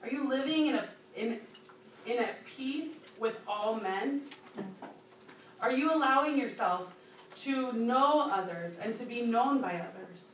Are 0.02 0.08
you 0.08 0.28
living 0.28 0.66
in 0.66 0.74
a 0.74 0.88
in 1.14 1.40
in 2.06 2.18
a 2.18 2.28
peace 2.56 3.04
with 3.20 3.36
all 3.46 3.76
men? 3.76 4.22
Are 5.60 5.72
you 5.72 5.94
allowing 5.94 6.36
yourself 6.36 6.92
to 7.42 7.72
know 7.72 8.30
others 8.32 8.78
and 8.82 8.96
to 8.96 9.04
be 9.04 9.22
known 9.22 9.60
by 9.60 9.74
others? 9.74 10.27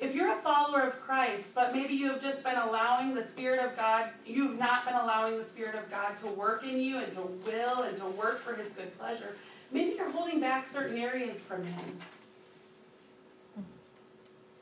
If 0.00 0.14
you're 0.14 0.36
a 0.36 0.42
follower 0.42 0.82
of 0.82 0.98
Christ, 0.98 1.44
but 1.54 1.72
maybe 1.72 1.94
you 1.94 2.10
have 2.10 2.20
just 2.20 2.42
been 2.42 2.56
allowing 2.56 3.14
the 3.14 3.22
Spirit 3.22 3.60
of 3.60 3.76
God, 3.76 4.10
you've 4.26 4.58
not 4.58 4.84
been 4.84 4.94
allowing 4.94 5.38
the 5.38 5.44
Spirit 5.44 5.76
of 5.76 5.90
God 5.90 6.16
to 6.18 6.26
work 6.26 6.64
in 6.64 6.78
you 6.78 6.98
and 6.98 7.12
to 7.12 7.22
will 7.46 7.82
and 7.82 7.96
to 7.98 8.06
work 8.06 8.40
for 8.40 8.54
His 8.54 8.72
good 8.72 8.96
pleasure, 8.98 9.36
maybe 9.70 9.94
you're 9.96 10.10
holding 10.10 10.40
back 10.40 10.68
certain 10.68 10.98
areas 10.98 11.38
from 11.38 11.64
Him. 11.64 11.98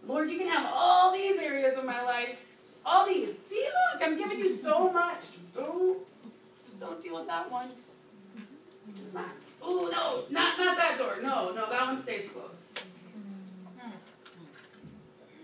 Lord, 0.07 0.31
you 0.31 0.39
can 0.39 0.49
have 0.49 0.71
all 0.73 1.13
these 1.13 1.39
areas 1.39 1.79
of 1.79 1.85
my 1.85 2.03
life, 2.03 2.47
all 2.85 3.07
these. 3.07 3.31
See, 3.49 3.65
look, 3.93 4.03
I'm 4.03 4.19
giving 4.19 4.39
you 4.39 4.55
so 4.55 4.91
much. 4.91 5.25
Don't, 5.55 5.99
just 6.67 6.81
don't 6.81 7.03
deal 7.03 7.17
with 7.17 7.29
that 7.29 7.51
one. 7.51 7.71
Just 8.97 9.15
not. 9.15 9.31
Oh 9.63 9.89
no, 9.93 10.25
not 10.29 10.59
not 10.59 10.77
that 10.77 10.99
door. 10.99 11.19
No, 11.23 11.53
no, 11.55 11.71
that 11.71 11.87
one 11.87 12.03
stays 12.03 12.29
closed. 12.31 12.62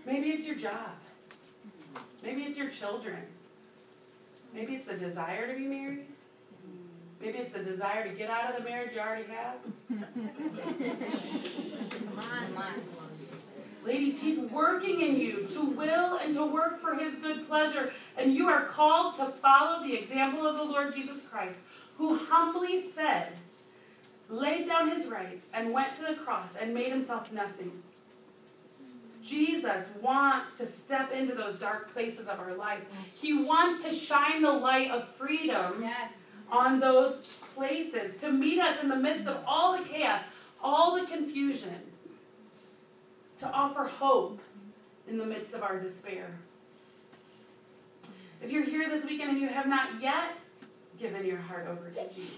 Maybe 0.09 0.29
it's 0.29 0.47
your 0.47 0.55
job. 0.55 0.89
Maybe 2.23 2.41
it's 2.41 2.57
your 2.57 2.69
children. 2.69 3.19
Maybe 4.55 4.73
it's 4.73 4.87
the 4.87 4.95
desire 4.95 5.47
to 5.47 5.53
be 5.53 5.67
married. 5.67 6.07
Maybe 7.21 7.37
it's 7.37 7.51
the 7.51 7.59
desire 7.59 8.09
to 8.09 8.15
get 8.15 8.31
out 8.31 8.49
of 8.49 8.57
the 8.57 8.67
marriage 8.67 8.93
you 8.95 9.01
already 9.01 9.25
have. 9.25 9.57
Come 11.91 12.57
on. 12.57 12.73
Ladies, 13.85 14.19
He's 14.19 14.39
working 14.39 14.99
in 15.01 15.19
you 15.19 15.47
to 15.51 15.69
will 15.69 16.17
and 16.17 16.33
to 16.33 16.43
work 16.43 16.81
for 16.81 16.95
His 16.95 17.13
good 17.17 17.47
pleasure. 17.47 17.93
And 18.17 18.33
you 18.33 18.47
are 18.47 18.65
called 18.65 19.15
to 19.17 19.27
follow 19.27 19.83
the 19.83 19.93
example 19.93 20.47
of 20.47 20.57
the 20.57 20.63
Lord 20.63 20.95
Jesus 20.95 21.23
Christ, 21.25 21.59
who 21.99 22.17
humbly 22.17 22.89
said, 22.93 23.33
laid 24.27 24.65
down 24.67 24.89
His 24.89 25.05
rights, 25.05 25.49
and 25.53 25.71
went 25.71 25.95
to 25.97 26.01
the 26.01 26.15
cross 26.15 26.55
and 26.59 26.73
made 26.73 26.91
Himself 26.91 27.31
nothing. 27.31 27.83
Jesus 29.29 29.85
wants 30.01 30.57
to 30.57 30.65
step 30.65 31.11
into 31.11 31.35
those 31.35 31.59
dark 31.59 31.93
places 31.93 32.27
of 32.27 32.39
our 32.39 32.55
life. 32.55 32.81
He 33.13 33.43
wants 33.43 33.83
to 33.85 33.93
shine 33.93 34.41
the 34.41 34.51
light 34.51 34.89
of 34.89 35.07
freedom 35.15 35.81
Yes. 35.83 36.11
on 36.51 36.79
those 36.79 37.17
places, 37.55 38.19
to 38.21 38.31
meet 38.31 38.59
us 38.59 38.81
in 38.81 38.89
the 38.89 38.95
midst 38.95 39.27
of 39.27 39.43
all 39.45 39.77
the 39.77 39.83
chaos, 39.83 40.23
all 40.63 40.99
the 40.99 41.05
confusion, 41.05 41.75
to 43.39 43.47
offer 43.51 43.83
hope 43.83 44.39
in 45.07 45.17
the 45.19 45.25
midst 45.25 45.53
of 45.53 45.61
our 45.61 45.79
despair. 45.79 46.31
If 48.41 48.49
you're 48.51 48.63
here 48.63 48.89
this 48.89 49.05
weekend 49.05 49.31
and 49.31 49.39
you 49.41 49.49
have 49.49 49.67
not 49.67 50.01
yet 50.01 50.39
given 50.99 51.23
your 51.25 51.37
heart 51.37 51.67
over 51.67 51.89
to 51.89 52.13
Jesus, 52.13 52.35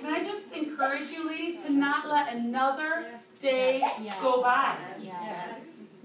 can 0.00 0.12
I 0.12 0.22
just 0.22 0.52
encourage 0.52 1.10
you, 1.10 1.26
ladies, 1.28 1.64
to 1.64 1.72
not 1.72 2.08
let 2.08 2.32
another 2.34 3.06
day 3.40 3.82
go 4.22 4.42
by? 4.42 4.76
Yes. 5.00 5.55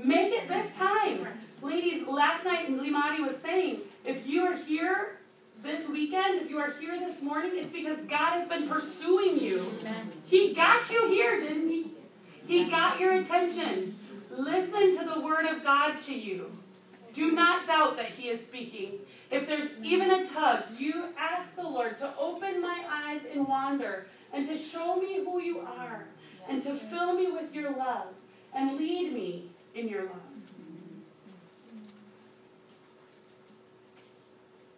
Make 0.04 0.34
it 0.34 0.48
this 0.48 0.76
time. 0.76 1.28
Ladies, 1.62 2.08
last 2.08 2.46
night 2.46 2.70
Imani 2.70 3.22
was 3.22 3.38
saying, 3.38 3.82
if 4.04 4.26
you 4.26 4.44
are 4.44 4.56
here 4.56 5.20
this 5.62 5.88
weekend, 5.88 6.42
if 6.42 6.50
you 6.50 6.58
are 6.58 6.72
here 6.72 7.00
this 7.00 7.22
morning, 7.22 7.52
it's 7.56 7.72
because 7.72 8.02
God 8.02 8.40
has 8.40 8.48
been 8.48 8.68
pursuing 8.68 9.40
you. 9.40 9.64
He 10.26 10.54
got 10.54 10.90
you 10.90 11.08
here, 11.08 11.40
didn't 11.40 11.70
he? 11.70 11.92
He 12.48 12.70
got 12.70 13.00
your 13.00 13.14
attention. 13.14 13.96
Listen 14.32 14.98
to 14.98 15.14
the 15.14 15.22
word 15.22 15.46
of 15.46 15.64
God 15.64 16.00
to 16.02 16.14
you. 16.14 16.52
Do 17.14 17.32
not 17.32 17.68
doubt 17.68 17.98
that 17.98 18.08
he 18.08 18.30
is 18.30 18.44
speaking. 18.44 19.00
If 19.30 19.48
there's 19.48 19.70
even 19.84 20.10
a 20.10 20.26
tug, 20.26 20.64
you 20.78 21.10
ask 21.18 21.56
the 21.56 21.64
Lord 21.64 22.00
to 22.00 22.12
open 22.18 22.62
my 22.62 22.84
eyes 22.90 23.22
and 23.32 23.48
wander 23.48 24.08
and 24.34 24.48
to 24.48 24.58
show 24.58 24.96
me 24.96 25.24
who 25.24 25.42
you 25.42 25.60
are 25.60 26.06
and 26.50 26.64
to 26.64 26.76
fill 26.76 27.14
me 27.14 27.32
with 27.32 27.54
your 27.54 27.72
love 27.72 28.08
and 28.54 28.78
lead 28.78 29.14
me 29.14 29.51
in 29.76 29.88
your 29.88 30.04
love. 30.04 30.50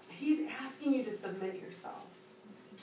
He's 0.10 0.48
asking 0.62 0.94
you 0.94 1.04
to 1.04 1.18
submit 1.18 1.62
yourself, 1.62 2.04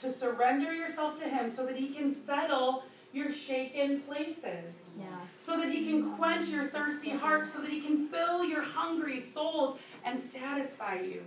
to 0.01 0.11
surrender 0.11 0.73
yourself 0.73 1.19
to 1.21 1.27
Him 1.27 1.51
so 1.51 1.65
that 1.65 1.75
He 1.75 1.89
can 1.89 2.13
settle 2.25 2.83
your 3.13 3.33
shaken 3.33 4.01
places, 4.01 4.75
Yeah. 4.97 5.05
so 5.39 5.57
that 5.57 5.69
He 5.69 5.85
can 5.87 6.13
quench 6.15 6.47
your 6.47 6.67
thirsty 6.67 7.09
heart, 7.09 7.47
so 7.47 7.61
that 7.61 7.69
He 7.69 7.81
can 7.81 8.07
fill 8.07 8.43
your 8.43 8.61
hungry 8.61 9.19
souls 9.19 9.79
and 10.05 10.19
satisfy 10.19 10.99
you. 10.99 11.23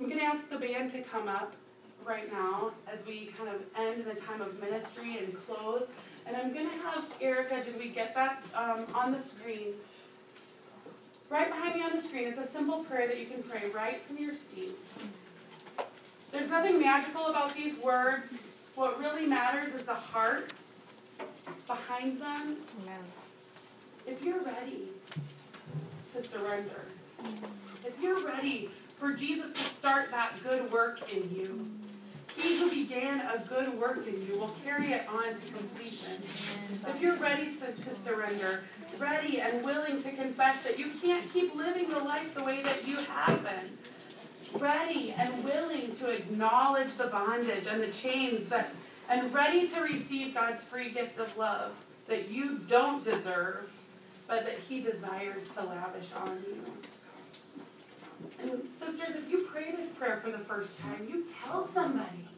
I'm 0.00 0.06
going 0.06 0.18
to 0.18 0.24
ask 0.24 0.48
the 0.50 0.58
band 0.58 0.90
to 0.90 1.00
come 1.02 1.28
up 1.28 1.54
right 2.04 2.30
now 2.30 2.72
as 2.92 3.04
we 3.06 3.26
kind 3.26 3.48
of 3.48 3.62
end 3.78 4.04
the 4.04 4.14
time 4.20 4.42
of 4.42 4.60
ministry 4.60 5.18
and 5.18 5.34
close. 5.46 5.86
And 6.26 6.36
I'm 6.36 6.52
going 6.52 6.68
to 6.68 6.76
have 6.86 7.04
Erica, 7.20 7.62
did 7.64 7.78
we 7.78 7.88
get 7.88 8.14
that 8.14 8.42
um, 8.54 8.86
on 8.94 9.12
the 9.12 9.20
screen? 9.20 9.74
Right 11.28 11.48
behind 11.48 11.74
me 11.74 11.82
on 11.82 11.94
the 11.94 12.02
screen, 12.02 12.28
it's 12.28 12.38
a 12.38 12.46
simple 12.46 12.84
prayer 12.84 13.08
that 13.08 13.18
you 13.18 13.26
can 13.26 13.42
pray 13.42 13.70
right 13.74 14.04
from 14.06 14.18
your 14.18 14.34
seat. 14.34 14.76
There's 16.30 16.48
nothing 16.48 16.80
magical 16.80 17.26
about 17.26 17.54
these 17.54 17.76
words. 17.78 18.32
What 18.74 18.98
really 18.98 19.26
matters 19.26 19.74
is 19.74 19.84
the 19.84 19.94
heart 19.94 20.52
behind 21.66 22.18
them. 22.18 22.56
If 24.06 24.24
you're 24.24 24.42
ready 24.42 24.88
to 26.14 26.22
surrender, 26.22 26.84
if 27.84 28.00
you're 28.02 28.24
ready 28.24 28.70
for 28.98 29.12
Jesus 29.12 29.52
to 29.52 29.60
start 29.60 30.10
that 30.10 30.32
good 30.42 30.70
work 30.72 31.12
in 31.12 31.34
you, 31.34 31.70
He 32.36 32.58
who 32.58 32.70
began 32.70 33.20
a 33.20 33.38
good 33.48 33.78
work 33.78 34.06
in 34.06 34.26
you 34.26 34.38
will 34.38 34.54
carry 34.64 34.92
it 34.92 35.06
on 35.08 35.24
to 35.24 35.52
completion. 35.54 36.12
If 36.12 36.98
you're 37.00 37.16
ready 37.16 37.50
to, 37.56 37.72
to 37.84 37.94
surrender, 37.94 38.64
ready 38.98 39.40
and 39.40 39.64
willing 39.64 40.02
to 40.02 40.10
confess 40.10 40.64
that 40.64 40.78
you 40.78 40.90
can't 41.02 41.24
keep 41.32 41.54
living 41.54 41.88
the 41.90 42.00
life 42.00 42.34
the 42.34 42.42
way 42.42 42.62
that 42.62 42.86
you 42.86 42.96
have 42.96 43.42
been, 43.42 44.60
ready 44.60 45.12
and 45.16 45.44
willing 45.44 45.94
to 45.96 46.10
acknowledge 46.10 46.92
the 46.96 47.06
bondage 47.06 47.66
and 47.66 47.82
the 47.82 47.88
chains 47.88 48.48
that, 48.48 48.74
and 49.08 49.32
ready 49.32 49.68
to 49.68 49.80
receive 49.80 50.34
God's 50.34 50.62
free 50.62 50.90
gift 50.90 51.18
of 51.18 51.36
love 51.36 51.72
that 52.08 52.30
you 52.30 52.58
don't 52.68 53.04
deserve, 53.04 53.70
but 54.26 54.44
that 54.44 54.58
He 54.58 54.80
desires 54.80 55.48
to 55.50 55.64
lavish 55.64 56.08
on 56.16 56.42
you. 56.46 56.62
And 58.40 58.62
sisters, 58.78 59.16
if 59.16 59.30
you 59.30 59.48
pray 59.50 59.72
this 59.72 59.90
prayer 59.90 60.20
for 60.22 60.30
the 60.30 60.38
first 60.38 60.78
time, 60.78 61.06
you 61.10 61.24
tell 61.42 61.68
somebody. 61.72 62.28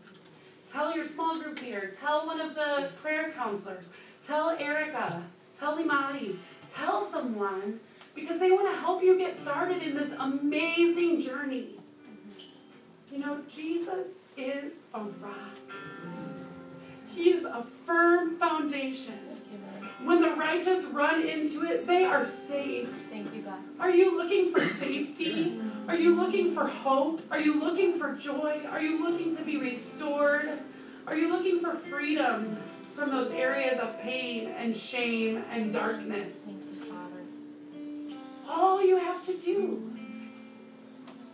Tell 0.72 0.94
your 0.94 1.06
small 1.06 1.40
group 1.40 1.60
leader. 1.62 1.92
Tell 2.00 2.26
one 2.26 2.40
of 2.40 2.54
the 2.54 2.90
prayer 3.02 3.32
counselors. 3.32 3.86
Tell 4.24 4.50
Erica. 4.50 5.22
Tell 5.58 5.78
Imani. 5.80 6.36
Tell 6.74 7.10
someone 7.10 7.80
because 8.14 8.38
they 8.40 8.50
want 8.50 8.74
to 8.74 8.80
help 8.80 9.02
you 9.02 9.16
get 9.18 9.34
started 9.34 9.82
in 9.82 9.94
this 9.96 10.12
amazing 10.18 11.22
journey. 11.22 11.78
You 13.12 13.18
know, 13.18 13.40
Jesus 13.48 14.08
is 14.36 14.72
a 14.94 15.00
rock. 15.00 15.56
He 17.08 17.30
is 17.30 17.44
a 17.44 17.64
firm 17.86 18.36
foundation. 18.36 19.35
When 20.06 20.20
the 20.20 20.36
righteous 20.36 20.84
run 20.84 21.26
into 21.26 21.64
it, 21.64 21.84
they 21.84 22.04
are 22.04 22.28
safe. 22.46 22.88
Thank 23.10 23.34
you, 23.34 23.42
God. 23.42 23.58
Are 23.80 23.90
you 23.90 24.16
looking 24.16 24.52
for 24.52 24.60
safety? 24.60 25.60
Are 25.88 25.96
you 25.96 26.14
looking 26.14 26.54
for 26.54 26.64
hope? 26.64 27.22
Are 27.28 27.40
you 27.40 27.58
looking 27.58 27.98
for 27.98 28.12
joy? 28.14 28.62
Are 28.70 28.80
you 28.80 29.02
looking 29.02 29.36
to 29.36 29.42
be 29.42 29.56
restored? 29.56 30.60
Are 31.08 31.16
you 31.16 31.28
looking 31.28 31.60
for 31.60 31.76
freedom 31.90 32.56
from 32.94 33.10
those 33.10 33.34
areas 33.34 33.80
of 33.80 34.00
pain 34.00 34.46
and 34.46 34.76
shame 34.76 35.42
and 35.50 35.72
darkness? 35.72 36.34
All 38.48 38.80
you 38.80 38.98
have 38.98 39.26
to 39.26 39.36
do 39.36 39.92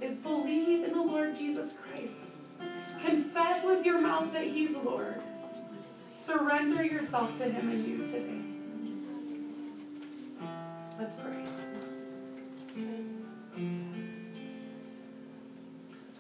is 0.01 0.15
believe 0.15 0.83
in 0.83 0.95
the 0.95 1.03
Lord 1.03 1.37
Jesus 1.37 1.75
Christ. 1.75 2.15
Confess 3.05 3.67
with 3.67 3.85
your 3.85 4.01
mouth 4.01 4.33
that 4.33 4.47
He's 4.47 4.71
Lord. 4.71 5.23
Surrender 6.17 6.83
yourself 6.83 7.37
to 7.37 7.45
Him 7.45 7.69
and 7.69 7.87
you 7.87 7.99
today. 8.07 8.42
Let's 10.99 11.17
pray. 11.17 11.45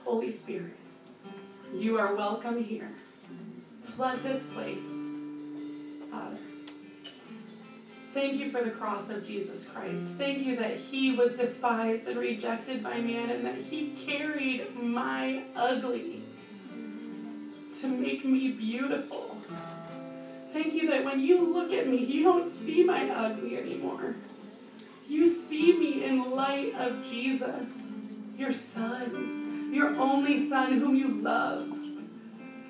Holy 0.05 0.33
Spirit, 0.33 0.77
you 1.75 1.99
are 1.99 2.15
welcome 2.15 2.63
here. 2.63 2.91
Flood 3.97 4.19
this 4.23 4.43
place, 4.55 4.79
Father. 6.11 6.37
Thank 8.15 8.41
you 8.41 8.51
for 8.51 8.63
the 8.63 8.71
cross 8.71 9.09
of 9.11 9.27
Jesus 9.27 9.65
Christ. 9.65 10.03
Thank 10.19 10.47
you 10.47 10.57
that 10.57 10.77
he 10.77 11.17
was 11.17 11.37
despised 11.37 12.09
and 12.09 12.19
rejected 12.19 12.83
by 12.83 12.99
man 12.99 13.31
and 13.31 13.45
that 13.45 13.57
he 13.59 13.95
carried 14.07 14.75
my 14.77 15.45
ugly 15.55 16.23
to 17.81 17.87
make 17.89 18.25
me 18.25 18.53
beautiful. 18.53 19.37
Thank 20.53 20.75
you 20.75 20.91
that 20.91 21.05
when 21.05 21.21
you 21.21 21.53
look 21.53 21.73
at 21.73 21.89
me, 21.89 22.05
you 22.05 22.25
don't 22.25 22.53
see 22.53 22.85
my 22.85 23.09
ugly 23.09 23.57
anymore. 23.57 24.17
You 25.09 25.31
see 25.31 25.79
me 25.79 26.05
in 26.05 26.31
light 26.31 26.75
of 26.75 27.05
Jesus, 27.05 27.69
your 28.37 28.53
son, 28.53 29.71
your 29.73 29.97
only 29.97 30.49
son 30.49 30.79
whom 30.79 30.97
you 30.97 31.09
love. 31.09 31.69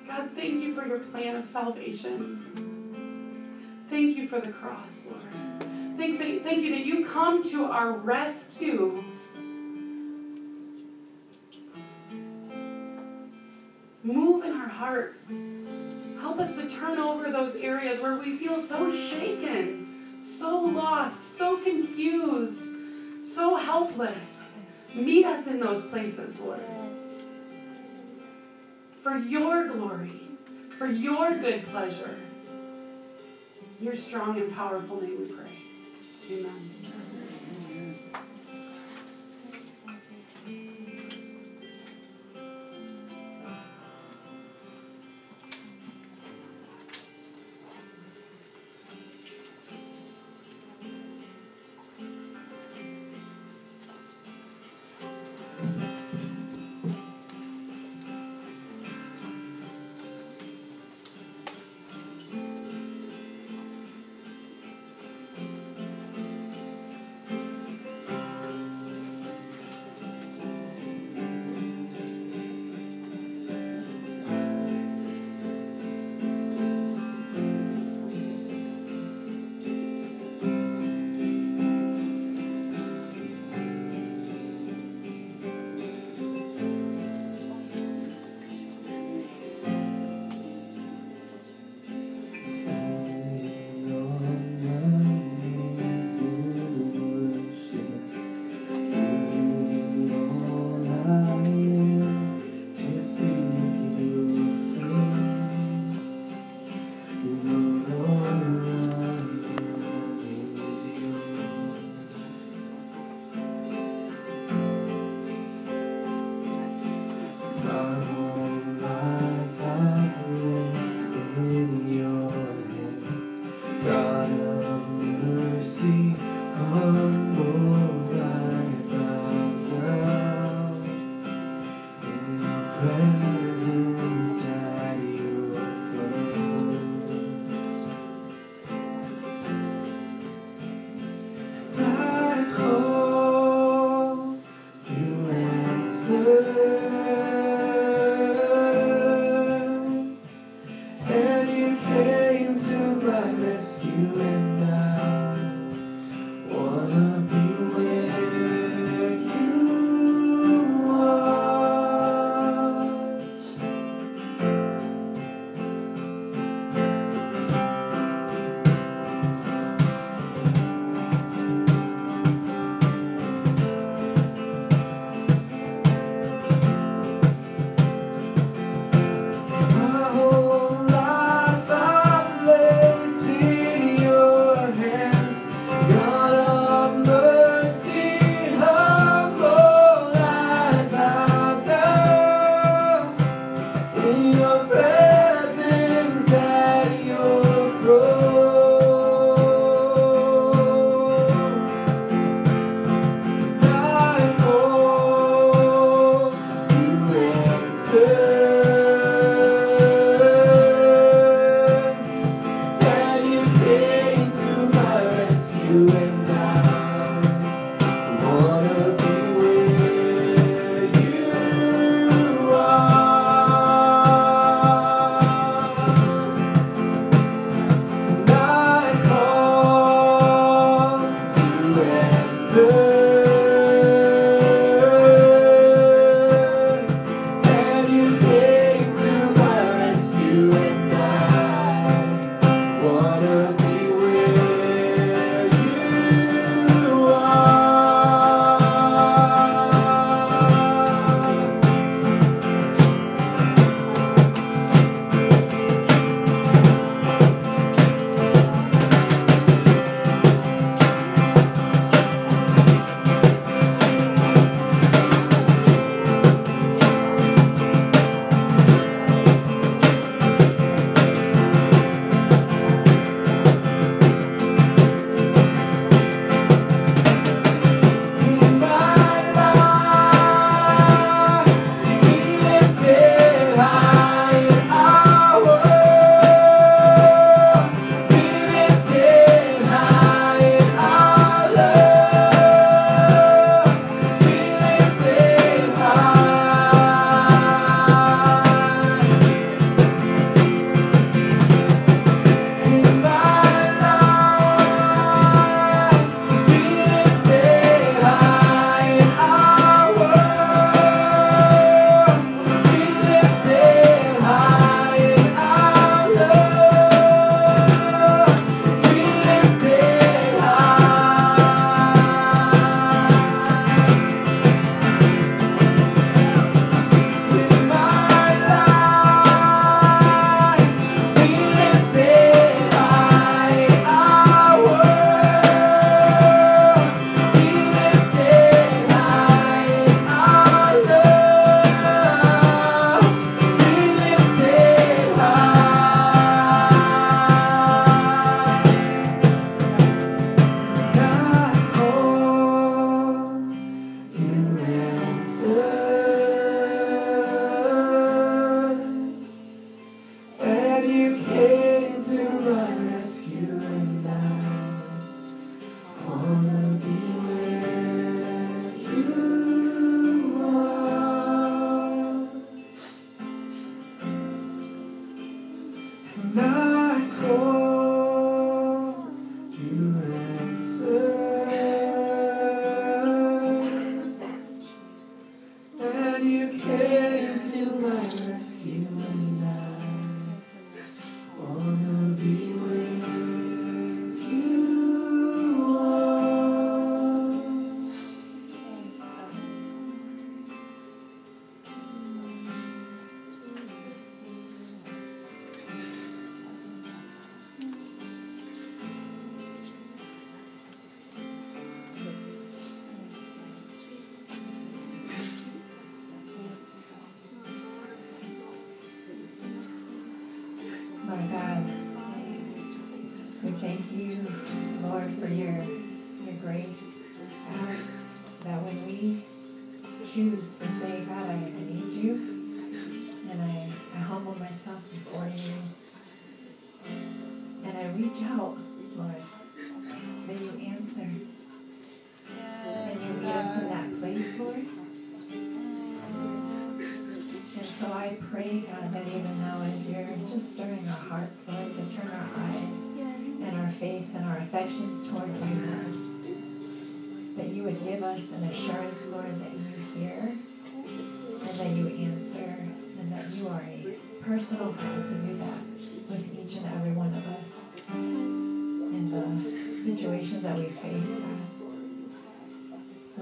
God, 0.07 0.29
thank 0.35 0.63
you 0.63 0.75
for 0.75 0.85
your 0.85 0.99
plan 0.99 1.35
of 1.35 1.47
salvation. 1.47 3.85
Thank 3.89 4.17
you 4.17 4.27
for 4.27 4.41
the 4.41 4.51
cross, 4.51 4.89
Lord. 5.05 5.21
Thank, 5.97 6.19
thank, 6.19 6.43
thank 6.43 6.63
you 6.63 6.71
that 6.71 6.85
you 6.85 7.05
come 7.05 7.47
to 7.51 7.65
our 7.65 7.91
rescue. 7.91 9.03
Move 14.03 14.43
in 14.43 14.51
our 14.51 14.67
hearts. 14.67 15.21
Help 16.19 16.39
us 16.39 16.53
to 16.55 16.69
turn 16.69 16.99
over 16.99 17.31
those 17.31 17.55
areas 17.55 18.01
where 18.01 18.17
we 18.17 18.37
feel 18.37 18.61
so 18.61 18.91
shaken, 18.91 19.92
so 20.23 20.59
lost, 20.59 21.37
so 21.37 21.57
confused, 21.57 22.61
so 23.33 23.57
helpless. 23.57 24.39
Meet 24.93 25.25
us 25.25 25.47
in 25.47 25.59
those 25.59 25.85
places, 25.85 26.39
Lord. 26.39 26.61
For 29.01 29.17
your 29.17 29.67
glory, 29.67 30.21
for 30.77 30.87
your 30.87 31.37
good 31.39 31.65
pleasure. 31.67 32.17
Your 33.81 33.95
strong 33.95 34.39
and 34.39 34.53
powerful 34.55 35.01
name 35.01 35.19
we 35.19 35.25
pray. 35.25 35.57
Amen. 36.31 36.72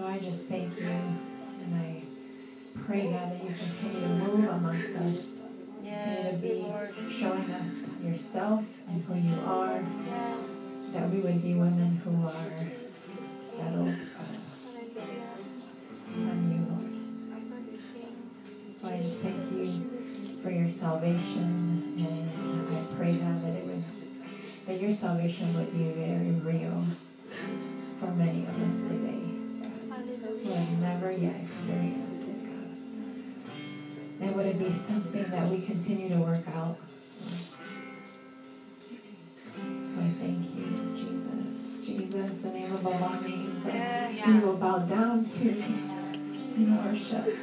so 0.02 0.08
I 0.08 0.18
just 0.18 0.46
thank 0.46 0.80
you. 0.80 0.88
And 0.88 1.76
I 1.76 2.02
pray, 2.88 3.12
God, 3.12 3.34
that 3.34 3.44
you 3.44 3.54
continue 3.54 4.02
to 4.02 4.08
move 4.08 4.50
amongst 4.50 4.96
us. 4.96 5.38
Yes, 5.84 6.32
to 6.32 6.38
be 6.42 6.66
showing 7.20 7.52
us 7.52 7.74
yourself 8.04 8.64
and 8.90 9.04
who 9.04 9.14
you 9.14 9.40
are. 9.46 9.84
Yes. 10.08 10.38
That 10.94 11.10
we 11.12 11.20
would 11.20 11.44
be 11.44 11.54
women 11.54 12.02
who 12.04 12.26
are 12.26 12.66
settled 13.44 13.90
uh, 13.90 14.34
on 16.18 16.52
you, 16.52 16.66
Lord. 16.68 16.94
So 18.76 18.88
I 18.88 19.04
just 19.04 19.20
thank 19.20 19.52
you 19.52 20.38
for 20.42 20.50
your 20.50 20.72
salvation. 20.72 21.94
And 22.00 22.76
I 22.76 22.96
pray, 22.96 23.14
God, 23.18 23.44
that 23.44 23.54
it 23.54 23.66
would 23.66 23.84
that 24.66 24.82
your 24.82 24.96
salvation 24.96 25.54
would 25.54 25.72
be 25.72 25.84
very 25.92 26.32
real 26.32 26.86
for 28.00 28.12
many 28.16 28.42
of 28.42 28.50
us 28.50 28.90
today 28.90 29.31
who 30.44 30.50
have 30.52 30.80
never 30.80 31.12
yet 31.12 31.42
experienced 31.44 32.24
it, 32.28 32.40
God. 32.44 32.76
And 34.22 34.36
would 34.36 34.46
it 34.46 34.60
be 34.60 34.72
something 34.72 35.24
that 35.30 35.48
we 35.48 35.62
continue 35.62 36.10
to 36.10 36.18
work 36.18 36.48
out? 36.48 36.78
So 39.56 40.00
I 40.00 40.10
thank 40.20 40.56
you, 40.56 40.68
Jesus. 40.96 41.86
Jesus, 41.86 42.42
the 42.42 42.50
name 42.50 42.74
of 42.74 42.88
all 42.88 43.22
names 43.22 43.64
that 43.66 44.28
we 44.28 44.40
will 44.40 44.58
bow 44.58 44.80
down 44.80 45.24
to 45.24 45.46
me 45.46 45.90
in 46.56 46.78
worship. 46.86 47.36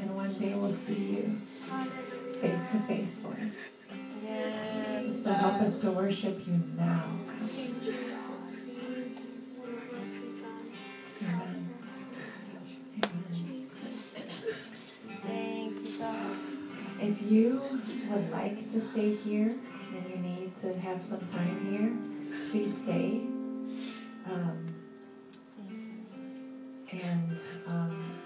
And 0.00 0.14
one 0.14 0.32
day 0.34 0.54
we'll 0.54 0.72
see 0.72 1.16
you 1.16 1.38
face 2.40 2.70
to 2.72 2.78
face, 2.80 3.20
Lord. 3.24 3.52
Yes. 4.24 5.24
So 5.24 5.32
help 5.32 5.54
us 5.54 5.80
to 5.80 5.90
worship 5.90 6.46
you 6.46 6.60
now. 6.76 7.04
You 17.32 17.62
would 18.10 18.30
like 18.30 18.70
to 18.72 18.80
stay 18.80 19.14
here 19.14 19.48
and 19.94 20.10
you 20.10 20.16
need 20.16 20.54
to 20.60 20.74
have 20.78 21.02
some 21.02 21.20
time 21.28 21.56
here, 21.70 22.50
please 22.50 22.76
stay. 22.82 23.22
Um, 24.26 24.74
and 26.90 27.38
um, 27.66 28.18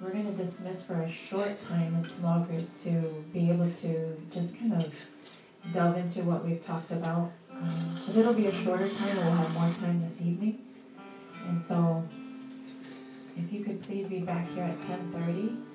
we're 0.00 0.10
going 0.10 0.36
to 0.36 0.44
dismiss 0.44 0.82
for 0.82 1.02
a 1.02 1.10
short 1.10 1.56
time 1.68 1.94
in 1.94 2.10
small 2.10 2.40
group 2.40 2.66
to 2.82 3.24
be 3.32 3.48
able 3.50 3.70
to 3.82 4.20
just 4.32 4.58
kind 4.58 4.72
of 4.72 4.92
delve 5.72 5.98
into 5.98 6.22
what 6.22 6.44
we've 6.44 6.64
talked 6.64 6.90
about. 6.90 7.30
Um, 7.52 8.00
but 8.06 8.16
it'll 8.16 8.34
be 8.34 8.46
a 8.46 8.54
shorter 8.54 8.88
time, 8.88 9.16
we'll 9.16 9.30
have 9.30 9.52
more 9.52 9.72
time 9.80 10.02
this 10.06 10.20
evening. 10.20 10.64
And 11.46 11.62
so, 11.62 12.06
if 13.36 13.52
you 13.52 13.64
could 13.64 13.82
please 13.82 14.08
be 14.08 14.18
back 14.18 14.48
here 14.50 14.64
at 14.64 14.80
10:30. 14.82 15.65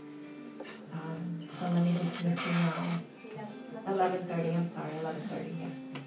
Um, 0.94 1.48
so 1.60 1.66
let 1.70 1.84
me 1.84 1.94
dismiss 1.94 2.46
you 2.46 2.52
now. 2.52 3.02
Eleven 3.88 4.28
thirty, 4.28 4.50
I'm 4.50 4.68
sorry, 4.68 4.98
eleven 5.00 5.22
thirty, 5.22 5.56
yes. 5.60 6.02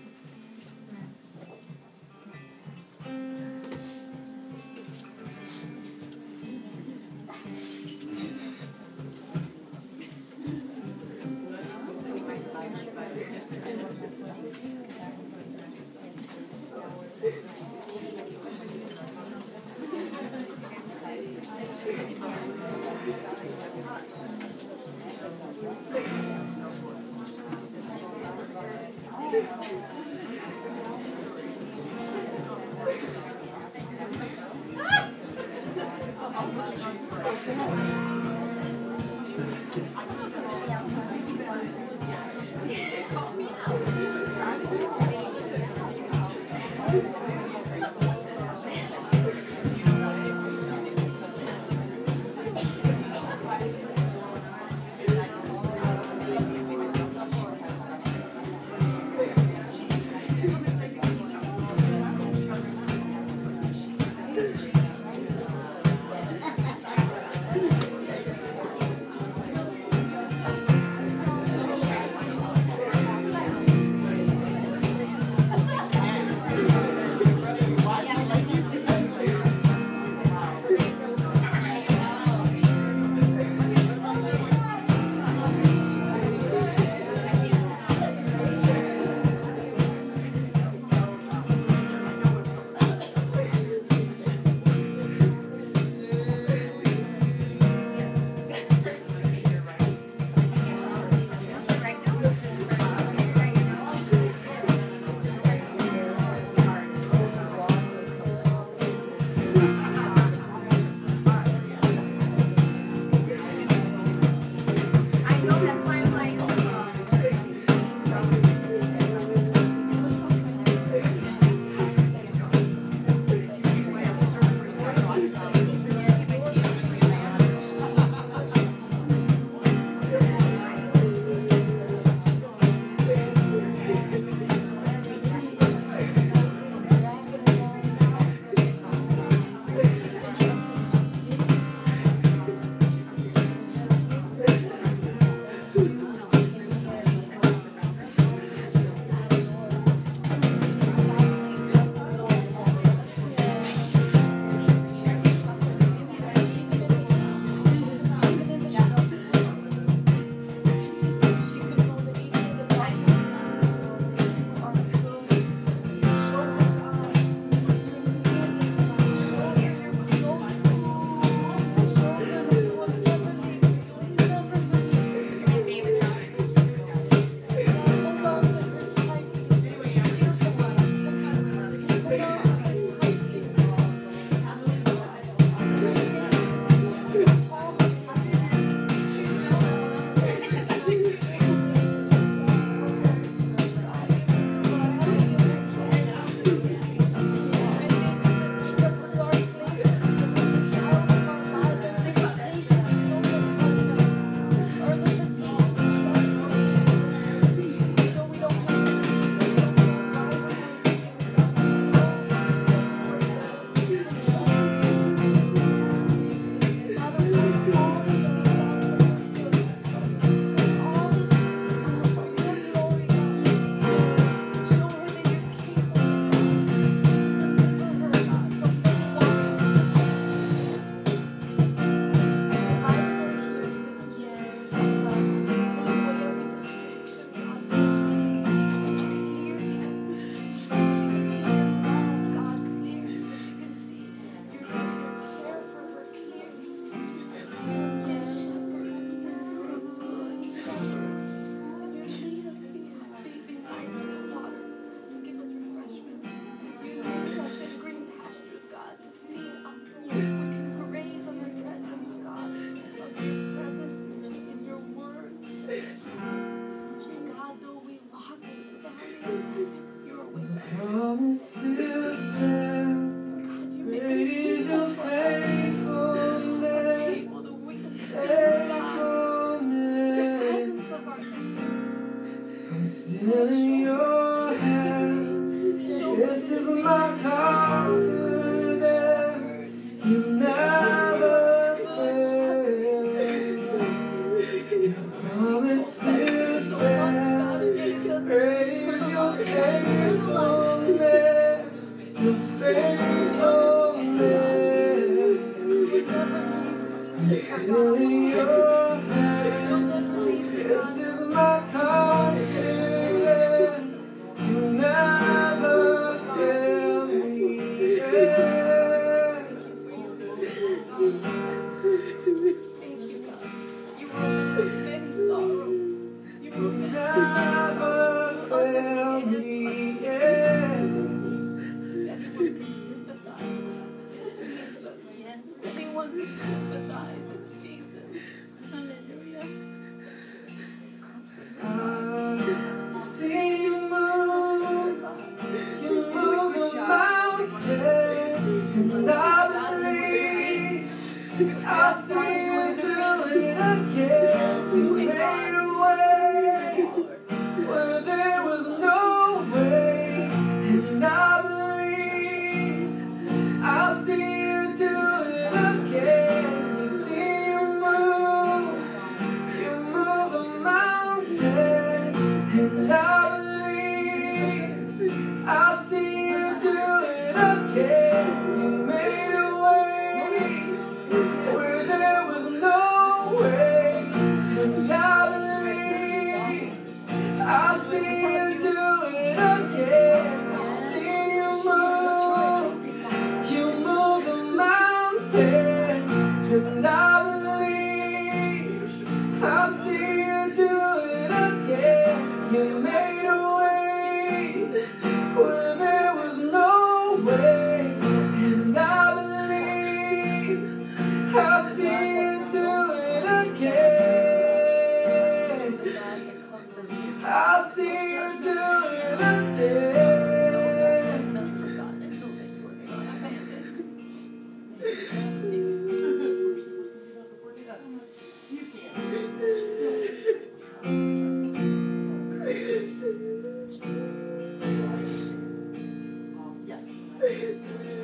Promises 437.74 438.03